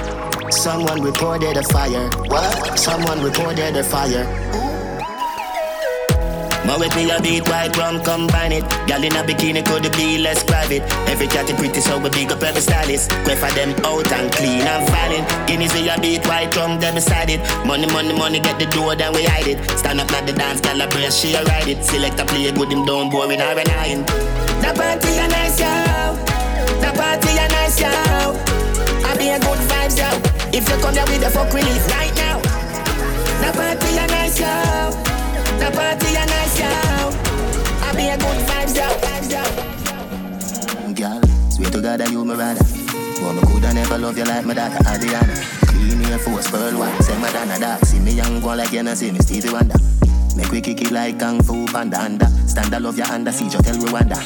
Someone 0.56 1.02
reported 1.02 1.56
a 1.58 1.62
fire. 1.62 2.08
What? 2.26 2.78
Someone 2.78 3.22
reported 3.22 3.76
a 3.76 3.84
fire. 3.84 4.24
My 6.66 6.76
with 6.78 6.96
me 6.96 7.08
a 7.10 7.20
beat 7.20 7.46
white 7.46 7.76
rum 7.76 8.02
combine 8.02 8.52
it. 8.52 8.64
Girl 8.88 9.04
in 9.04 9.14
a 9.14 9.22
bikini 9.22 9.64
could 9.64 9.92
be 9.92 10.18
less 10.18 10.42
private. 10.42 10.82
Every 11.06 11.28
cat 11.28 11.48
is 11.48 11.56
pretty 11.56 11.80
so 11.80 11.98
we 11.98 12.10
big 12.10 12.32
up 12.32 12.42
every 12.42 12.60
stylist. 12.60 13.10
Quay 13.24 13.36
for 13.36 13.52
them 13.52 13.70
out 13.84 14.10
and 14.10 14.32
clean 14.32 14.62
and 14.62 14.88
filing. 14.88 15.24
Guineas 15.46 15.72
we 15.74 15.88
a 15.88 16.00
beat 16.00 16.26
white 16.26 16.56
rum 16.56 16.80
them 16.80 16.94
beside 16.94 17.30
it. 17.30 17.40
Money 17.64 17.86
money 17.92 18.14
money 18.16 18.40
get 18.40 18.58
the 18.58 18.66
door 18.66 18.96
then 18.96 19.12
we 19.12 19.24
hide 19.24 19.46
it. 19.46 19.62
Stand 19.78 20.00
up 20.00 20.10
at 20.10 20.26
the 20.26 20.32
dance, 20.32 20.60
girl 20.62 20.80
a 20.80 20.88
brace 20.88 21.20
she 21.20 21.34
a 21.34 21.44
ride 21.44 21.68
it. 21.68 21.84
Select 21.84 22.18
a 22.18 22.24
play 22.24 22.50
good 22.50 22.72
him 22.72 22.84
down 22.86 23.10
boring 23.10 23.40
or 23.40 23.58
an 23.60 23.70
iron. 23.70 24.02
The 24.64 24.72
party 24.74 25.18
a 25.18 25.28
nice 25.28 25.60
yo. 25.60 26.16
The 26.80 26.90
party 26.96 27.30
a 27.38 27.46
nice 27.54 27.78
yo. 27.78 27.92
I 29.06 29.14
be 29.16 29.28
a 29.28 29.38
good 29.38 29.60
vibes 29.68 29.98
yo. 29.98 30.35
If 30.56 30.66
you 30.70 30.76
come 30.80 30.94
here 30.94 31.04
with 31.04 31.20
the 31.20 31.28
fuck 31.28 31.52
relief 31.52 31.86
right 31.92 32.16
now. 32.16 32.40
The 33.44 33.52
party 33.52 33.92
a 34.00 34.06
nice 34.08 34.40
yo. 34.40 34.48
The 35.60 35.68
party 35.68 36.16
a 36.16 36.24
nice, 36.24 36.56
yo. 36.56 36.72
I 37.84 37.92
be 37.92 38.08
a 38.08 38.16
good 38.16 38.40
vibes, 38.48 38.72
yo. 38.72 38.88
Vibes. 39.04 39.28
Girl, 40.96 41.20
sweet 41.50 41.72
to 41.72 41.82
God 41.82 42.00
that 42.00 42.10
you 42.10 42.24
my 42.24 42.34
rather. 42.34 42.64
But 43.20 43.34
me 43.36 43.42
coulda 43.52 43.74
never 43.74 43.98
love 43.98 44.16
you 44.16 44.24
like 44.24 44.46
my 44.46 44.54
daughter 44.54 44.80
Adriana. 44.88 45.36
Clean 45.68 46.00
Air 46.06 46.18
Force, 46.20 46.50
pearl 46.50 46.72
white, 46.78 47.02
say 47.04 47.20
Madonna 47.20 47.58
dark. 47.60 47.84
See 47.84 48.00
me 48.00 48.12
young 48.12 48.40
go 48.40 48.54
like 48.54 48.72
you 48.72 48.94
see 48.96 49.12
me 49.12 49.18
Stevie 49.18 49.52
Wonder. 49.52 49.76
Make 50.38 50.50
we 50.52 50.62
kick 50.62 50.80
it 50.80 50.90
like 50.90 51.18
Kung 51.18 51.42
Fu 51.42 51.66
Panda 51.66 52.00
under. 52.00 52.28
Stand 52.48 52.74
I 52.74 52.78
love 52.78 52.96
your 52.96 53.08
under, 53.08 53.30
see 53.30 53.44
you 53.44 53.60
tell 53.60 53.76
Rwanda. 53.76 54.16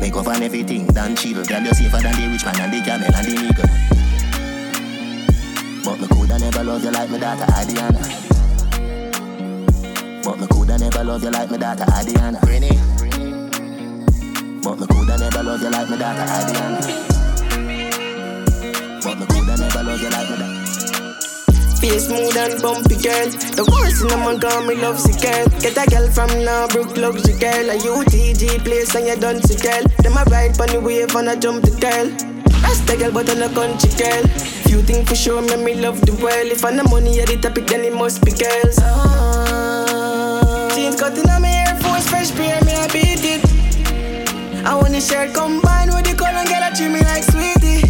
Make 0.00 0.14
up 0.14 0.28
on 0.28 0.44
everything, 0.44 0.86
done 0.86 1.16
chill. 1.16 1.42
Girl, 1.44 1.62
you 1.62 1.74
safer 1.74 1.98
than 1.98 2.14
the 2.14 2.28
rich 2.30 2.44
man 2.44 2.60
and 2.60 2.72
the 2.72 2.80
camel 2.86 3.10
and 3.12 3.26
the 3.26 3.34
nigga. 3.34 3.95
But 5.86 6.00
me 6.00 6.08
coulda 6.08 6.36
never 6.40 6.64
love 6.64 6.82
you 6.82 6.90
like 6.90 7.08
my 7.10 7.18
daughter 7.18 7.46
Adriana. 7.46 8.00
But 10.24 10.40
me 10.40 10.46
coulda 10.48 10.78
never 10.78 11.04
love 11.04 11.22
you 11.22 11.30
like 11.30 11.48
my 11.48 11.56
daughter 11.58 11.84
Adiana. 11.84 12.40
Brini. 12.40 12.72
But 14.64 14.80
me 14.80 14.86
coulda 14.88 15.16
never 15.16 15.42
love 15.44 15.62
you 15.62 15.70
like 15.70 15.88
my 15.88 15.96
daughter 15.96 16.26
Adiana. 16.26 16.80
But 19.04 19.16
me 19.16 19.26
coulda 19.26 19.56
never 19.56 19.82
love 19.84 20.02
you 20.02 20.10
like 20.10 20.28
my 20.28 20.36
daughter. 20.36 20.66
Face 21.78 22.06
smooth 22.08 22.36
and 22.36 22.60
bumpy 22.60 22.96
girl. 22.96 23.28
The 23.54 23.62
worst 23.70 24.02
in 24.02 24.08
the 24.08 24.16
man 24.16 24.40
call 24.40 24.64
me 24.66 24.74
love 24.74 24.98
sick 24.98 25.22
girl. 25.22 25.46
Get 25.60 25.78
a 25.78 25.86
girl 25.88 26.10
from 26.10 26.30
Narbrook, 26.42 26.96
luxury 26.96 27.38
girl. 27.38 27.70
A 27.70 27.78
UTG 27.78 28.58
place 28.64 28.92
and 28.96 29.06
you 29.06 29.14
done 29.14 29.40
sick 29.40 29.62
girl. 29.62 29.84
Them 30.02 30.16
a 30.18 30.24
ride 30.34 30.60
on 30.60 30.66
the 30.66 30.80
wave 30.80 31.14
and 31.14 31.30
I 31.30 31.36
jump 31.36 31.62
the 31.62 31.70
girl. 31.78 32.10
That's 32.62 32.80
the 32.80 32.96
girl, 32.96 33.12
but 33.12 33.30
I'm 33.30 33.40
a 33.40 33.54
country 33.54 33.90
girl. 33.94 34.55
Few 34.66 34.82
things 34.82 35.08
for 35.08 35.14
sure, 35.14 35.40
make 35.42 35.60
me 35.60 35.74
love 35.74 36.00
the 36.04 36.12
world. 36.14 36.50
If 36.50 36.64
I'm 36.64 36.76
the 36.76 36.84
money 36.84 37.20
at 37.20 37.28
the 37.28 37.36
topic, 37.36 37.66
then 37.66 37.84
it 37.84 37.94
must 37.94 38.24
be 38.24 38.32
girls. 38.32 38.78
Uh-huh. 38.78 40.68
Jeans 40.74 40.96
cutting 41.00 41.28
on 41.30 41.42
my 41.42 41.48
Air 41.48 41.76
Force, 41.80 42.08
fresh 42.08 42.32
pair, 42.32 42.60
me 42.64 42.72
I 42.74 42.86
beat 42.88 43.24
it. 43.24 43.44
I 44.66 44.74
want 44.74 44.92
the 44.92 45.00
shirt 45.00 45.32
combined 45.34 45.94
with 45.94 46.04
the 46.04 46.14
color, 46.14 46.44
girl, 46.44 46.62
I 46.62 46.70
treat 46.74 46.90
me 46.90 47.00
like 47.06 47.22
sweetie. 47.22 47.86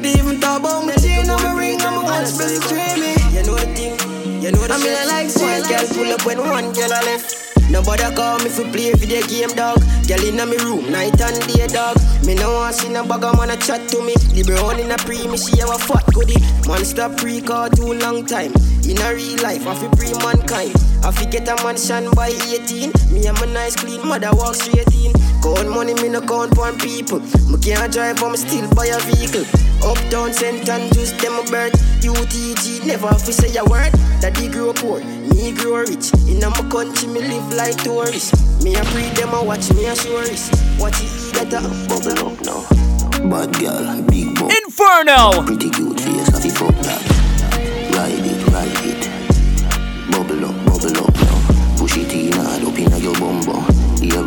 They 0.00 0.16
even 0.18 0.40
talk 0.40 0.60
about 0.60 0.86
me 0.86 0.94
chain 0.96 1.28
on 1.28 1.42
my 1.42 1.52
ring, 1.52 1.80
I'm 1.82 2.00
a 2.00 2.04
watch, 2.04 2.32
but 2.38 2.48
me. 2.96 3.12
You 3.36 3.44
know 3.44 3.56
the 3.60 3.68
thing, 3.76 3.94
you 4.40 4.50
know 4.52 4.64
the 4.66 4.72
I 4.72 4.78
mean 4.78 4.96
I 4.96 5.04
like 5.04 5.28
sweet 5.28 5.68
girl, 5.68 5.84
pull 5.92 6.12
up 6.12 6.24
when 6.24 6.38
one 6.38 6.72
girl 6.72 6.92
I 6.92 7.02
left. 7.04 7.49
Nobody 7.70 8.02
call 8.16 8.38
me 8.40 8.50
for 8.50 8.64
play 8.72 8.92
video 8.94 9.22
game, 9.28 9.54
dog. 9.54 9.78
Girl 10.08 10.24
in 10.26 10.36
my 10.36 10.56
room, 10.64 10.90
night 10.90 11.20
and 11.20 11.38
day, 11.46 11.68
dog. 11.68 11.96
Me 12.26 12.34
no 12.34 12.52
want 12.52 12.74
see 12.74 12.88
no 12.88 13.04
bugger 13.04 13.30
man 13.38 13.50
a 13.50 13.56
chat 13.56 13.88
to 13.90 14.02
me. 14.02 14.14
The 14.34 14.42
brown 14.42 14.80
in 14.80 14.90
a 14.90 14.96
pre, 14.98 15.26
me 15.28 15.38
she 15.38 15.56
have 15.60 15.70
a 15.70 15.78
fat 15.78 16.04
goodie. 16.12 16.42
Man 16.66 16.84
stop 16.84 17.16
pre 17.16 17.40
call 17.40 17.70
too 17.70 17.94
long 17.94 18.26
time. 18.26 18.52
In 18.82 18.98
a 18.98 19.14
real 19.14 19.38
life, 19.42 19.66
I 19.68 19.74
feel 19.78 19.90
pre 19.94 20.10
mankind. 20.18 20.74
I 21.04 21.12
fi 21.12 21.30
get 21.30 21.46
a 21.46 21.54
mansion 21.62 22.10
by 22.10 22.34
18. 22.34 22.90
Me 23.14 23.26
and 23.26 23.38
my 23.38 23.46
nice 23.46 23.76
clean 23.76 24.02
mother 24.06 24.30
walk 24.32 24.56
straight 24.56 24.90
in. 24.90 25.14
Count 25.42 25.70
money, 25.70 25.94
me 25.94 26.08
no 26.08 26.20
count 26.20 26.58
on 26.58 26.78
people. 26.78 27.20
Me 27.48 27.58
can't 27.58 27.92
drive, 27.92 28.16
but 28.20 28.30
me 28.30 28.36
still 28.36 28.68
buy 28.74 28.86
a 28.86 29.00
vehicle. 29.00 29.44
Uptown, 29.82 30.32
St. 30.32 30.68
Andrews, 30.68 31.12
them 31.14 31.38
a 31.38 31.42
birth. 31.50 31.72
UTG, 32.00 32.86
never 32.86 33.08
fi 33.08 33.32
say 33.32 33.56
a 33.56 33.64
word. 33.64 33.92
Daddy 34.20 34.48
grow 34.48 34.72
poor, 34.72 35.00
me 35.00 35.52
grow 35.52 35.80
rich. 35.80 36.12
In 36.28 36.42
a 36.42 36.50
my 36.50 36.62
country, 36.68 37.08
me 37.08 37.20
live 37.20 37.54
like 37.54 37.76
tourist. 37.82 38.34
Me 38.62 38.74
a 38.74 38.84
breed 38.92 39.12
them 39.16 39.32
a 39.32 39.42
watch 39.42 39.72
me 39.72 39.86
a 39.86 39.94
this. 39.94 40.50
What 40.78 40.92
you 41.00 41.08
eat 41.08 41.34
that 41.34 41.52
a 41.56 41.60
bubble 41.88 42.28
up 42.28 42.40
now. 42.44 42.60
Bad 43.28 43.52
girl, 43.58 44.02
big 44.08 44.34
bum. 44.34 44.50
Inferno. 44.64 45.44
Pretty 45.46 45.70
cute 45.70 46.00
face, 46.00 46.34
I 46.34 46.40
fi 46.40 46.50
fuck 46.50 46.74
that. 46.84 47.02
Ride 47.96 48.26
it, 48.26 48.52
ride 48.52 48.86
it. 48.86 48.99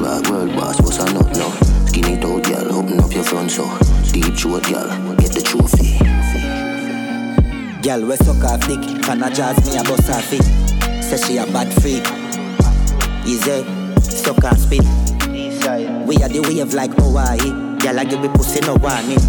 Rock 0.03 0.29
world 0.29 0.53
boss, 0.55 0.81
what's 0.81 0.97
a 0.99 1.05
nut 1.13 1.35
now? 1.37 1.49
Skin 1.85 2.05
it 2.05 2.25
out, 2.25 2.43
girl, 2.43 2.73
open 2.75 2.99
up 2.99 3.13
your 3.13 3.23
front 3.23 3.51
so. 3.51 3.63
Deep 4.11 4.35
throat, 4.35 4.63
girl, 4.63 5.15
get 5.15 5.31
the 5.31 5.41
trophy. 5.41 5.97
Girl, 7.81 8.05
we 8.07 8.15
suck 8.17 8.43
off 8.43 8.67
dick, 8.67 9.01
can 9.03 9.23
a 9.23 9.29
jazz 9.33 9.57
me 9.65 9.77
a 9.77 9.83
bust 9.83 10.09
off 10.09 10.33
it. 10.33 10.43
Say 11.03 11.17
she 11.17 11.37
a 11.37 11.45
bad 11.45 11.71
freak. 11.81 12.05
Easy, 13.25 13.63
suck 14.01 14.43
and 14.43 14.59
spit. 14.59 14.83
We 16.05 16.17
are 16.17 16.29
the 16.29 16.41
wave 16.47 16.73
like 16.73 16.93
Hawaii. 16.93 17.77
Girl, 17.79 17.99
I 17.99 18.03
give 18.05 18.21
me 18.21 18.27
pussy 18.29 18.59
no 18.61 18.75
warning. 18.75 19.23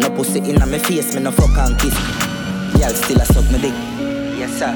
No 0.00 0.10
pussy 0.10 0.38
in 0.38 0.58
my 0.58 0.78
face, 0.78 1.14
me 1.14 1.22
no 1.22 1.30
fuck 1.32 1.56
and 1.58 1.78
kiss. 1.78 1.94
Girl, 2.78 2.94
still 2.94 3.20
a 3.20 3.24
suck 3.26 3.50
me 3.50 3.58
dick. 3.58 3.74
Yes, 4.38 4.58
sir. 4.58 4.72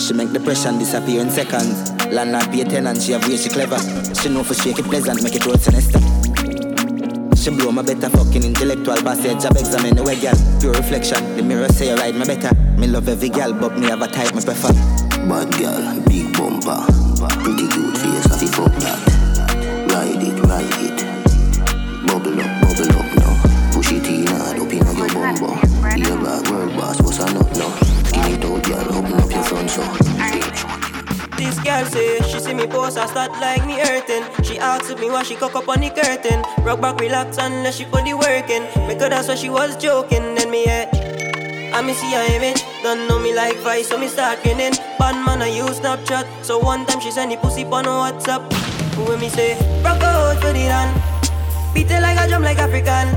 She 0.00 0.14
make 0.14 0.32
depression 0.32 0.78
disappear 0.78 1.20
in 1.20 1.30
seconds. 1.30 1.99
Landlord 2.12 2.50
pay 2.50 2.64
tenant, 2.64 3.00
she 3.00 3.12
have 3.12 3.26
way 3.28 3.36
she 3.36 3.48
clever. 3.48 3.78
She 4.14 4.28
know 4.28 4.42
for 4.42 4.54
shake 4.54 4.78
it 4.78 4.84
pleasant, 4.84 5.22
make 5.22 5.36
it 5.36 5.46
road 5.46 5.60
sinister. 5.60 6.00
She 7.36 7.50
blow 7.50 7.72
my 7.72 7.82
better 7.82 8.10
fucking 8.10 8.44
intellectual 8.44 8.96
passage 8.96 9.40
Job 9.40 9.56
examine 9.56 9.96
the 9.96 10.02
way 10.02 10.20
girl. 10.20 10.34
Pure 10.60 10.74
reflection 10.74 11.36
The 11.36 11.42
mirror 11.42 11.68
say 11.68 11.88
you 11.88 11.96
ride 11.96 12.14
my 12.14 12.26
better. 12.26 12.54
Me 12.76 12.86
love 12.86 13.08
every 13.08 13.30
girl 13.30 13.54
But 13.54 13.78
me 13.78 13.86
have 13.86 14.02
a 14.02 14.08
type 14.08 14.34
me 14.34 14.42
prefer. 14.42 14.74
Bad 15.26 15.50
girl, 15.58 16.00
big 16.06 16.36
bumper. 16.36 16.84
Pretty 17.42 17.66
cute 17.68 17.96
face, 17.96 18.26
I 18.26 18.46
fuck 18.46 18.72
that 18.80 19.29
I 32.82 33.06
start 33.06 33.32
like 33.32 33.66
me 33.66 33.74
hurting. 33.74 34.24
She 34.42 34.58
asks 34.58 34.88
me 34.98 35.10
why 35.10 35.22
she 35.22 35.36
cock 35.36 35.54
up 35.54 35.68
on 35.68 35.80
the 35.80 35.90
curtain. 35.90 36.42
Rock 36.64 36.80
back, 36.80 36.98
relax, 36.98 37.36
unless 37.38 37.76
she 37.76 37.84
the 37.84 38.14
working. 38.14 38.64
Because 38.88 39.10
that's 39.10 39.28
why 39.28 39.34
she 39.34 39.50
was 39.50 39.76
joking. 39.76 40.34
Then 40.34 40.50
me 40.50 40.64
eh, 40.64 40.88
head, 40.88 41.74
I 41.74 41.82
me 41.82 41.92
see 41.92 42.10
her 42.12 42.24
image. 42.34 42.64
Don't 42.82 43.06
know 43.06 43.18
me 43.18 43.34
like 43.34 43.56
Vice, 43.58 43.88
so 43.88 43.98
me 43.98 44.08
start 44.08 44.42
grinning. 44.42 44.72
Bad 44.98 45.14
man, 45.24 45.42
I 45.42 45.48
use 45.48 45.78
Snapchat. 45.78 46.26
So 46.42 46.58
one 46.58 46.86
time 46.86 47.00
she 47.00 47.10
send 47.10 47.30
the 47.30 47.36
pussy 47.36 47.64
on 47.64 47.84
WhatsApp. 47.84 48.48
When 49.06 49.20
me 49.20 49.28
say, 49.28 49.54
rock 49.82 50.02
out 50.02 50.40
for 50.40 50.52
the 50.52 50.66
run. 50.66 50.90
Beat 51.74 51.90
it 51.90 52.00
like 52.00 52.18
a 52.18 52.28
drum 52.28 52.42
like 52.42 52.58
African. 52.58 53.12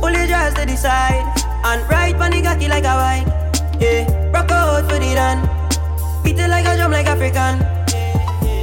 Pull 0.00 0.12
your 0.12 0.26
dress 0.26 0.54
to 0.54 0.66
the 0.66 0.76
side. 0.76 1.24
And 1.64 1.82
ride 1.90 2.14
on 2.16 2.30
the 2.30 2.68
like 2.68 2.84
a 2.84 2.94
wine. 2.94 3.26
Yeah, 3.80 4.30
rock 4.30 4.50
out 4.50 4.84
for 4.84 4.98
the 4.98 5.14
run. 5.16 6.22
Beat 6.22 6.38
it 6.38 6.48
like 6.48 6.66
a 6.66 6.76
drum 6.76 6.92
like 6.92 7.06
African. 7.06 7.79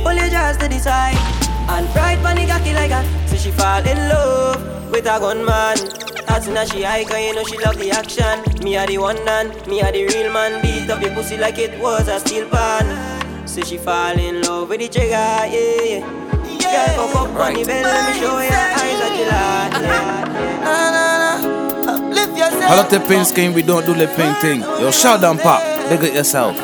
Pull 0.07 0.15
your 0.15 0.29
jaws 0.29 0.55
to 0.55 0.69
the 0.69 0.79
side. 0.79 1.19
And 1.67 1.85
ride 1.93 2.23
pon 2.23 2.37
the 2.37 2.45
cocky 2.47 2.71
like 2.71 2.91
a. 2.91 3.03
See 3.27 3.37
she 3.37 3.51
fall 3.51 3.85
in 3.85 3.97
love 4.07 4.89
with 4.89 5.05
a 5.05 5.19
gunman. 5.19 5.75
As 6.29 6.45
soon 6.45 6.55
as 6.55 6.69
she 6.71 6.83
high, 6.83 7.03
cause 7.03 7.19
you 7.19 7.35
know 7.35 7.43
she 7.43 7.57
love 7.57 7.77
the 7.77 7.91
action. 7.91 8.39
Me 8.63 8.77
are 8.77 8.87
the 8.87 8.99
one 8.99 9.19
man, 9.25 9.49
me 9.67 9.81
are 9.81 9.91
the 9.91 10.07
real 10.07 10.31
man. 10.31 10.61
Beat 10.61 10.89
up 10.89 11.01
your 11.01 11.11
pussy 11.13 11.35
like 11.35 11.57
it 11.57 11.77
was 11.81 12.07
a 12.07 12.21
steel 12.21 12.47
pan. 12.47 12.87
See 13.45 13.63
she 13.63 13.77
fall 13.77 14.17
in 14.17 14.43
love 14.43 14.69
with 14.69 14.79
the 14.79 14.87
trigger, 14.87 15.11
yeah, 15.11 15.83
yeah. 15.83 15.99
Girl, 16.55 17.07
fuck 17.11 17.27
up 17.27 17.35
right. 17.35 17.57
on 17.57 17.61
the 17.61 17.67
bell, 17.67 17.83
let 17.83 18.07
me 18.07 18.13
show 18.21 18.39
you 18.39 18.47
eyes 18.47 18.99
that 19.03 19.13
you 19.19 19.27
like. 19.27 19.73
Yeah. 19.83 20.63
Na 20.63 20.75
na 20.95 21.03
na, 21.19 21.95
uplift 21.95 22.37
yourself. 22.37 22.63
How 22.63 22.83
the 22.87 22.99
pain 23.09 23.25
scheme, 23.25 23.53
we 23.53 23.61
don't 23.61 23.85
do 23.85 23.93
the 23.93 24.07
pain 24.07 24.33
thing. 24.35 24.61
Yo, 24.61 24.89
shout 24.89 25.19
down, 25.19 25.37
pop. 25.37 25.61
Big 25.89 26.01
it 26.01 26.13
yourself. 26.15 26.55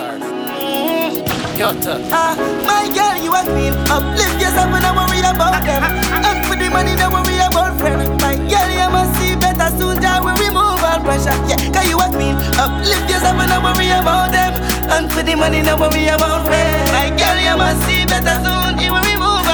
Yotta. 1.54 2.02
Ah, 2.10 2.34
my 2.66 2.89
girl, 2.96 3.12
you 3.34 3.40
a 3.40 3.54
queen. 3.54 3.74
Uplift 3.90 4.42
yourself 4.42 4.70
and 4.74 4.84
don't 4.84 4.96
worry 4.96 5.20
about 5.20 5.64
them. 5.66 5.84
And 5.84 6.46
for 6.46 6.56
the 6.56 6.70
money, 6.70 6.96
don't 6.96 7.14
worry 7.14 7.38
about 7.38 7.80
friends. 7.80 8.10
My 8.22 8.36
girl, 8.36 8.70
you 8.70 8.90
must 8.94 9.12
see 9.20 9.36
better 9.36 9.70
soon. 9.78 10.00
That 10.02 10.22
will 10.24 10.38
remove 10.38 10.84
all 10.84 11.00
pressure. 11.02 11.34
Yeah, 11.50 11.58
cause 11.74 11.88
you 11.90 11.98
a 11.98 12.08
queen. 12.10 12.36
Uplift 12.62 13.10
yourself 13.10 13.40
and 13.42 13.50
don't 13.50 13.64
worry 13.64 13.90
about 13.90 14.32
them. 14.32 14.54
And 14.94 15.10
money, 15.40 15.62
now 15.62 15.78
worry 15.80 16.08
about 16.08 16.46
friends. 16.46 16.92
My 16.92 17.10
girl, 17.10 17.38
you 17.42 17.58
must 17.58 17.82
see 17.88 18.06
better 18.06 18.38
soon. 18.44 18.62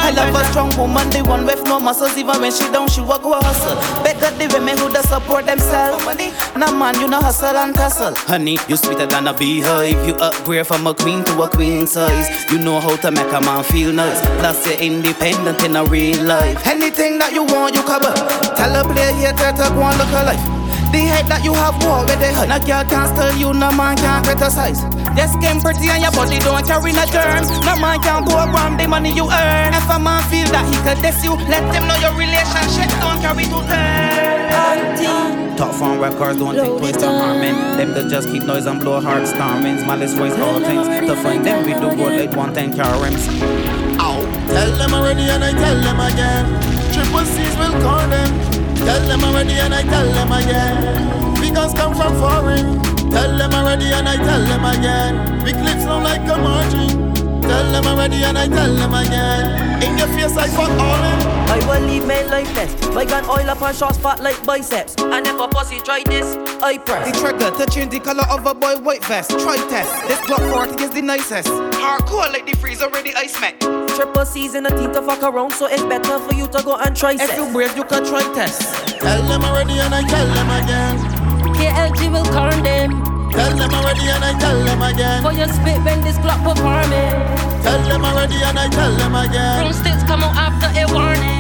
You 0.09 0.15
will 0.15 0.25
remove 0.25 0.35
I 0.35 0.41
love 0.41 0.41
a 0.41 0.45
strong 0.49 0.69
woman, 0.77 1.09
the 1.11 1.21
one 1.21 1.45
with 1.45 1.63
no 1.63 1.79
muscles. 1.79 2.17
Even 2.17 2.41
when 2.41 2.51
she 2.51 2.65
down, 2.71 2.89
she 2.89 3.01
walk 3.01 3.21
go 3.21 3.33
hustle. 3.33 3.75
Better 4.03 4.35
the 4.37 4.47
women 4.53 4.77
who 4.77 4.89
da 4.89 5.01
support 5.01 5.45
themselves. 5.45 6.03
Nah 6.57 6.71
man, 6.71 6.99
you 6.99 7.07
know 7.07 7.19
hustle 7.19 7.55
and 7.55 7.75
tussle. 7.75 8.15
Honey, 8.15 8.57
you 8.67 8.75
sweeter 8.75 9.05
than 9.05 9.27
a 9.27 9.33
beehive. 9.33 10.07
You 10.07 10.15
upgrade 10.15 10.65
from 10.65 10.87
a 10.87 10.93
queen 10.93 11.23
to 11.25 11.41
a 11.43 11.49
queen 11.49 11.85
size. 11.85 12.27
You 12.51 12.57
know 12.59 12.79
how 12.79 12.95
to 12.97 13.11
make 13.11 13.31
a 13.31 13.41
man 13.41 13.63
feel 13.63 13.93
nice. 13.93 14.19
Plus 14.39 14.65
you're 14.65 14.79
independent 14.79 15.63
in 15.63 15.75
a 15.75 15.85
real 15.85 16.23
life. 16.23 16.65
Anything 16.65 17.19
that 17.19 17.33
you 17.33 17.43
want, 17.43 17.75
you 17.75 17.83
cover. 17.83 18.13
Tell 18.55 18.75
a 18.75 18.83
player 18.91 19.13
here 19.13 19.33
to 19.33 19.65
go 19.73 19.83
and 19.83 19.97
look 19.97 20.09
alive. 20.09 20.41
The 20.91 21.05
head 21.05 21.27
that 21.27 21.45
you 21.45 21.53
have 21.53 21.77
war 21.85 22.01
with 22.01 22.17
the 22.17 22.33
head. 22.33 22.49
No 22.49 22.57
girl 22.57 22.83
can't 22.89 23.13
steal 23.13 23.37
you, 23.37 23.53
no 23.53 23.71
man 23.71 23.95
can't 23.95 24.25
criticize. 24.25 24.81
Your 25.19 25.27
skin 25.27 25.59
pretty 25.59 25.91
and 25.91 25.99
your 26.01 26.15
body 26.15 26.39
don't 26.39 26.63
carry 26.63 26.95
no 26.95 27.03
germ. 27.11 27.43
No 27.67 27.75
man 27.75 27.99
can 27.99 28.23
go 28.23 28.39
around 28.39 28.79
the 28.79 28.87
money 28.87 29.11
you 29.11 29.27
earn. 29.27 29.73
If 29.75 29.89
a 29.91 29.99
man 29.99 30.23
feel 30.31 30.47
that 30.55 30.63
he 30.71 30.79
could 30.79 31.03
diss 31.03 31.19
you, 31.27 31.35
let 31.51 31.59
him 31.75 31.91
know 31.91 31.99
your 31.99 32.15
relationship 32.15 32.87
don't 33.03 33.19
carry 33.19 33.43
to 33.51 33.59
term. 33.67 35.57
Top 35.59 35.75
phone 35.75 35.99
records 35.99 36.39
don't 36.39 36.55
think 36.55 36.79
twice 36.79 36.95
to 37.03 37.11
harm 37.11 37.43
men. 37.43 37.51
Them 37.75 37.91
that 37.99 38.09
just 38.09 38.29
keep 38.31 38.43
noise 38.43 38.65
and 38.65 38.79
blow 38.79 39.01
hard 39.01 39.27
stormings. 39.27 39.83
Malice 39.83 40.13
voice 40.13 40.39
all 40.39 40.63
things. 40.63 40.87
To 40.87 41.13
find 41.17 41.45
them 41.45 41.65
we 41.67 41.73
do 41.73 41.91
good 41.99 42.15
like 42.15 42.31
one 42.37 42.53
ten 42.53 42.71
car 42.71 42.95
rims. 43.03 43.27
Ow. 43.99 44.23
Tell 44.47 44.71
them 44.71 44.93
already 44.93 45.27
and 45.27 45.43
I 45.43 45.51
tell 45.51 45.83
them 45.83 45.99
again. 45.99 46.47
Triple 46.95 47.27
C's 47.27 47.57
will 47.59 47.75
call 47.83 48.07
them. 48.07 48.31
Tell 48.87 49.03
them 49.03 49.25
already 49.27 49.59
and 49.59 49.75
I 49.75 49.83
tell 49.83 50.07
them 50.15 50.31
again. 50.31 51.43
Because 51.43 51.73
come 51.73 51.93
from 51.93 52.15
foreign. 52.15 52.88
Tell 53.11 53.37
them 53.37 53.53
already 53.53 53.85
and 53.91 54.07
I 54.07 54.15
tell 54.15 54.43
them 54.43 54.65
again. 54.65 55.43
We 55.43 55.51
clips 55.51 55.85
long 55.85 56.03
like 56.03 56.21
a 56.21 56.37
margin. 56.37 57.13
Tell 57.41 57.71
them 57.71 57.85
already 57.85 58.23
and 58.23 58.37
I 58.37 58.47
tell 58.47 58.73
them 58.75 58.93
again. 58.93 59.83
In 59.83 59.97
your 59.97 60.07
face 60.07 60.37
I 60.37 60.47
fuck 60.47 60.69
all 60.69 60.97
them. 61.01 61.39
I 61.49 61.57
will 61.67 61.87
leave 61.87 62.05
men 62.05 62.29
lifeless. 62.29 62.71
My 62.93 63.05
gun 63.05 63.25
oil 63.25 63.49
up 63.49 63.61
and 63.61 63.75
shots 63.75 63.97
fat 63.97 64.21
like 64.21 64.43
biceps. 64.45 64.95
And 64.99 65.25
if 65.25 65.39
a 65.39 65.47
pussy 65.47 65.79
try 65.79 66.03
this, 66.03 66.37
I 66.61 66.77
press. 66.77 67.11
The 67.11 67.19
trigger 67.19 67.49
to 67.57 67.65
change 67.71 67.91
the 67.91 67.99
color 67.99 68.25
of 68.29 68.45
a 68.45 68.53
boy 68.53 68.75
white 68.77 69.03
vest. 69.05 69.31
Try 69.31 69.57
test. 69.69 69.91
This 70.07 70.19
Glock 70.19 70.47
40 70.51 70.83
is 70.83 70.91
the 70.91 71.01
nicest. 71.01 71.49
Hardcore 71.49 72.31
like 72.31 72.45
the 72.45 72.55
freeze 72.57 72.83
already 72.83 73.15
ice 73.15 73.39
met. 73.41 73.59
Triple 73.59 74.25
C's 74.25 74.53
in 74.53 74.63
the 74.63 74.69
team 74.69 74.93
to 74.93 75.01
fuck 75.01 75.23
around, 75.23 75.51
so 75.51 75.65
it's 75.65 75.83
better 75.83 76.19
for 76.19 76.35
you 76.35 76.47
to 76.47 76.61
go 76.63 76.77
and 76.77 76.95
try 76.95 77.13
If 77.13 77.35
you 77.35 77.51
brave, 77.51 77.75
you 77.75 77.83
can 77.83 78.05
try 78.05 78.21
test. 78.35 78.61
Tell 78.99 79.23
them 79.23 79.43
already 79.43 79.79
and 79.79 79.95
I 79.95 80.03
tell 80.07 80.27
them 80.27 80.63
again. 80.63 81.18
KLG 81.69 82.11
will 82.11 82.25
corn 82.33 82.63
them. 82.63 82.89
Tell 83.29 83.55
them 83.55 83.71
already 83.71 84.09
and 84.09 84.23
I 84.25 84.33
tell 84.39 84.59
them 84.63 84.81
again. 84.81 85.21
For 85.21 85.31
your 85.31 85.47
spit 85.47 85.77
when 85.85 86.01
this 86.01 86.17
Glock 86.17 86.41
performing. 86.43 87.13
Tell 87.61 87.81
them 87.87 88.03
already 88.03 88.41
and 88.41 88.57
I 88.57 88.67
tell 88.69 88.93
them 88.95 89.13
again. 89.13 89.61
Broomsticks 89.61 90.03
come 90.03 90.23
out 90.23 90.35
after 90.35 90.67
a 90.81 90.91
warning. 90.91 91.38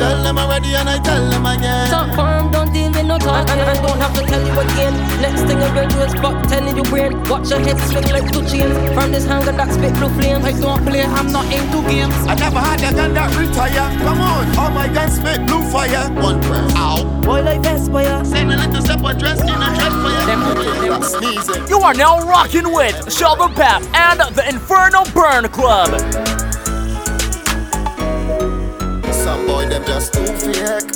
Tell 0.00 0.22
them 0.22 0.38
already 0.38 0.74
and 0.74 0.88
I 0.88 0.98
tell 0.98 1.28
them 1.28 1.44
again. 1.44 1.90
Talk 1.90 2.16
firm, 2.16 2.50
don't 2.50 2.72
deal 2.72 2.90
with 2.90 3.04
no 3.04 3.18
talking. 3.18 3.52
And, 3.52 3.60
and, 3.60 3.76
and 3.76 3.86
don't 3.86 4.00
have 4.00 4.14
to 4.16 4.24
tell 4.24 4.40
you 4.40 4.56
again. 4.64 4.96
Next 5.20 5.42
thing 5.44 5.60
I'm 5.60 5.74
gonna 5.74 5.92
do 5.92 6.00
is 6.00 6.14
fuck 6.14 6.40
telling 6.48 6.74
you 6.74 6.84
brain. 6.84 7.12
Watch 7.28 7.50
your 7.50 7.60
head 7.60 7.76
swing 7.84 8.08
like 8.08 8.32
two 8.32 8.40
chains. 8.48 8.72
From 8.96 9.12
this 9.12 9.26
hanger 9.26 9.52
that 9.52 9.68
spit 9.70 9.92
blue 10.00 10.08
flames. 10.16 10.42
I 10.42 10.52
don't 10.58 10.82
play, 10.86 11.04
I'm 11.04 11.30
not 11.30 11.44
into 11.52 11.84
games. 11.84 12.16
I 12.24 12.34
never 12.34 12.60
had 12.60 12.80
a 12.80 12.96
gun 12.96 13.12
that 13.12 13.28
retire. 13.36 13.92
Come 14.00 14.20
on, 14.24 14.56
all 14.56 14.70
my 14.70 14.88
guns 14.88 15.20
spit 15.20 15.44
blue 15.46 15.62
fire. 15.68 16.08
One 16.16 16.40
press. 16.40 16.72
Ow. 16.76 17.04
Boy 17.20 17.42
like 17.42 17.60
Vespa, 17.60 18.24
Send 18.24 18.52
a 18.52 18.56
little 18.56 18.80
separate 18.80 19.18
dress 19.18 19.40
in 19.42 19.52
a 19.52 19.68
dress 19.76 19.92
for 20.00 20.08
you. 20.16 20.88
Them 20.88 21.02
sneezing. 21.02 21.68
You 21.68 21.78
are 21.80 21.92
now 21.92 22.24
rocking 22.24 22.72
with 22.72 23.12
Sheldon 23.12 23.52
Pap 23.52 23.82
and 23.92 24.34
the 24.34 24.48
Inferno 24.48 25.04
Burn 25.12 25.44
Club. 25.52 26.39
Some 29.30 29.46
boy 29.46 29.64
them 29.66 29.84
just 29.84 30.12
too 30.12 30.26
fake. 30.26 30.90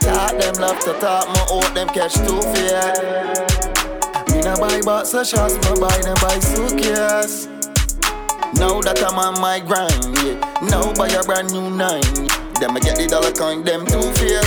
Talk 0.00 0.38
them 0.38 0.54
love 0.54 0.78
to 0.84 0.94
talk, 0.94 1.28
my 1.28 1.40
out 1.52 1.74
them 1.74 1.88
catch 1.88 2.14
too 2.14 2.40
fake. 2.54 3.44
Me 4.30 4.40
no 4.40 4.56
buy 4.56 4.80
box 4.80 5.12
of 5.12 5.26
shots, 5.26 5.52
me 5.52 5.78
buy 5.78 5.98
them 6.00 6.16
by 6.22 6.38
suitcase. 6.38 7.53
Now 8.58 8.80
that 8.80 9.02
I'm 9.02 9.18
on 9.18 9.40
my 9.40 9.60
grind, 9.60 9.94
yeah. 10.22 10.38
Now 10.70 10.92
buy 10.94 11.08
a 11.08 11.22
brand 11.24 11.52
new 11.52 11.70
nine. 11.70 12.04
Them 12.60 12.76
I 12.76 12.80
get 12.80 12.96
the 12.96 13.06
dollar 13.10 13.32
coin, 13.32 13.64
them 13.64 13.86
two 13.86 14.02
face. 14.18 14.42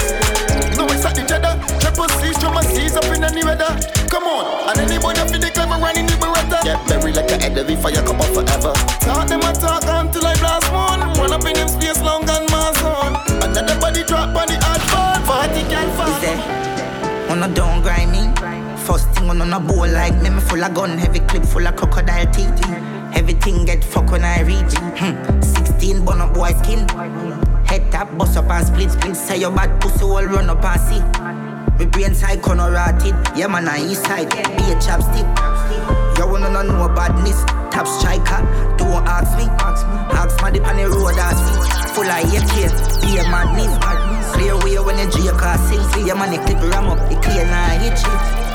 No, 0.77 0.87
it's 0.89 1.05
at 1.05 1.15
the 1.15 1.23
cheddar. 1.27 1.55
Triple 1.79 2.09
C's, 2.19 2.37
drum 2.39 2.57
C's 2.63 2.95
up 2.95 3.05
in 3.11 3.23
any 3.23 3.43
weather. 3.43 3.69
Come 4.07 4.25
on, 4.25 4.71
and 4.71 4.79
anybody 4.79 5.21
feel 5.27 5.41
the 5.43 5.51
clever 5.51 5.77
running 5.77 6.07
the 6.07 6.15
beretta. 6.17 6.63
Get 6.63 6.79
buried 6.87 7.15
like 7.15 7.31
a 7.31 7.37
head 7.37 7.57
of 7.57 7.67
fire 7.81 8.03
come 8.05 8.21
up 8.21 8.31
forever. 8.31 8.73
Talk 9.03 9.27
them 9.27 9.43
a 9.43 9.51
talk 9.53 9.83
until 9.85 10.25
I 10.25 10.35
blast 10.39 10.71
one. 10.71 11.01
Run 11.19 11.33
up 11.33 11.45
in 11.45 11.53
them 11.53 11.67
space 11.67 12.01
long 12.01 12.23
and 12.29 12.47
mass 12.49 12.79
on. 12.83 13.15
Another 13.43 13.79
body 13.79 14.03
drop 14.03 14.35
on 14.35 14.47
the 14.47 14.57
hard 14.61 14.81
fall. 14.89 15.07
On 17.29 17.43
a 17.43 17.53
don't 17.53 17.83
grind 17.83 18.11
me. 18.11 18.56
First 18.87 19.09
thing 19.09 19.29
on 19.29 19.41
a 19.41 19.59
bowl 19.59 19.85
like 19.85 20.15
me, 20.21 20.29
me 20.29 20.39
full 20.39 20.63
of 20.63 20.73
gun, 20.73 20.97
heavy 20.97 21.19
clip 21.19 21.43
full 21.43 21.67
of 21.67 21.75
crocodile 21.75 22.25
teeth. 22.31 22.57
Everything 23.13 23.65
get 23.65 23.83
fuck 23.83 24.09
when 24.11 24.23
I 24.23 24.43
reach. 24.43 24.77
Hmm. 24.97 25.41
16 25.41 26.05
bun 26.05 26.21
up 26.21 26.33
boy 26.33 26.51
skin. 26.63 26.87
Head 27.65 27.91
tap, 27.91 28.17
bust 28.17 28.37
up 28.37 28.49
and 28.49 28.65
split 28.65 28.91
split. 28.91 29.17
Say 29.17 29.41
your 29.41 29.51
bad 29.51 29.81
pussy 29.81 30.03
all 30.03 30.23
run 30.23 30.49
up 30.49 30.63
and 30.63 30.79
see. 30.79 31.77
Me 31.77 31.85
brain 31.91 32.15
side 32.15 32.41
corner 32.41 32.71
rotted. 32.71 33.13
Yeah 33.35 33.47
man, 33.47 33.67
I 33.67 33.85
east 33.85 34.05
side. 34.05 34.29
Be 34.29 34.63
a 34.71 34.75
chapstick. 34.77 36.06
You 36.17 36.27
wanna 36.27 36.49
know 36.49 36.63
no 36.63 36.87
badness. 36.89 37.43
Top 37.71 37.87
striker. 37.87 38.41
Don't 38.77 39.05
ask 39.05 39.37
me. 39.37 39.45
Ask 39.61 40.41
my 40.41 40.51
dip 40.51 40.65
on 40.67 40.77
the 40.77 40.89
road 40.89 41.17
I 41.17 41.33
see. 41.33 41.93
Full 41.93 42.09
of 42.09 42.25
AK. 42.33 42.53
Be 43.01 43.17
a 43.17 43.23
madness. 43.29 43.71
Clear 44.33 44.57
way 44.57 44.79
when 44.79 44.97
you 44.97 45.09
drink 45.11 45.41
a 45.41 45.57
sing. 45.69 45.83
See 45.93 46.05
your 46.07 46.15
man, 46.15 46.31
the 46.31 46.37
clip 46.45 46.61
ram 46.73 46.87
up. 46.89 46.99
It 47.11 47.21
clear 47.21 47.45
you. 47.45 47.91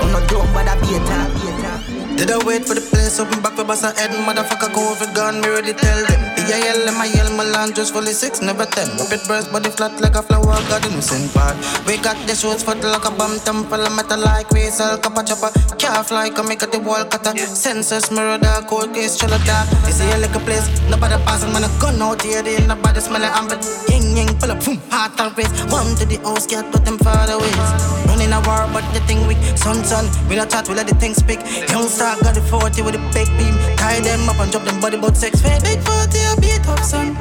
I'm 0.02 0.12
not 0.12 0.28
dumb, 0.28 0.52
but 0.52 0.68
I 0.68 0.74
be 0.80 0.96
a 0.96 0.98
top. 1.06 2.01
Did 2.16 2.30
I 2.30 2.38
wait 2.44 2.64
for 2.66 2.74
the 2.74 2.80
place 2.80 3.18
open 3.18 3.42
back 3.42 3.54
for 3.54 3.64
bust 3.64 3.84
a 3.84 3.90
head? 3.98 4.10
Motherfucker 4.26 4.72
go 4.74 4.92
over 4.92 5.08
gun, 5.14 5.40
me 5.40 5.48
ready 5.48 5.72
tell 5.72 6.00
them. 6.06 6.20
B-I-L, 6.36 6.88
M-I-L, 6.88 7.36
my 7.36 7.44
land 7.44 7.74
just 7.74 7.92
fully 7.92 8.12
six, 8.12 8.40
never 8.40 8.66
ten. 8.66 8.88
Rapid 8.98 9.22
burst, 9.26 9.52
body 9.52 9.70
flat 9.70 10.00
like 10.00 10.14
a 10.14 10.22
flower, 10.22 10.58
God 10.68 10.84
innocent 10.86 11.32
part. 11.34 11.56
We 11.86 11.96
got 11.98 12.18
the 12.26 12.34
shoes 12.34 12.62
foot 12.62 12.82
like 12.82 13.04
a 13.04 13.10
bomb 13.10 13.38
temple, 13.40 13.82
metal 13.96 14.20
like 14.20 14.50
we 14.50 14.70
sell 14.70 14.98
copper 14.98 15.22
chopper. 15.22 15.50
Calf 15.78 16.10
like 16.12 16.38
a 16.38 16.42
make 16.42 16.62
at 16.62 16.70
the 16.72 16.78
wall 16.78 17.04
cutter. 17.04 17.32
Sensors 17.32 18.10
mirror 18.14 18.38
the 18.38 18.64
cold 18.68 18.94
case, 18.94 19.18
chill 19.18 19.32
dark. 19.46 19.66
See 19.90 20.08
a 20.10 20.18
like 20.18 20.34
a 20.34 20.40
place, 20.40 20.68
nobody 20.90 21.16
passing, 21.24 21.52
man, 21.52 21.64
a 21.64 21.70
gun 21.80 22.00
out 22.02 22.22
here, 22.22 22.42
they 22.42 22.58
nobody 22.66 23.00
smell 23.00 23.22
it, 23.22 23.32
amber. 23.34 23.58
Ying, 23.88 24.16
ying, 24.16 24.30
pull 24.38 24.50
up, 24.50 24.62
boom, 24.64 24.78
heart 24.90 25.18
and 25.18 25.36
race. 25.38 25.50
One 25.70 25.94
to 25.96 26.04
the 26.06 26.18
house, 26.22 26.46
get 26.46 26.66
with 26.72 26.84
them 26.84 26.98
father 26.98 27.38
ways. 27.38 27.70
Running 28.06 28.32
a 28.32 28.40
war, 28.46 28.68
but 28.70 28.86
the 28.94 29.00
thing 29.08 29.26
weak. 29.26 29.38
Son, 29.56 29.82
son, 29.84 30.06
we 30.28 30.36
not 30.36 30.50
chat, 30.50 30.68
we 30.68 30.74
let 30.74 30.86
the 30.86 30.94
thing 30.94 31.14
speak. 31.14 31.40
Young 31.70 31.88
star 32.02 32.18
got 32.22 32.34
the 32.34 32.42
40 32.42 32.82
with 32.82 32.94
a 32.96 33.02
big 33.14 33.28
beam. 33.38 33.54
Tie 33.76 34.00
them 34.00 34.28
up 34.28 34.38
and 34.40 34.50
drop 34.50 34.64
them 34.64 34.80
body 34.80 34.96
about 34.96 35.16
six 35.16 35.40
feet. 35.40 35.62
Big 35.62 35.78
40, 35.86 36.18
a 36.30 36.40
beat 36.42 36.66
up, 36.66 36.80
son. 36.80 37.14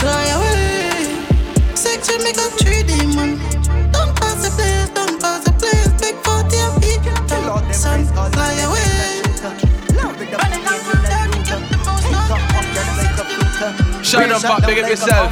Fly 0.00 0.24
away. 0.36 1.04
Sex 1.74 2.08
with 2.08 2.24
me 2.24 2.32
got 2.32 2.50
3D, 2.56 2.90
man. 3.14 3.36
Don't 3.92 4.12
pass 4.16 4.40
the 4.44 4.50
place, 4.56 4.88
don't 4.96 5.20
pass 5.20 5.44
the 5.44 5.52
place. 5.60 5.92
Big 6.00 6.16
40, 6.24 6.56
a 6.56 6.68
beat 6.80 7.04
up, 7.52 7.66
son. 7.74 8.06
Fly 8.32 8.52
away. 8.64 8.88
Shut 14.02 14.30
up, 14.30 14.40
pop, 14.40 14.64
big 14.64 14.78
up 14.78 14.88
yourself. 14.88 15.28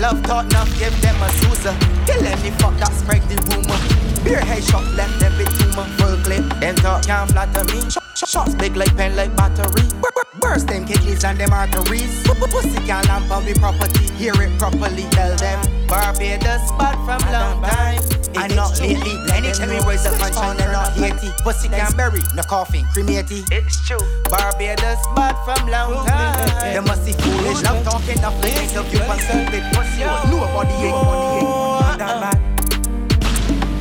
Love 0.00 0.20
thought 0.24 0.46
enough, 0.46 0.70
give 0.78 0.96
them 1.02 1.20
a 1.20 1.28
Sousa. 1.40 1.76
Kill 2.06 2.24
any 2.24 2.50
fuck 2.56 2.74
that 2.78 2.92
spread 2.94 3.20
the 3.28 3.36
rumor. 3.52 3.76
Beer 4.24 4.40
head 4.40 4.64
shot 4.64 4.84
left 4.94 5.18
them 5.20 5.31
with 5.31 5.31
tumor. 5.31 5.31
Full 5.31 5.31
clip, 6.32 6.60
them 6.60 6.74
talk 6.76 7.04
can't 7.06 7.30
flatter 7.30 7.64
me. 7.72 7.80
Sh- 7.90 7.98
sh- 8.14 8.30
Shots 8.30 8.54
big 8.54 8.76
like 8.76 8.94
pen 8.96 9.16
like 9.16 9.34
battery. 9.36 9.82
Bur- 10.00 10.10
bur- 10.14 10.38
Burst 10.40 10.66
them 10.68 10.84
kidneys 10.86 11.24
and 11.24 11.38
them 11.38 11.52
arteries. 11.52 12.22
Pussy 12.24 12.76
can't 12.86 13.06
lamp 13.08 13.30
on 13.30 13.44
the 13.44 13.54
property. 13.54 14.12
Hear 14.14 14.34
it 14.40 14.58
properly, 14.58 15.04
tell 15.10 15.34
them. 15.36 15.60
Barbados 15.86 16.68
spot 16.68 16.94
from 17.04 17.20
long 17.32 17.62
time. 17.62 18.00
And 18.34 18.56
not 18.56 18.80
lately. 18.80 19.16
Anytime 19.32 19.68
we 19.70 19.80
raise 19.86 20.04
a 20.06 20.10
sunshine, 20.18 20.56
they're 20.56 20.72
not 20.72 20.92
Haiti. 20.92 21.30
Pussy 21.42 21.68
can't 21.68 21.96
bury, 21.96 22.20
no 22.34 22.42
coffin, 22.42 22.84
cremate. 22.92 23.26
It's 23.30 23.86
true. 23.86 23.98
Barbados 24.30 24.98
spot 25.04 25.36
from 25.44 25.68
long 25.68 26.06
time. 26.06 26.74
They 26.74 26.80
must 26.80 27.04
see 27.04 27.12
foolish. 27.12 27.62
Love 27.62 27.84
talking 27.84 28.18
enough 28.18 28.42
ladies 28.42 28.76
of 28.76 28.92
you 28.92 29.00
concerned 29.00 29.50
with 29.50 29.64
pussy. 29.74 30.04
Nobody 30.30 30.74
ain't 30.88 31.04
money 31.04 31.40
ain't. 31.40 31.98
Madam 31.98 32.20
bad. 32.20 32.38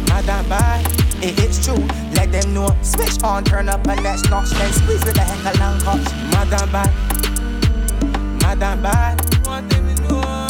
Madam 0.10 0.50
bad. 0.50 0.86
It 1.24 1.40
is 1.40 1.64
true. 1.66 1.78
Let 2.32 2.44
them 2.44 2.54
know. 2.54 2.76
Switch 2.82 3.22
on, 3.24 3.44
turn 3.44 3.68
up 3.68 3.86
a 3.86 3.90
latch 4.02 4.30
notch, 4.30 4.52
then 4.52 4.72
squeeze 4.72 5.04
with 5.04 5.18
a 5.18 5.22
heck 5.22 5.54
of 5.54 5.60
long 5.60 5.80
touch. 5.80 6.06
Madam 6.32 6.72
bad. 6.72 6.92
Madam 8.42 8.82
bad. 8.82 9.46
Want 9.46 9.70
them 9.70 9.96
to 9.96 10.02
know. 10.04 10.48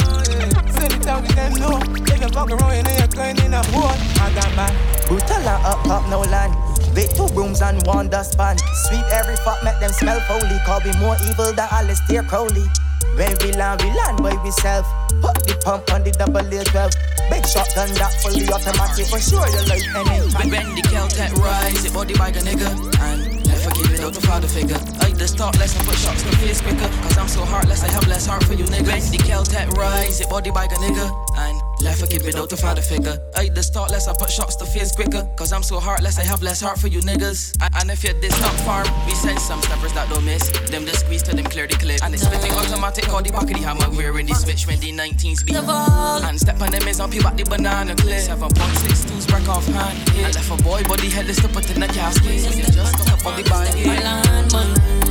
Send 0.69 0.93
it 0.93 1.07
out 1.07 1.25
to 1.25 1.35
them 1.35 1.53
know. 1.53 1.79
They 2.05 2.19
can 2.19 2.31
fuck 2.31 2.51
around 2.51 2.73
and 2.73 2.85
they're 2.85 3.07
going 3.07 3.37
in 3.39 3.53
a 3.53 3.63
hole. 3.73 3.97
Madam 4.17 4.55
bad. 4.55 5.07
Brutal 5.07 5.37
and 5.37 5.65
up, 5.65 5.85
up, 5.87 6.07
no 6.09 6.19
land. 6.21 6.53
With 6.93 7.15
two 7.15 7.27
brooms 7.33 7.61
and 7.63 7.81
one 7.87 8.09
dustpan. 8.09 8.57
Sweep 8.85 9.05
every 9.11 9.35
fuck, 9.37 9.63
make 9.63 9.79
them 9.79 9.91
smell 9.91 10.19
holy. 10.19 10.59
Call 10.65 10.81
me 10.81 10.91
more 10.99 11.17
evil 11.29 11.51
than 11.51 11.67
Aleister 11.69 12.27
Crowley. 12.27 12.67
When 13.15 13.37
we 13.43 13.51
land, 13.53 13.81
we 13.81 13.89
land 13.91 14.23
by 14.23 14.31
ourselves. 14.31 14.87
Put 15.21 15.35
the 15.45 15.59
pump 15.63 15.93
on 15.93 16.03
the 16.03 16.11
double 16.11 16.39
A 16.39 16.63
12. 16.63 16.91
Big 17.29 17.45
shotgun 17.45 17.89
that 17.95 18.13
fully 18.23 18.47
automatic 18.47 19.07
for 19.07 19.19
sure 19.19 19.47
you 19.47 19.61
like 19.67 19.85
any. 19.95 20.19
When 20.49 20.75
the 20.75 20.81
Kel-Tec 20.81 21.33
rise, 21.37 21.85
it 21.85 21.93
body 21.93 22.13
bag 22.13 22.37
a 22.37 22.41
nigga. 22.41 22.71
And 23.01 23.45
never 23.45 23.71
give 23.75 23.91
it 23.93 24.03
up 24.03 24.13
the 24.13 24.21
father 24.21 24.47
figure. 24.47 25.10
I 25.21 25.23
just 25.23 25.37
talk 25.37 25.55
less 25.59 25.77
and 25.77 25.85
put 25.85 25.95
shots 25.97 26.23
to 26.23 26.35
face 26.37 26.61
quicker. 26.61 26.89
Cause 27.03 27.15
I'm 27.15 27.27
so 27.27 27.45
heartless, 27.45 27.83
I 27.83 27.89
have 27.89 28.07
less 28.07 28.25
heart 28.25 28.43
for 28.43 28.53
you 28.53 28.65
niggas. 28.65 29.11
The 29.11 29.19
Kel-Tec 29.19 29.69
rise, 29.73 30.19
it 30.19 30.27
body 30.27 30.49
bag 30.49 30.71
a 30.71 30.75
nigga. 30.77 31.13
And 31.37 31.61
Left 31.81 32.07
keep 32.09 32.21
it 32.23 32.35
out 32.35 32.49
to 32.49 32.57
father 32.57 32.81
figure. 32.81 33.17
I 33.35 33.49
the 33.49 33.63
start 33.63 33.89
less, 33.89 34.07
I 34.07 34.13
put 34.13 34.29
shots 34.29 34.55
to 34.57 34.65
face 34.65 34.91
quicker. 34.91 35.27
Cause 35.35 35.51
I'm 35.51 35.63
so 35.63 35.79
heartless, 35.79 36.19
I 36.19 36.23
have 36.23 36.41
less 36.41 36.61
heart 36.61 36.77
for 36.79 36.87
you 36.87 37.01
niggas. 37.01 37.57
And, 37.61 37.73
and 37.75 37.91
if 37.91 38.03
you're 38.03 38.13
this 38.21 38.39
not 38.41 38.53
far, 38.65 38.83
we 39.05 39.13
send 39.13 39.39
some 39.39 39.61
steppers 39.61 39.93
that 39.93 40.09
don't 40.09 40.25
miss. 40.25 40.49
Them 40.69 40.85
just 40.85 41.05
squeeze 41.05 41.23
to 41.23 41.35
them 41.35 41.45
clear 41.45 41.67
the 41.67 41.75
clip. 41.75 42.03
And 42.03 42.13
it's 42.13 42.23
spitting 42.23 42.51
automatic, 42.53 43.09
all 43.09 43.21
the 43.21 43.31
back 43.31 43.43
of 43.43 43.49
the 43.49 43.61
hammer. 43.61 43.89
Wearing 43.97 44.27
the 44.27 44.33
switch 44.33 44.67
when 44.67 44.79
the 44.79 44.91
19s 44.91 45.45
be. 45.45 45.53
And 45.53 46.39
step 46.39 46.61
on 46.61 46.71
them 46.71 46.87
is 46.87 46.99
on 46.99 47.09
people 47.09 47.29
at 47.29 47.37
the 47.37 47.45
banana 47.45 47.95
clip. 47.95 48.25
7.62s 48.25 49.27
break 49.27 49.49
off 49.49 49.65
hand. 49.65 49.97
Yeah. 50.13 50.25
And 50.25 50.35
left 50.35 50.51
a 50.51 50.57
boy 50.63 50.83
body 50.83 51.09
headless 51.09 51.41
to 51.41 51.47
put 51.47 51.69
in 51.69 51.79
the 51.79 51.87
casket. 51.87 52.25
When 52.25 52.57
you 52.57 52.65
just 52.65 52.97
the 52.97 53.43
band. 53.49 53.73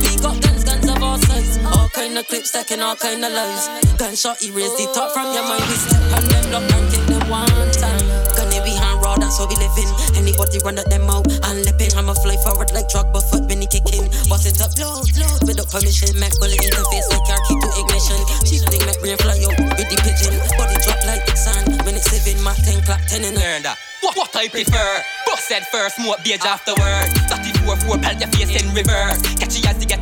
got 0.21 0.37
guns, 0.41 0.63
guns 0.63 0.87
of 0.87 1.01
all 1.01 1.17
sides. 1.17 1.57
All 1.65 1.89
kind 1.89 2.17
of 2.17 2.27
clips, 2.27 2.49
stacking 2.49 2.81
all 2.81 2.95
kind 2.95 3.25
of 3.25 3.31
lies. 3.33 3.67
Gunshot 3.97 4.41
erase 4.45 4.73
the 4.77 4.85
top 4.93 5.11
from 5.13 5.33
your 5.33 5.43
mind. 5.43 5.65
We 5.65 5.75
step 5.75 6.01
on 6.13 6.23
them 6.29 6.53
up 6.53 6.65
and 6.69 6.85
kill 6.93 7.05
them 7.09 7.25
one 7.29 7.71
time. 7.73 8.05
Gunny 8.37 8.61
behind 8.61 9.01
raw, 9.01 9.17
that's 9.17 9.37
how 9.37 9.49
we 9.49 9.57
living. 9.57 9.89
Anybody 10.15 10.61
run 10.63 10.77
at 10.77 10.89
them 10.89 11.09
out 11.09 11.25
and 11.25 11.65
lipping. 11.65 11.91
I'ma 11.97 12.13
fly 12.21 12.37
forward 12.45 12.71
like 12.71 12.87
drug, 12.89 13.11
but 13.11 13.25
foot 13.29 13.49
when 13.49 13.61
he 13.61 13.67
kicking. 13.67 14.05
Bust 14.29 14.45
it 14.45 14.61
up, 14.61 14.71
low, 14.77 15.01
low. 15.17 15.33
Without 15.49 15.69
permission, 15.73 16.13
Mac 16.21 16.33
bullet 16.37 16.61
interface 16.61 17.07
like 17.09 17.25
car 17.25 17.41
key 17.49 17.57
to 17.57 17.69
ignition. 17.81 18.21
Cheap 18.45 18.61
thing, 18.69 18.83
Mac 18.85 18.97
brain 19.01 19.17
fly 19.17 19.41
out 19.41 19.57
with 19.57 19.89
the 19.89 19.97
pigeon. 20.05 20.33
Body 20.55 20.77
drop 20.85 21.01
like 21.09 21.25
the 21.25 21.35
sun. 21.35 21.65
When 21.83 21.97
it's 21.97 22.09
living, 22.13 22.41
my 22.45 22.53
10 22.53 22.85
clock, 22.85 23.01
10 23.09 23.25
in 23.25 23.35
Learn. 23.35 23.65
What, 24.01 24.17
what 24.17 24.35
I 24.35 24.49
prefer? 24.49 24.89
Bust 25.29 25.47
said 25.47 25.61
first, 25.69 25.99
more 25.99 26.17
beige 26.23 26.41
afterwards. 26.41 27.13
34 27.29 27.77
4 27.85 27.97
pelt 28.01 28.17
your 28.17 28.29
face 28.33 28.49
in 28.49 28.65
reverse. 28.73 29.21
Catch 29.37 29.60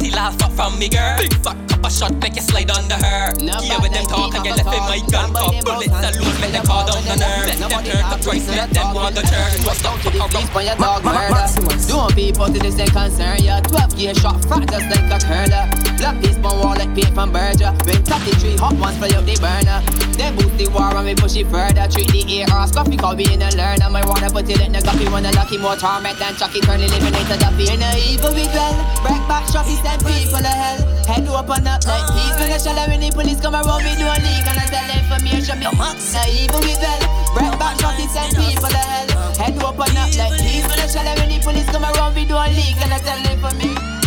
the 0.10 0.16
laugh 0.16 0.42
up 0.42 0.52
from 0.54 0.80
me, 0.80 0.90
girl. 0.90 1.18
Big 1.18 1.34
fat 1.42 1.58
cup 1.70 1.86
of 1.86 1.92
shot, 1.92 2.14
make 2.22 2.36
you 2.36 2.42
slide 2.42 2.70
under 2.72 2.96
her. 2.96 3.34
Yeah, 3.40 3.82
when 3.82 3.92
them 3.92 4.06
talk, 4.06 4.36
I 4.36 4.44
get 4.44 4.58
left 4.58 4.74
in 4.74 4.84
my 4.86 5.00
gun 5.12 5.34
cup. 5.34 5.54
Bullets 5.66 5.94
a 5.94 6.10
loose, 6.20 6.42
make 6.42 6.52
them 6.52 6.66
call 6.66 6.86
down 6.86 7.04
the 7.04 7.16
nerve. 7.16 7.46
Let 7.48 7.58
them 7.58 7.84
turn 7.84 8.18
to 8.18 8.24
twice, 8.24 8.48
let 8.50 8.70
them 8.70 8.94
want 8.94 9.16
the 9.16 9.22
church. 9.22 9.66
What's 9.66 9.86
up 9.86 10.00
for 10.00 10.10
a 10.10 10.58
on 10.58 10.66
your 10.66 10.76
dog 10.76 11.04
murder? 11.06 11.88
Don't 11.88 12.16
be 12.16 12.32
put 12.32 12.54
to 12.54 12.60
this 12.60 12.80
ain't 12.80 12.92
concern 12.92 13.44
ya. 13.44 13.62
12 13.62 13.98
gear 13.98 14.16
shot, 14.16 14.44
fat 14.46 14.70
just 14.70 14.90
like 14.90 15.12
a 15.12 15.20
curler. 15.26 15.89
Black 16.00 16.16
piece 16.24 16.40
on 16.40 16.56
wall 16.64 16.80
like 16.80 16.96
paint 16.96 17.12
from 17.12 17.36
Berger. 17.36 17.76
When 17.84 18.00
33 18.08 18.56
hot 18.56 18.72
ones 18.80 18.96
play 18.98 19.12
up 19.20 19.28
the 19.28 19.36
burner. 19.44 19.84
Then 20.16 20.32
boost 20.40 20.56
the 20.56 20.72
war 20.72 20.96
and 20.96 21.04
we 21.04 21.14
push 21.14 21.36
it 21.36 21.52
further. 21.52 21.92
Treat 21.92 22.08
the 22.16 22.24
air 22.40 22.48
or 22.56 22.64
scuffy, 22.72 22.96
call 22.96 23.20
me 23.20 23.28
in 23.28 23.44
a 23.44 23.52
learner. 23.60 23.92
My 23.92 24.00
water 24.08 24.32
put 24.32 24.48
it 24.48 24.64
in 24.64 24.72
the 24.72 24.80
guppy, 24.80 25.12
wanna 25.12 25.36
lucky 25.36 25.60
more 25.60 25.76
torment 25.76 26.16
than 26.16 26.40
Chucky. 26.40 26.64
Turn 26.64 26.80
eliminate 26.80 27.28
the 27.28 27.36
duffy. 27.36 27.68
In 27.68 27.84
a 27.84 27.92
evil 28.00 28.32
we 28.32 28.48
dwell. 28.48 28.76
Break 29.04 29.20
back 29.28 29.44
shoppy, 29.52 29.76
send 29.84 30.00
people 30.08 30.40
to 30.40 30.48
hell. 30.48 30.80
Head 31.04 31.28
open 31.28 31.68
up 31.68 31.84
like 31.84 32.08
peas. 32.16 32.36
When 32.40 32.48
the 32.48 32.58
shell 32.64 32.80
when 32.88 33.04
the 33.04 33.12
police 33.12 33.44
come 33.44 33.60
around, 33.60 33.84
we 33.84 33.92
do 34.00 34.08
a 34.08 34.16
leak 34.24 34.48
and 34.48 34.56
I 34.56 34.66
tell 34.72 34.88
information. 34.88 35.60
Me 35.60 35.68
na 35.68 36.24
evil 36.32 36.64
we 36.64 36.80
dwell. 36.80 37.04
Break 37.36 37.54
back 37.60 37.76
shoppy, 37.76 38.08
send 38.08 38.40
people 38.40 38.72
to 38.72 38.84
hell. 38.88 39.36
Head 39.36 39.60
open 39.60 40.00
up 40.00 40.16
like 40.16 40.36
peas. 40.40 40.64
When 40.64 40.80
the 40.80 40.88
shell 40.88 41.12
when 41.20 41.28
the 41.28 41.44
police 41.44 41.68
come 41.68 41.84
around, 41.84 42.16
we 42.16 42.24
do 42.24 42.40
a 42.40 42.48
leak 42.56 42.80
and 42.80 42.96
I 42.96 43.04
tell 43.04 43.20
information. 43.20 43.99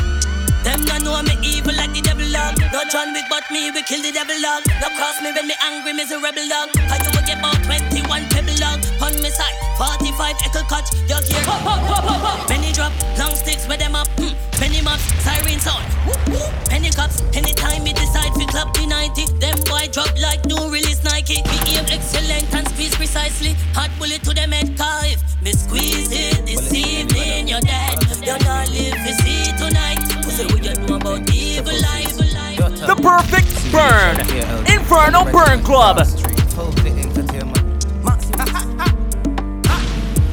Them 0.63 0.85
not 0.87 1.03
know 1.03 1.23
me 1.23 1.35
evil 1.43 1.75
like 1.75 1.93
the 1.93 2.01
devil 2.01 2.27
dog. 2.31 2.55
No 2.71 2.87
John 2.91 3.13
Wick 3.13 3.27
but 3.29 3.43
me, 3.51 3.71
we 3.71 3.83
kill 3.83 4.03
the 4.03 4.13
devil 4.15 4.39
dog. 4.39 4.63
No 4.79 4.89
cross 4.95 5.19
me 5.21 5.35
when 5.35 5.47
me 5.51 5.55
angry, 5.63 5.93
me's 5.93 6.11
a 6.11 6.19
rebel 6.23 6.47
dog. 6.47 6.71
How 6.87 7.03
you 7.03 7.11
will 7.11 7.27
get 7.27 7.39
about 7.43 7.59
21 7.67 8.31
pebble 8.31 8.59
dog. 8.59 8.79
On 9.03 9.15
me 9.19 9.31
side, 9.31 9.59
45 9.79 10.37
echo 10.47 10.63
cut. 10.71 10.87
You 11.11 11.19
hear 11.27 11.43
pop, 11.43 11.61
pop, 11.67 11.83
pop, 11.83 12.03
pop, 12.07 12.21
pop. 12.23 12.49
Penny 12.49 12.71
drop, 12.71 12.93
long 13.19 13.35
sticks 13.35 13.67
with 13.67 13.79
them 13.83 13.95
up. 13.99 14.07
Hmm. 14.19 14.39
Penny 14.63 14.81
mops, 14.83 15.03
siren 15.27 15.59
sound. 15.59 15.83
Woo, 16.07 16.15
woo. 16.31 16.47
Penny 16.71 16.91
cups, 16.91 17.23
anytime 17.35 17.83
me 17.83 17.93
decide 17.93 18.31
fi 18.39 18.47
club 18.47 18.73
the 18.75 18.87
90. 18.87 19.43
Them 19.43 19.59
boy 19.67 19.91
drop 19.91 20.15
like 20.23 20.47
new 20.47 20.71
release 20.71 21.03
Nike. 21.03 21.43
Me 21.43 21.59
aim 21.75 21.87
excellent 21.91 22.47
and 22.55 22.69
squeeze 22.69 22.95
precisely. 22.95 23.55
Hot 23.75 23.91
bullet 23.99 24.23
to 24.23 24.33
them 24.33 24.53
head 24.53 24.79
car 24.79 25.03
if 25.11 25.19
me 25.43 25.53
squeeze 25.53 26.13
it 26.13 26.47
this 26.47 26.73
evening, 26.73 27.49
you're 27.49 27.61
dead. 27.61 27.99
you're 28.23 28.39
not 28.47 28.71
live 28.71 28.95
to 28.95 29.13
see 29.23 29.51
tonight. 29.59 30.12
Pussy, 30.43 30.55
what 30.55 30.65
you 30.65 30.75
know 30.87 30.97
about 30.97 31.35
evil 31.35 31.73
life? 31.81 32.17
The 32.17 32.97
perfect 32.97 33.51
burn. 33.73 34.19
Inferno 34.67 35.25
Burn 35.31 35.63
Club. 35.63 35.99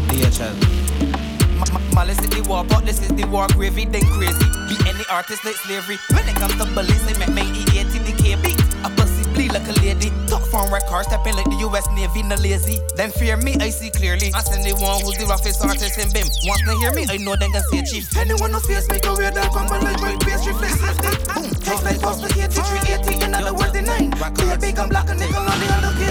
DHL. 0.10 0.55
Malice 1.93 2.20
is 2.20 2.30
the 2.30 2.41
war, 2.47 2.64
but 2.64 2.86
this 2.86 3.01
is 3.01 3.10
the 3.10 3.26
war 3.26 3.47
gravy, 3.53 3.86
then 3.86 4.03
crazy. 4.03 4.45
Be 4.70 4.76
any 4.88 5.03
artist 5.12 5.43
like 5.45 5.55
slavery. 5.55 5.97
When 6.14 6.28
it 6.28 6.36
comes 6.36 6.55
to 6.57 6.66
bullies, 6.74 7.05
they 7.05 7.14
make 7.20 7.30
me 7.30 7.41
idiot 7.41 7.68
in 7.68 7.68
the 7.68 7.68
KB. 7.68 7.68
A 7.68 7.68
like 9.51 9.67
a 9.67 9.75
lady. 9.81 10.11
Talk 10.27 10.45
from 10.47 10.71
record, 10.71 11.05
stepping 11.05 11.35
like 11.35 11.49
the 11.49 11.59
US 11.69 11.89
Navy, 11.91 12.23
no 12.23 12.35
lazy. 12.35 12.79
Then 12.95 13.11
fear 13.11 13.37
me, 13.37 13.55
I 13.59 13.69
see 13.69 13.89
clearly. 13.89 14.31
I 14.33 14.41
send 14.41 14.65
the 14.65 14.73
one 14.77 15.01
who's 15.01 15.17
the 15.17 15.25
roughest 15.25 15.63
artist 15.63 15.97
in 15.97 16.09
BIM. 16.11 16.27
Once 16.45 16.61
they 16.65 16.77
hear 16.77 16.93
me, 16.93 17.05
I 17.09 17.17
know 17.17 17.35
they 17.35 17.49
can 17.49 17.63
say 17.71 17.83
chief. 17.83 18.15
Anyone 18.17 18.53
face, 18.61 18.87
make 18.89 19.05
a 19.05 19.13
weird 19.13 19.35
that 19.35 19.51
come 19.51 19.67
like 19.67 20.01
my 20.01 20.15
face, 20.25 20.45
reflex 20.45 20.79
safety. 20.79 21.13
Boom, 21.33 21.49
take 21.61 21.83
like 21.83 21.99
past 22.01 22.21
the 22.21 22.29
80, 22.29 22.61
380, 23.09 23.25
in 23.25 23.33
other 23.33 23.53
words, 23.53 23.73
the 23.73 23.81
9. 23.81 24.09
Baby, 24.59 24.77
I'm 24.77 24.89
black 24.89 25.09
and 25.09 25.19
nickel 25.19 25.41
on 25.41 25.57
the 25.59 25.67
other 25.73 25.93
cake. 25.97 26.09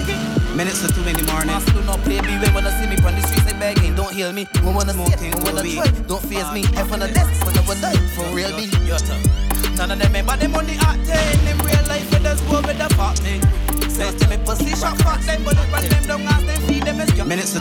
Minutes 0.59 0.83
to 0.83 0.89
two 0.93 1.07
in 1.07 1.15
the 1.15 1.23
morning. 1.31 1.55
Must 1.55 1.73
do 1.73 1.81
not 1.83 2.01
play 2.03 2.21
me 2.21 2.35
when 2.43 2.53
wanna 2.53 2.73
see 2.83 2.89
me 2.91 2.97
from 2.97 3.15
the 3.15 3.23
streets 3.23 3.45
they 3.45 3.53
begging. 3.59 3.95
Don't 3.95 4.13
heal 4.13 4.33
me. 4.33 4.49
We 4.65 4.73
wanna 4.73 4.93
smoking, 4.93 5.31
we 5.31 5.43
wanna 5.45 5.63
try. 5.63 5.87
Don't 6.09 6.23
face 6.23 6.51
me. 6.53 6.65
On 6.91 6.99
the 6.99 7.07
desk, 7.07 7.45
but 7.45 7.55
never 7.55 7.75
die. 7.81 7.95
For 8.17 8.27
real 8.35 8.51
be. 8.57 9.48
None 9.79 9.93
of 9.93 9.99
them 10.01 10.27
but 10.27 10.41
them 10.41 10.57
on 10.57 10.67
the 10.67 10.75
acting. 10.75 11.49
In 11.49 11.57
real 11.59 11.87
life, 11.87 12.13
it 12.13 12.25
does 12.25 12.41
go 12.51 12.61
with 12.63 12.79
the 12.79 12.89
thing. 13.23 13.41
Says 13.89 14.13
to 14.17 14.29
me, 14.29 14.37
pussy 14.45 14.75
shot 14.75 14.99
fuck 15.03 15.21
them, 15.21 15.45
but 15.45 15.57
if 15.57 15.89
them 15.89 16.05
don't 16.05 16.23
ask 16.23 16.45
them, 16.47 16.61
feed 16.63 16.83
them 16.83 17.01
as 17.01 17.15
Minutes 17.25 17.53
to 17.53 17.61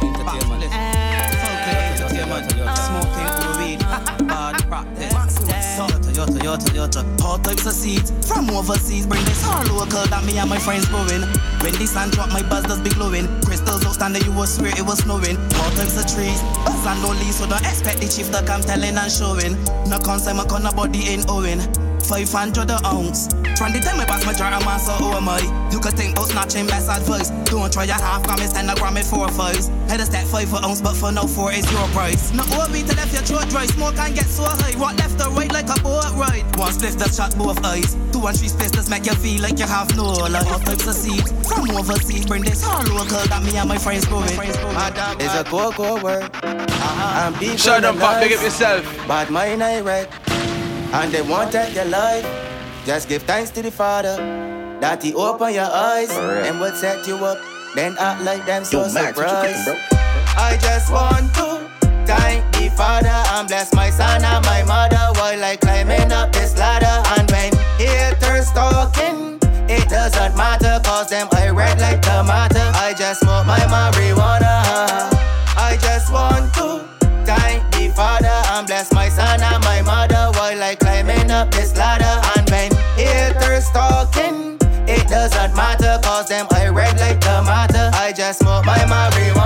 entertainment. 0.00 0.62
Folk 0.62 1.58
entertainment. 1.98 2.50
Smoking 2.78 3.30
weed. 3.58 3.80
Bad 4.28 4.62
practice. 4.68 5.21
Toyota, 6.26 6.58
Toyota, 6.68 7.02
Toyota. 7.02 7.24
All 7.24 7.38
types 7.38 7.66
of 7.66 7.72
seeds 7.72 8.10
from 8.26 8.50
overseas. 8.50 9.06
Bring 9.06 9.24
this 9.24 9.44
all 9.46 9.62
local 9.74 10.04
that 10.06 10.24
me 10.24 10.38
and 10.38 10.48
my 10.48 10.58
friends 10.58 10.86
growing. 10.88 11.22
When 11.62 11.74
the 11.74 11.86
sun 11.86 12.10
drop, 12.10 12.30
my 12.30 12.42
buzz 12.42 12.64
does 12.64 12.80
be 12.80 12.90
glowing. 12.90 13.26
Crystals 13.42 13.84
outstanding, 13.86 14.22
you 14.24 14.32
will 14.32 14.46
swear 14.46 14.72
it 14.76 14.82
was 14.82 14.98
snowing. 14.98 15.36
All 15.36 15.70
types 15.72 15.98
of 15.98 16.06
trees, 16.06 16.40
us 16.66 16.86
and 16.86 17.02
no 17.02 17.10
leaves, 17.10 17.36
so 17.36 17.46
don't 17.46 17.62
expect 17.62 18.00
the 18.00 18.08
chief 18.08 18.30
to 18.32 18.42
come 18.44 18.62
telling 18.62 18.96
and 18.96 19.10
showing. 19.12 19.54
No 19.88 19.98
concept, 19.98 20.36
my 20.36 20.44
corner 20.44 20.72
body 20.72 21.08
ain't 21.08 21.28
owing. 21.28 21.60
500 22.06 22.70
an 22.70 22.84
ounce. 22.84 23.28
From 23.58 23.72
the 23.72 23.80
time 23.80 24.00
I 24.00 24.04
pass 24.04 24.24
my 24.26 24.32
jar, 24.32 24.52
I'm 24.52 24.62
so 24.80 24.94
am 25.12 25.28
I? 25.28 25.40
You 25.70 25.78
could 25.78 25.94
think 25.94 26.12
about 26.12 26.28
snatching 26.28 26.66
best 26.66 26.88
advice. 26.88 27.30
Don't 27.50 27.72
try 27.72 27.84
your 27.84 27.94
half 27.94 28.22
gram, 28.24 28.40
it's 28.40 28.52
10 28.52 28.68
a 28.68 28.74
gram, 28.74 28.96
it's 28.96 29.10
4 29.10 29.28
fives. 29.30 29.68
Head 29.88 30.00
a 30.00 30.06
step 30.06 30.26
5 30.26 30.48
for 30.48 30.64
ounce, 30.64 30.80
but 30.80 30.94
for 30.94 31.12
now 31.12 31.26
4 31.26 31.52
is 31.52 31.70
your 31.70 31.86
price. 31.88 32.32
No 32.32 32.42
OB 32.42 32.72
to 32.72 32.94
left 32.96 33.12
your 33.12 33.22
throat 33.22 33.48
dry, 33.48 33.66
smoke 33.66 33.98
and 33.98 34.14
get 34.14 34.26
so 34.26 34.44
high. 34.44 34.76
What 34.78 34.96
left 34.98 35.20
or 35.20 35.30
right 35.30 35.52
like 35.52 35.68
a 35.68 35.80
boat 35.82 36.10
ride? 36.14 36.44
One 36.56 36.72
split 36.72 36.98
that 36.98 37.14
shot 37.14 37.36
both 37.36 37.64
eyes. 37.64 37.94
Two 38.12 38.26
and 38.26 38.36
three 38.36 38.48
splits 38.48 38.88
make 38.88 39.06
you 39.06 39.14
feel 39.14 39.40
like 39.42 39.58
you 39.58 39.66
have 39.66 39.94
no 39.96 40.04
life. 40.04 40.46
All 40.50 40.58
types 40.58 40.86
of 40.86 40.94
seeds 40.94 41.32
from 41.46 41.70
overseas, 41.70 42.26
bring 42.26 42.42
this 42.42 42.64
all 42.64 42.82
local 42.84 43.22
that 43.28 43.42
me 43.42 43.56
and 43.56 43.68
my 43.68 43.78
friends 43.78 44.06
growing. 44.06 44.28
It's 44.28 45.34
a 45.34 45.44
go-go 45.50 46.02
word. 46.02 46.30
Uh-huh. 46.42 47.26
And 47.26 47.36
people 47.36 47.56
Shut 47.56 47.84
up, 47.84 47.98
pop, 47.98 48.20
big 48.20 48.32
up 48.32 48.42
yourself. 48.42 48.84
Bad 49.06 49.30
mind 49.30 49.62
I 49.62 49.80
read. 49.80 50.31
And 50.92 51.10
they 51.10 51.22
won't 51.22 51.50
take 51.50 51.74
your 51.74 51.86
life. 51.86 52.26
Just 52.84 53.08
give 53.08 53.22
thanks 53.22 53.50
to 53.50 53.62
the 53.62 53.70
Father 53.70 54.16
that 54.80 55.02
He 55.02 55.14
open 55.14 55.54
your 55.54 55.70
eyes 55.70 56.10
and 56.10 56.60
will 56.60 56.74
set 56.74 57.06
you 57.06 57.16
up. 57.24 57.38
Then 57.74 57.96
act 57.98 58.22
like 58.22 58.44
them 58.44 58.64
so 58.64 58.84
Yo, 58.84 58.92
Max, 58.92 59.16
surprised. 59.16 59.64
cooking, 59.66 59.80
I 60.36 60.58
just 60.60 60.92
want 60.92 61.32
to 61.36 61.70
thank 62.04 62.44
the 62.52 62.68
Father 62.76 63.08
and 63.08 63.48
bless 63.48 63.72
my 63.74 63.88
son 63.88 64.22
and 64.22 64.44
my 64.44 64.62
mother 64.64 65.18
while 65.18 65.42
I 65.42 65.56
climbing 65.56 66.12
up 66.12 66.30
this 66.32 66.58
ladder. 66.58 67.00
And 67.16 67.30
when 67.30 67.52
haters 67.78 68.52
talking, 68.52 69.38
it 69.70 69.88
doesn't 69.88 70.36
matter 70.36 70.78
cause 70.84 71.08
them 71.08 71.28
I 71.32 71.48
red 71.48 71.80
like 71.80 72.02
tomato. 72.02 72.60
I 72.76 72.92
just 72.98 73.20
smoke 73.20 73.46
my 73.46 73.60
marijuana. 73.60 75.08
I 75.56 75.78
just 75.80 76.12
want 76.12 76.52
to 76.54 76.86
the 77.00 77.01
Father 77.94 78.42
and 78.52 78.66
bless 78.66 78.92
my 78.92 79.08
son 79.08 79.40
and 79.42 79.62
my 79.64 79.82
mother 79.82 80.30
while 80.38 80.62
I 80.62 80.74
climbing 80.74 81.30
up 81.30 81.50
this 81.50 81.76
ladder. 81.76 82.20
And 82.36 82.48
when 82.50 82.72
haters 82.96 83.68
talking, 83.70 84.56
it 84.88 85.06
doesn't 85.08 85.54
matter 85.54 85.98
cause 86.02 86.28
them 86.28 86.46
I 86.50 86.68
red 86.68 86.98
like 86.98 87.20
tomato. 87.20 87.90
I 87.94 88.12
just 88.16 88.40
smoke 88.40 88.64
my 88.64 88.78
marijuana. 88.78 89.41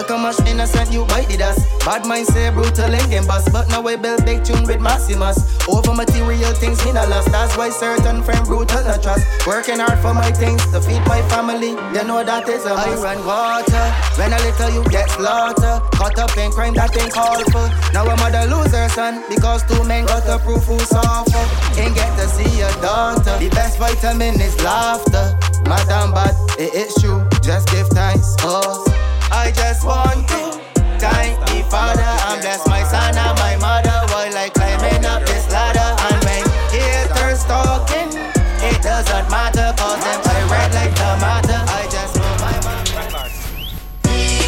Look 0.00 0.08
how 0.08 0.16
much 0.16 0.40
innocent 0.48 0.90
you 0.90 1.04
bited 1.04 1.42
us. 1.42 1.60
Bad 1.84 2.06
mind 2.06 2.26
say 2.26 2.48
brutal 2.48 2.88
and 2.88 3.10
game 3.10 3.26
bust, 3.26 3.52
but 3.52 3.68
now 3.68 3.82
we 3.82 3.96
build 3.96 4.24
big 4.24 4.42
tune 4.42 4.64
with 4.64 4.80
Maximus. 4.80 5.36
Over 5.68 5.92
material 5.92 6.54
things, 6.54 6.82
me 6.86 6.92
not 6.92 7.10
lost. 7.10 7.30
That's 7.30 7.54
why 7.54 7.68
certain 7.68 8.22
friend 8.22 8.46
brutal 8.46 8.82
not 8.82 9.02
trust. 9.02 9.28
Working 9.46 9.78
hard 9.78 9.98
for 9.98 10.14
my 10.14 10.32
things 10.32 10.64
to 10.72 10.80
feed 10.80 11.04
my 11.04 11.20
family. 11.28 11.76
You 11.92 12.02
know 12.08 12.24
that 12.24 12.48
is 12.48 12.64
a 12.64 12.70
must. 12.70 12.88
I 12.88 13.12
run 13.12 13.26
water 13.26 13.84
when 14.16 14.32
a 14.32 14.40
little 14.40 14.70
you 14.72 14.88
get 14.88 15.10
slaughter. 15.10 15.84
Caught 15.92 16.18
up 16.18 16.34
in 16.38 16.50
crime 16.50 16.72
that 16.80 16.96
ain't 16.96 17.12
called 17.12 17.44
for. 17.52 17.68
Now 17.92 18.08
a 18.08 18.16
mother 18.16 18.48
lose 18.48 18.72
her 18.72 18.88
son 18.88 19.22
because 19.28 19.68
two 19.68 19.84
men 19.84 20.06
got 20.06 20.24
a 20.32 20.38
proof 20.38 20.64
who 20.64 20.78
suffer. 20.78 21.44
Ain't 21.76 21.94
get 21.94 22.08
to 22.16 22.26
see 22.26 22.48
your 22.56 22.72
daughter. 22.80 23.36
The 23.36 23.50
best 23.50 23.76
vitamin 23.76 24.40
is 24.40 24.56
laughter. 24.64 25.36
Madam, 25.68 26.16
but 26.16 26.32
it 26.58 26.72
is 26.72 26.94
true. 26.96 27.20
Just 27.42 27.68
give 27.68 27.86
thanks. 27.88 28.34
Oh, 28.40 28.89
I 29.32 29.52
just 29.54 29.84
want 29.84 30.26
to 30.28 30.58
thank 30.98 31.38
the 31.46 31.62
Father 31.70 32.02
and 32.02 32.40
bless 32.42 32.66
my 32.66 32.82
son 32.82 33.14
and 33.14 33.38
my 33.38 33.54
mother 33.62 33.94
while 34.10 34.34
I 34.34 34.50
climbing 34.50 35.06
up 35.06 35.22
this 35.24 35.46
ladder. 35.50 35.94
And 36.10 36.18
when 36.26 36.42
haters 36.74 37.44
talking, 37.46 38.10
it 38.58 38.82
doesn't 38.82 39.30
matter 39.30 39.70
cause 39.78 40.02
them 40.02 40.20
I 40.26 40.40
red 40.50 40.70
like 40.74 40.94
tomato. 40.98 41.58
I 41.62 41.86
just 41.90 42.16
know 42.18 42.34
my 42.42 42.58
mom. 42.66 42.84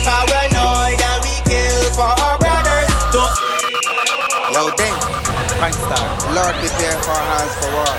Paranoid 0.03 0.99
and 0.99 1.21
we 1.23 1.35
kill 1.47 1.87
for 1.95 2.11
our 2.11 2.37
brothers. 2.43 2.91
Yo, 4.51 4.67
ding. 4.75 4.99
Frank 5.63 5.75
Star. 5.79 6.07
Lord, 6.35 6.55
prepare 6.59 6.99
for 7.07 7.15
our 7.15 7.27
hands 7.39 7.55
for 7.63 7.71
war 7.71 7.95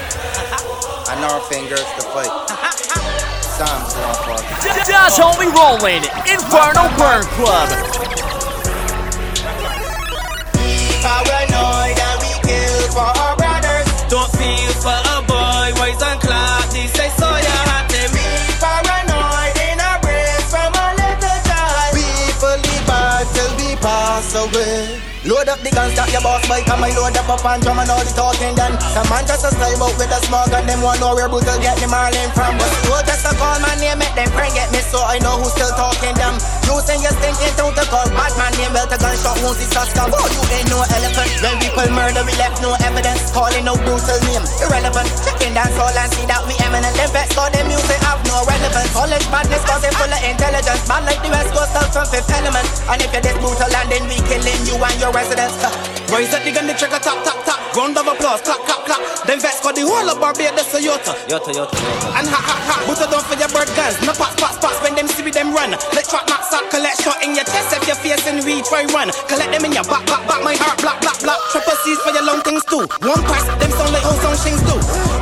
and 1.15 1.23
our 1.31 1.39
fingers 1.47 1.87
to 1.95 2.03
fight. 2.11 3.19
Psalms 3.53 3.93
140. 3.93 4.89
That's 4.89 5.19
only 5.21 5.45
rolling. 5.53 6.01
Inferno 6.25 6.89
Burn 6.97 7.21
Club. 7.37 7.69
Paranoid 11.05 11.93
and 11.93 12.17
we 12.17 12.33
kill 12.49 12.81
for 12.97 13.05
our 13.05 13.37
brothers. 13.37 13.85
Don't 14.09 14.31
feel 14.33 14.73
for 14.81 14.97
a 14.97 15.21
boy, 15.29 15.69
wise 15.77 16.01
bike 26.53 26.69
and 26.69 26.81
my 26.85 26.93
load 26.93 27.17
up 27.17 27.29
up 27.33 27.45
and 27.49 27.61
drum 27.65 27.81
and 27.81 27.89
all 27.89 28.05
the 28.05 28.13
talking 28.13 28.53
done. 28.53 28.77
Some 28.93 29.09
man 29.09 29.25
just 29.25 29.41
a 29.41 29.49
slime 29.49 29.81
out 29.81 29.97
with 29.97 30.13
a 30.13 30.19
small 30.29 30.45
gun, 30.53 30.69
them 30.69 30.85
want 30.85 31.01
know 31.01 31.17
where 31.17 31.25
brutal 31.25 31.57
get 31.57 31.81
the 31.81 31.89
marlin 31.89 32.29
from. 32.37 32.53
But 32.61 32.69
you 32.85 32.93
just 33.09 33.25
a 33.25 33.33
call 33.33 33.57
my 33.57 33.73
name, 33.81 33.97
make 33.97 34.13
them 34.13 34.29
pray 34.37 34.53
get 34.53 34.69
me 34.69 34.77
so 34.85 35.01
I 35.01 35.17
know 35.17 35.41
who's 35.41 35.49
still 35.57 35.73
talking 35.73 36.13
them. 36.13 36.37
You 36.69 36.77
saying 36.85 37.01
you're 37.01 37.17
thinking 37.17 37.53
to 37.57 37.73
the 37.73 37.85
call 37.89 38.05
bad 38.13 38.33
man 38.37 38.53
name, 38.61 38.69
belt 38.69 38.93
a 38.93 38.97
gunshot 39.01 39.41
wounds, 39.41 39.65
a 39.65 39.81
scum. 39.81 40.13
Oh, 40.13 40.27
you 40.29 40.41
ain't 40.53 40.69
no 40.69 40.77
elephant. 40.85 41.31
When 41.41 41.57
people 41.57 41.89
murder, 41.89 42.21
we 42.21 42.33
left 42.37 42.61
no 42.61 42.77
evidence. 42.85 43.33
Calling 43.33 43.65
no 43.65 43.73
brutal 43.73 44.19
name, 44.29 44.45
irrelevant. 44.61 45.09
Checking 45.25 45.57
dance 45.57 45.73
all 45.81 45.89
and 45.89 46.09
see 46.13 46.25
that 46.29 46.45
we 46.45 46.53
eminent. 46.61 46.93
Them 46.93 47.09
vets 47.09 47.33
call 47.33 47.49
them 47.49 47.65
music 47.65 47.97
have 48.05 48.22
no 48.33 48.41
relevance. 48.49 48.89
College 48.93 49.27
madness 49.29 49.63
cause 49.69 49.81
they 49.85 49.93
full 49.93 50.09
of 50.09 50.21
intelligence. 50.25 50.81
Bad 50.89 51.05
like 51.05 51.21
the 51.21 51.29
West 51.29 51.53
Coast 51.53 51.73
out 51.77 51.89
from 51.93 52.05
fifth 52.09 52.33
element. 52.33 52.65
And 52.89 52.97
if 53.05 53.13
you're 53.13 53.21
this 53.21 53.37
brutal 53.37 53.69
and 53.69 53.87
then 53.93 54.03
we 54.09 54.17
killing 54.25 54.61
you 54.65 54.75
and 54.81 54.97
your 54.97 55.13
residents. 55.13 55.61
Rise 56.09 56.33
at 56.33 56.41
the 56.41 56.51
gun, 56.51 56.65
the 56.65 56.73
trigger, 56.73 56.97
tap, 56.97 57.21
tap, 57.21 57.37
tap. 57.45 57.59
Round 57.77 57.97
of 57.97 58.05
applause, 58.09 58.41
clap, 58.41 58.61
clap, 58.65 58.85
clap. 58.85 59.01
Then 59.25 59.39
vex 59.39 59.61
got 59.61 59.73
the 59.77 59.85
whole 59.85 60.05
of 60.09 60.17
Barbados, 60.17 60.73
a 60.73 60.79
Yota. 60.81 61.13
Yota, 61.29 61.51
Yota, 61.53 61.77
Yota. 61.77 62.09
And 62.17 62.27
ha, 62.29 62.37
ha, 62.37 62.55
ha. 62.69 62.75
But 62.85 63.01
don't 63.09 63.25
for 63.25 63.37
your 63.37 63.49
bird 63.49 63.69
guns. 63.77 63.97
No 64.05 64.13
pass, 64.13 64.33
pass, 64.37 64.57
pass. 64.57 64.77
When 64.81 64.93
them 64.93 65.07
see 65.09 65.25
them 65.29 65.53
run. 65.53 65.73
Let 65.73 66.05
trap, 66.05 66.25
knock, 66.29 66.45
sack, 66.45 66.69
collect 66.69 67.01
shot 67.01 67.17
in 67.25 67.33
your 67.33 67.45
chest. 67.45 67.73
If 67.73 67.85
you're 67.89 67.97
facing 67.97 68.45
reach, 68.45 68.69
try 68.69 68.85
run. 68.93 69.09
Collect 69.29 69.49
them 69.49 69.65
in 69.65 69.73
your 69.73 69.85
back, 69.85 70.05
back, 70.05 70.25
back. 70.29 70.41
My 70.45 70.53
heart, 70.53 70.77
black, 70.81 71.01
black, 71.01 71.17
black. 71.21 71.39
Triple 71.49 71.77
C's 71.81 71.97
for 72.05 72.13
your 72.13 72.25
long 72.25 72.41
things 72.45 72.65
too. 72.65 72.85
One 73.01 73.23
pass, 73.25 73.45
them 73.57 73.71
sound 73.73 73.93
like 73.93 74.05
whole 74.05 74.19
song 74.21 74.37
shings 74.37 74.61
do. 74.69 74.75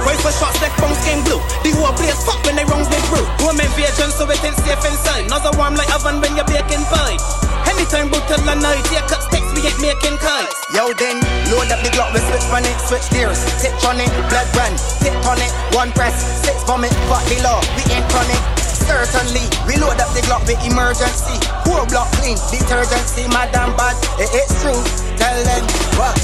Rifle 0.03 0.33
shots, 0.35 0.59
left 0.59 0.75
bones 0.81 0.99
game 1.07 1.23
blue. 1.23 1.39
The 1.63 1.71
whole 1.77 1.95
place 1.95 2.19
fuck 2.27 2.41
when 2.43 2.59
they 2.59 2.65
wrongs 2.67 2.89
with 2.91 3.05
brew. 3.11 3.27
Woman 3.43 3.67
vision, 3.75 4.07
so 4.07 4.23
it 4.31 4.39
ain't 4.39 4.55
safe 4.63 4.79
inside. 4.87 5.27
Nozzle 5.27 5.51
warm 5.59 5.75
like 5.75 5.91
oven 5.91 6.23
when 6.23 6.39
you're 6.39 6.47
baking 6.47 6.87
pie. 6.87 7.19
Anytime 7.67 8.07
brutal 8.07 8.41
and 8.47 8.63
night, 8.63 8.81
yeah, 8.89 9.03
cut 9.05 9.21
sticks, 9.27 9.51
we 9.53 9.67
ain't 9.67 9.79
making 9.83 10.17
kites. 10.23 10.55
Yo, 10.71 10.95
then, 10.95 11.19
load 11.51 11.69
up 11.69 11.83
the 11.83 11.91
Glock, 11.91 12.15
we 12.15 12.23
switch 12.23 12.47
on 12.49 12.63
it, 12.63 12.77
switch 12.79 13.05
gears. 13.11 13.37
Tip 13.59 13.75
on 13.83 13.99
it, 13.99 14.09
blood 14.31 14.47
run, 14.55 14.73
tip 15.03 15.13
on 15.27 15.37
it, 15.43 15.51
one 15.75 15.91
press, 15.91 16.15
six 16.41 16.63
vomit, 16.63 16.93
fuck 17.11 17.21
the 17.27 17.37
law, 17.43 17.59
we 17.75 17.83
ain't 17.91 18.07
on 18.15 18.27
it. 18.31 18.41
Certainly, 18.57 19.45
we 19.67 19.77
load 19.77 19.99
up 20.01 20.09
the 20.15 20.23
Glock 20.25 20.47
with 20.47 20.59
emergency. 20.65 21.37
Poor 21.67 21.85
block 21.85 22.09
clean, 22.17 22.39
detergency, 22.49 23.27
madam 23.29 23.75
bad, 23.77 23.95
it, 24.17 24.31
it's 24.33 24.55
true. 24.63 24.81
Tell 25.19 25.37
them 25.43 25.63
what? 25.99 26.17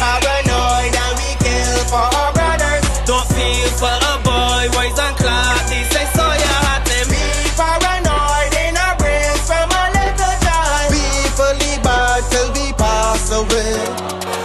Paranoid 0.00 0.94
and 0.94 1.14
we 1.20 1.30
kill 1.44 1.84
for. 1.92 2.41
Don't 3.04 3.26
feel 3.34 3.70
for 3.82 3.90
a 3.90 4.14
boy, 4.22 4.70
wise 4.78 4.98
and 4.98 5.16
clap, 5.18 5.66
they 5.66 5.82
say 5.90 6.06
so, 6.14 6.22
you 6.22 6.52
had 6.62 6.86
to 6.86 6.98
be 7.10 7.22
paranoid 7.58 8.54
in 8.62 8.78
our 8.78 8.94
brains 8.94 9.42
from 9.42 9.66
a 9.66 9.84
little 9.90 10.36
child. 10.46 10.86
We 10.94 11.02
fully 11.34 11.74
bad 11.82 12.22
till 12.30 12.48
we 12.54 12.70
pass 12.78 13.26
away. 13.34 13.74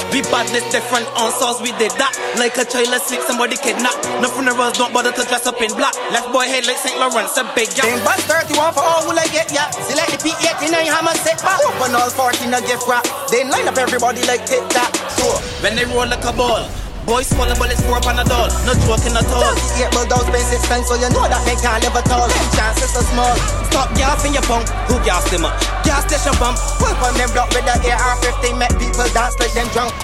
We 0.09 0.25
badness 0.33 0.65
different 0.73 1.05
on 1.13 1.29
sauce, 1.37 1.61
we 1.61 1.69
did 1.77 1.93
that. 2.01 2.17
Like 2.41 2.57
a 2.57 2.65
child 2.65 2.89
asleep, 2.97 3.21
somebody 3.29 3.61
kidnap. 3.61 3.93
No 4.25 4.29
funerals, 4.33 4.73
don't 4.81 4.89
bother 4.89 5.13
to 5.13 5.23
dress 5.29 5.45
up 5.45 5.61
in 5.61 5.69
black. 5.77 5.93
Left 6.09 6.33
boy 6.33 6.49
head 6.49 6.65
like 6.65 6.81
St. 6.81 6.97
Lawrence, 6.97 7.37
a 7.37 7.45
big 7.53 7.69
jump. 7.69 7.85
Then 7.93 8.01
bus 8.01 8.25
31 8.25 8.73
for 8.73 8.81
all 8.81 9.05
who 9.05 9.13
like 9.13 9.29
get 9.29 9.53
ya. 9.53 9.69
Select 9.85 10.17
the 10.17 10.19
P89 10.25 10.73
hammer 10.89 11.13
set 11.21 11.37
back. 11.45 11.61
Open 11.61 11.93
all 11.93 12.09
14 12.09 12.49
a 12.49 12.61
gift 12.65 12.89
wrap. 12.89 13.05
Then 13.29 13.53
line 13.53 13.69
up 13.69 13.77
everybody 13.77 14.25
like 14.25 14.49
tic 14.49 14.65
tac. 14.73 14.89
Sure. 15.21 15.37
When 15.61 15.77
they 15.77 15.85
roll 15.85 16.09
like 16.09 16.25
a 16.25 16.33
ball. 16.33 16.65
Boys 17.07 17.31
swallow 17.31 17.55
bullets 17.55 17.79
for 17.87 17.95
up 17.95 18.03
on 18.03 18.19
a 18.19 18.25
doll, 18.27 18.51
no 18.67 18.75
joking 18.83 19.15
at 19.15 19.23
all. 19.31 19.55
Yeah, 19.79 19.87
but 19.95 20.11
those 20.11 20.27
basic 20.27 20.59
sense, 20.67 20.91
so 20.91 20.99
you 20.99 21.07
know 21.15 21.23
that 21.23 21.39
they 21.47 21.55
can't 21.55 21.79
live 21.79 21.95
at 21.95 22.11
all. 22.11 22.27
Them 22.27 22.47
chances 22.51 22.91
are 22.99 23.07
small. 23.07 23.31
Stop 23.71 23.95
gassing 23.95 24.35
your 24.35 24.43
punk, 24.43 24.67
who 24.91 24.99
gassed 25.07 25.31
them 25.31 25.47
up? 25.47 25.55
Gas 25.87 26.03
station 26.03 26.35
bump. 26.35 26.59
Pull 26.83 26.91
on 26.99 27.15
them 27.15 27.31
block 27.31 27.47
with 27.55 27.63
the 27.63 27.79
AR-15, 27.79 28.59
make 28.59 28.75
people 28.75 29.07
dance 29.15 29.39
like 29.39 29.55
them 29.55 29.71
drunk. 29.71 29.95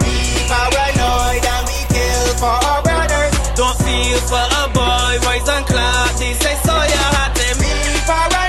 Be 0.00 0.40
paranoid 0.48 1.44
and 1.44 1.64
we 1.68 1.84
kill 1.92 2.32
for 2.40 2.56
our 2.64 2.80
brothers. 2.80 3.36
Don't 3.52 3.76
feel 3.84 4.16
for 4.24 4.40
a 4.40 4.72
boy, 4.72 5.20
wise 5.28 5.44
and 5.52 5.68
clap. 5.68 6.16
They 6.16 6.32
say 6.32 6.56
so, 6.64 6.72
you 6.72 7.04
had 7.12 7.36
to 7.36 7.48
be 7.60 7.68
paranoid 8.08 8.47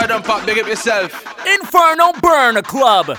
Shut 0.00 0.24
pop, 0.24 0.46
big 0.46 0.58
up 0.58 0.66
yourself. 0.66 1.12
Inferno 1.46 2.12
Burn 2.22 2.62
Club. 2.62 3.18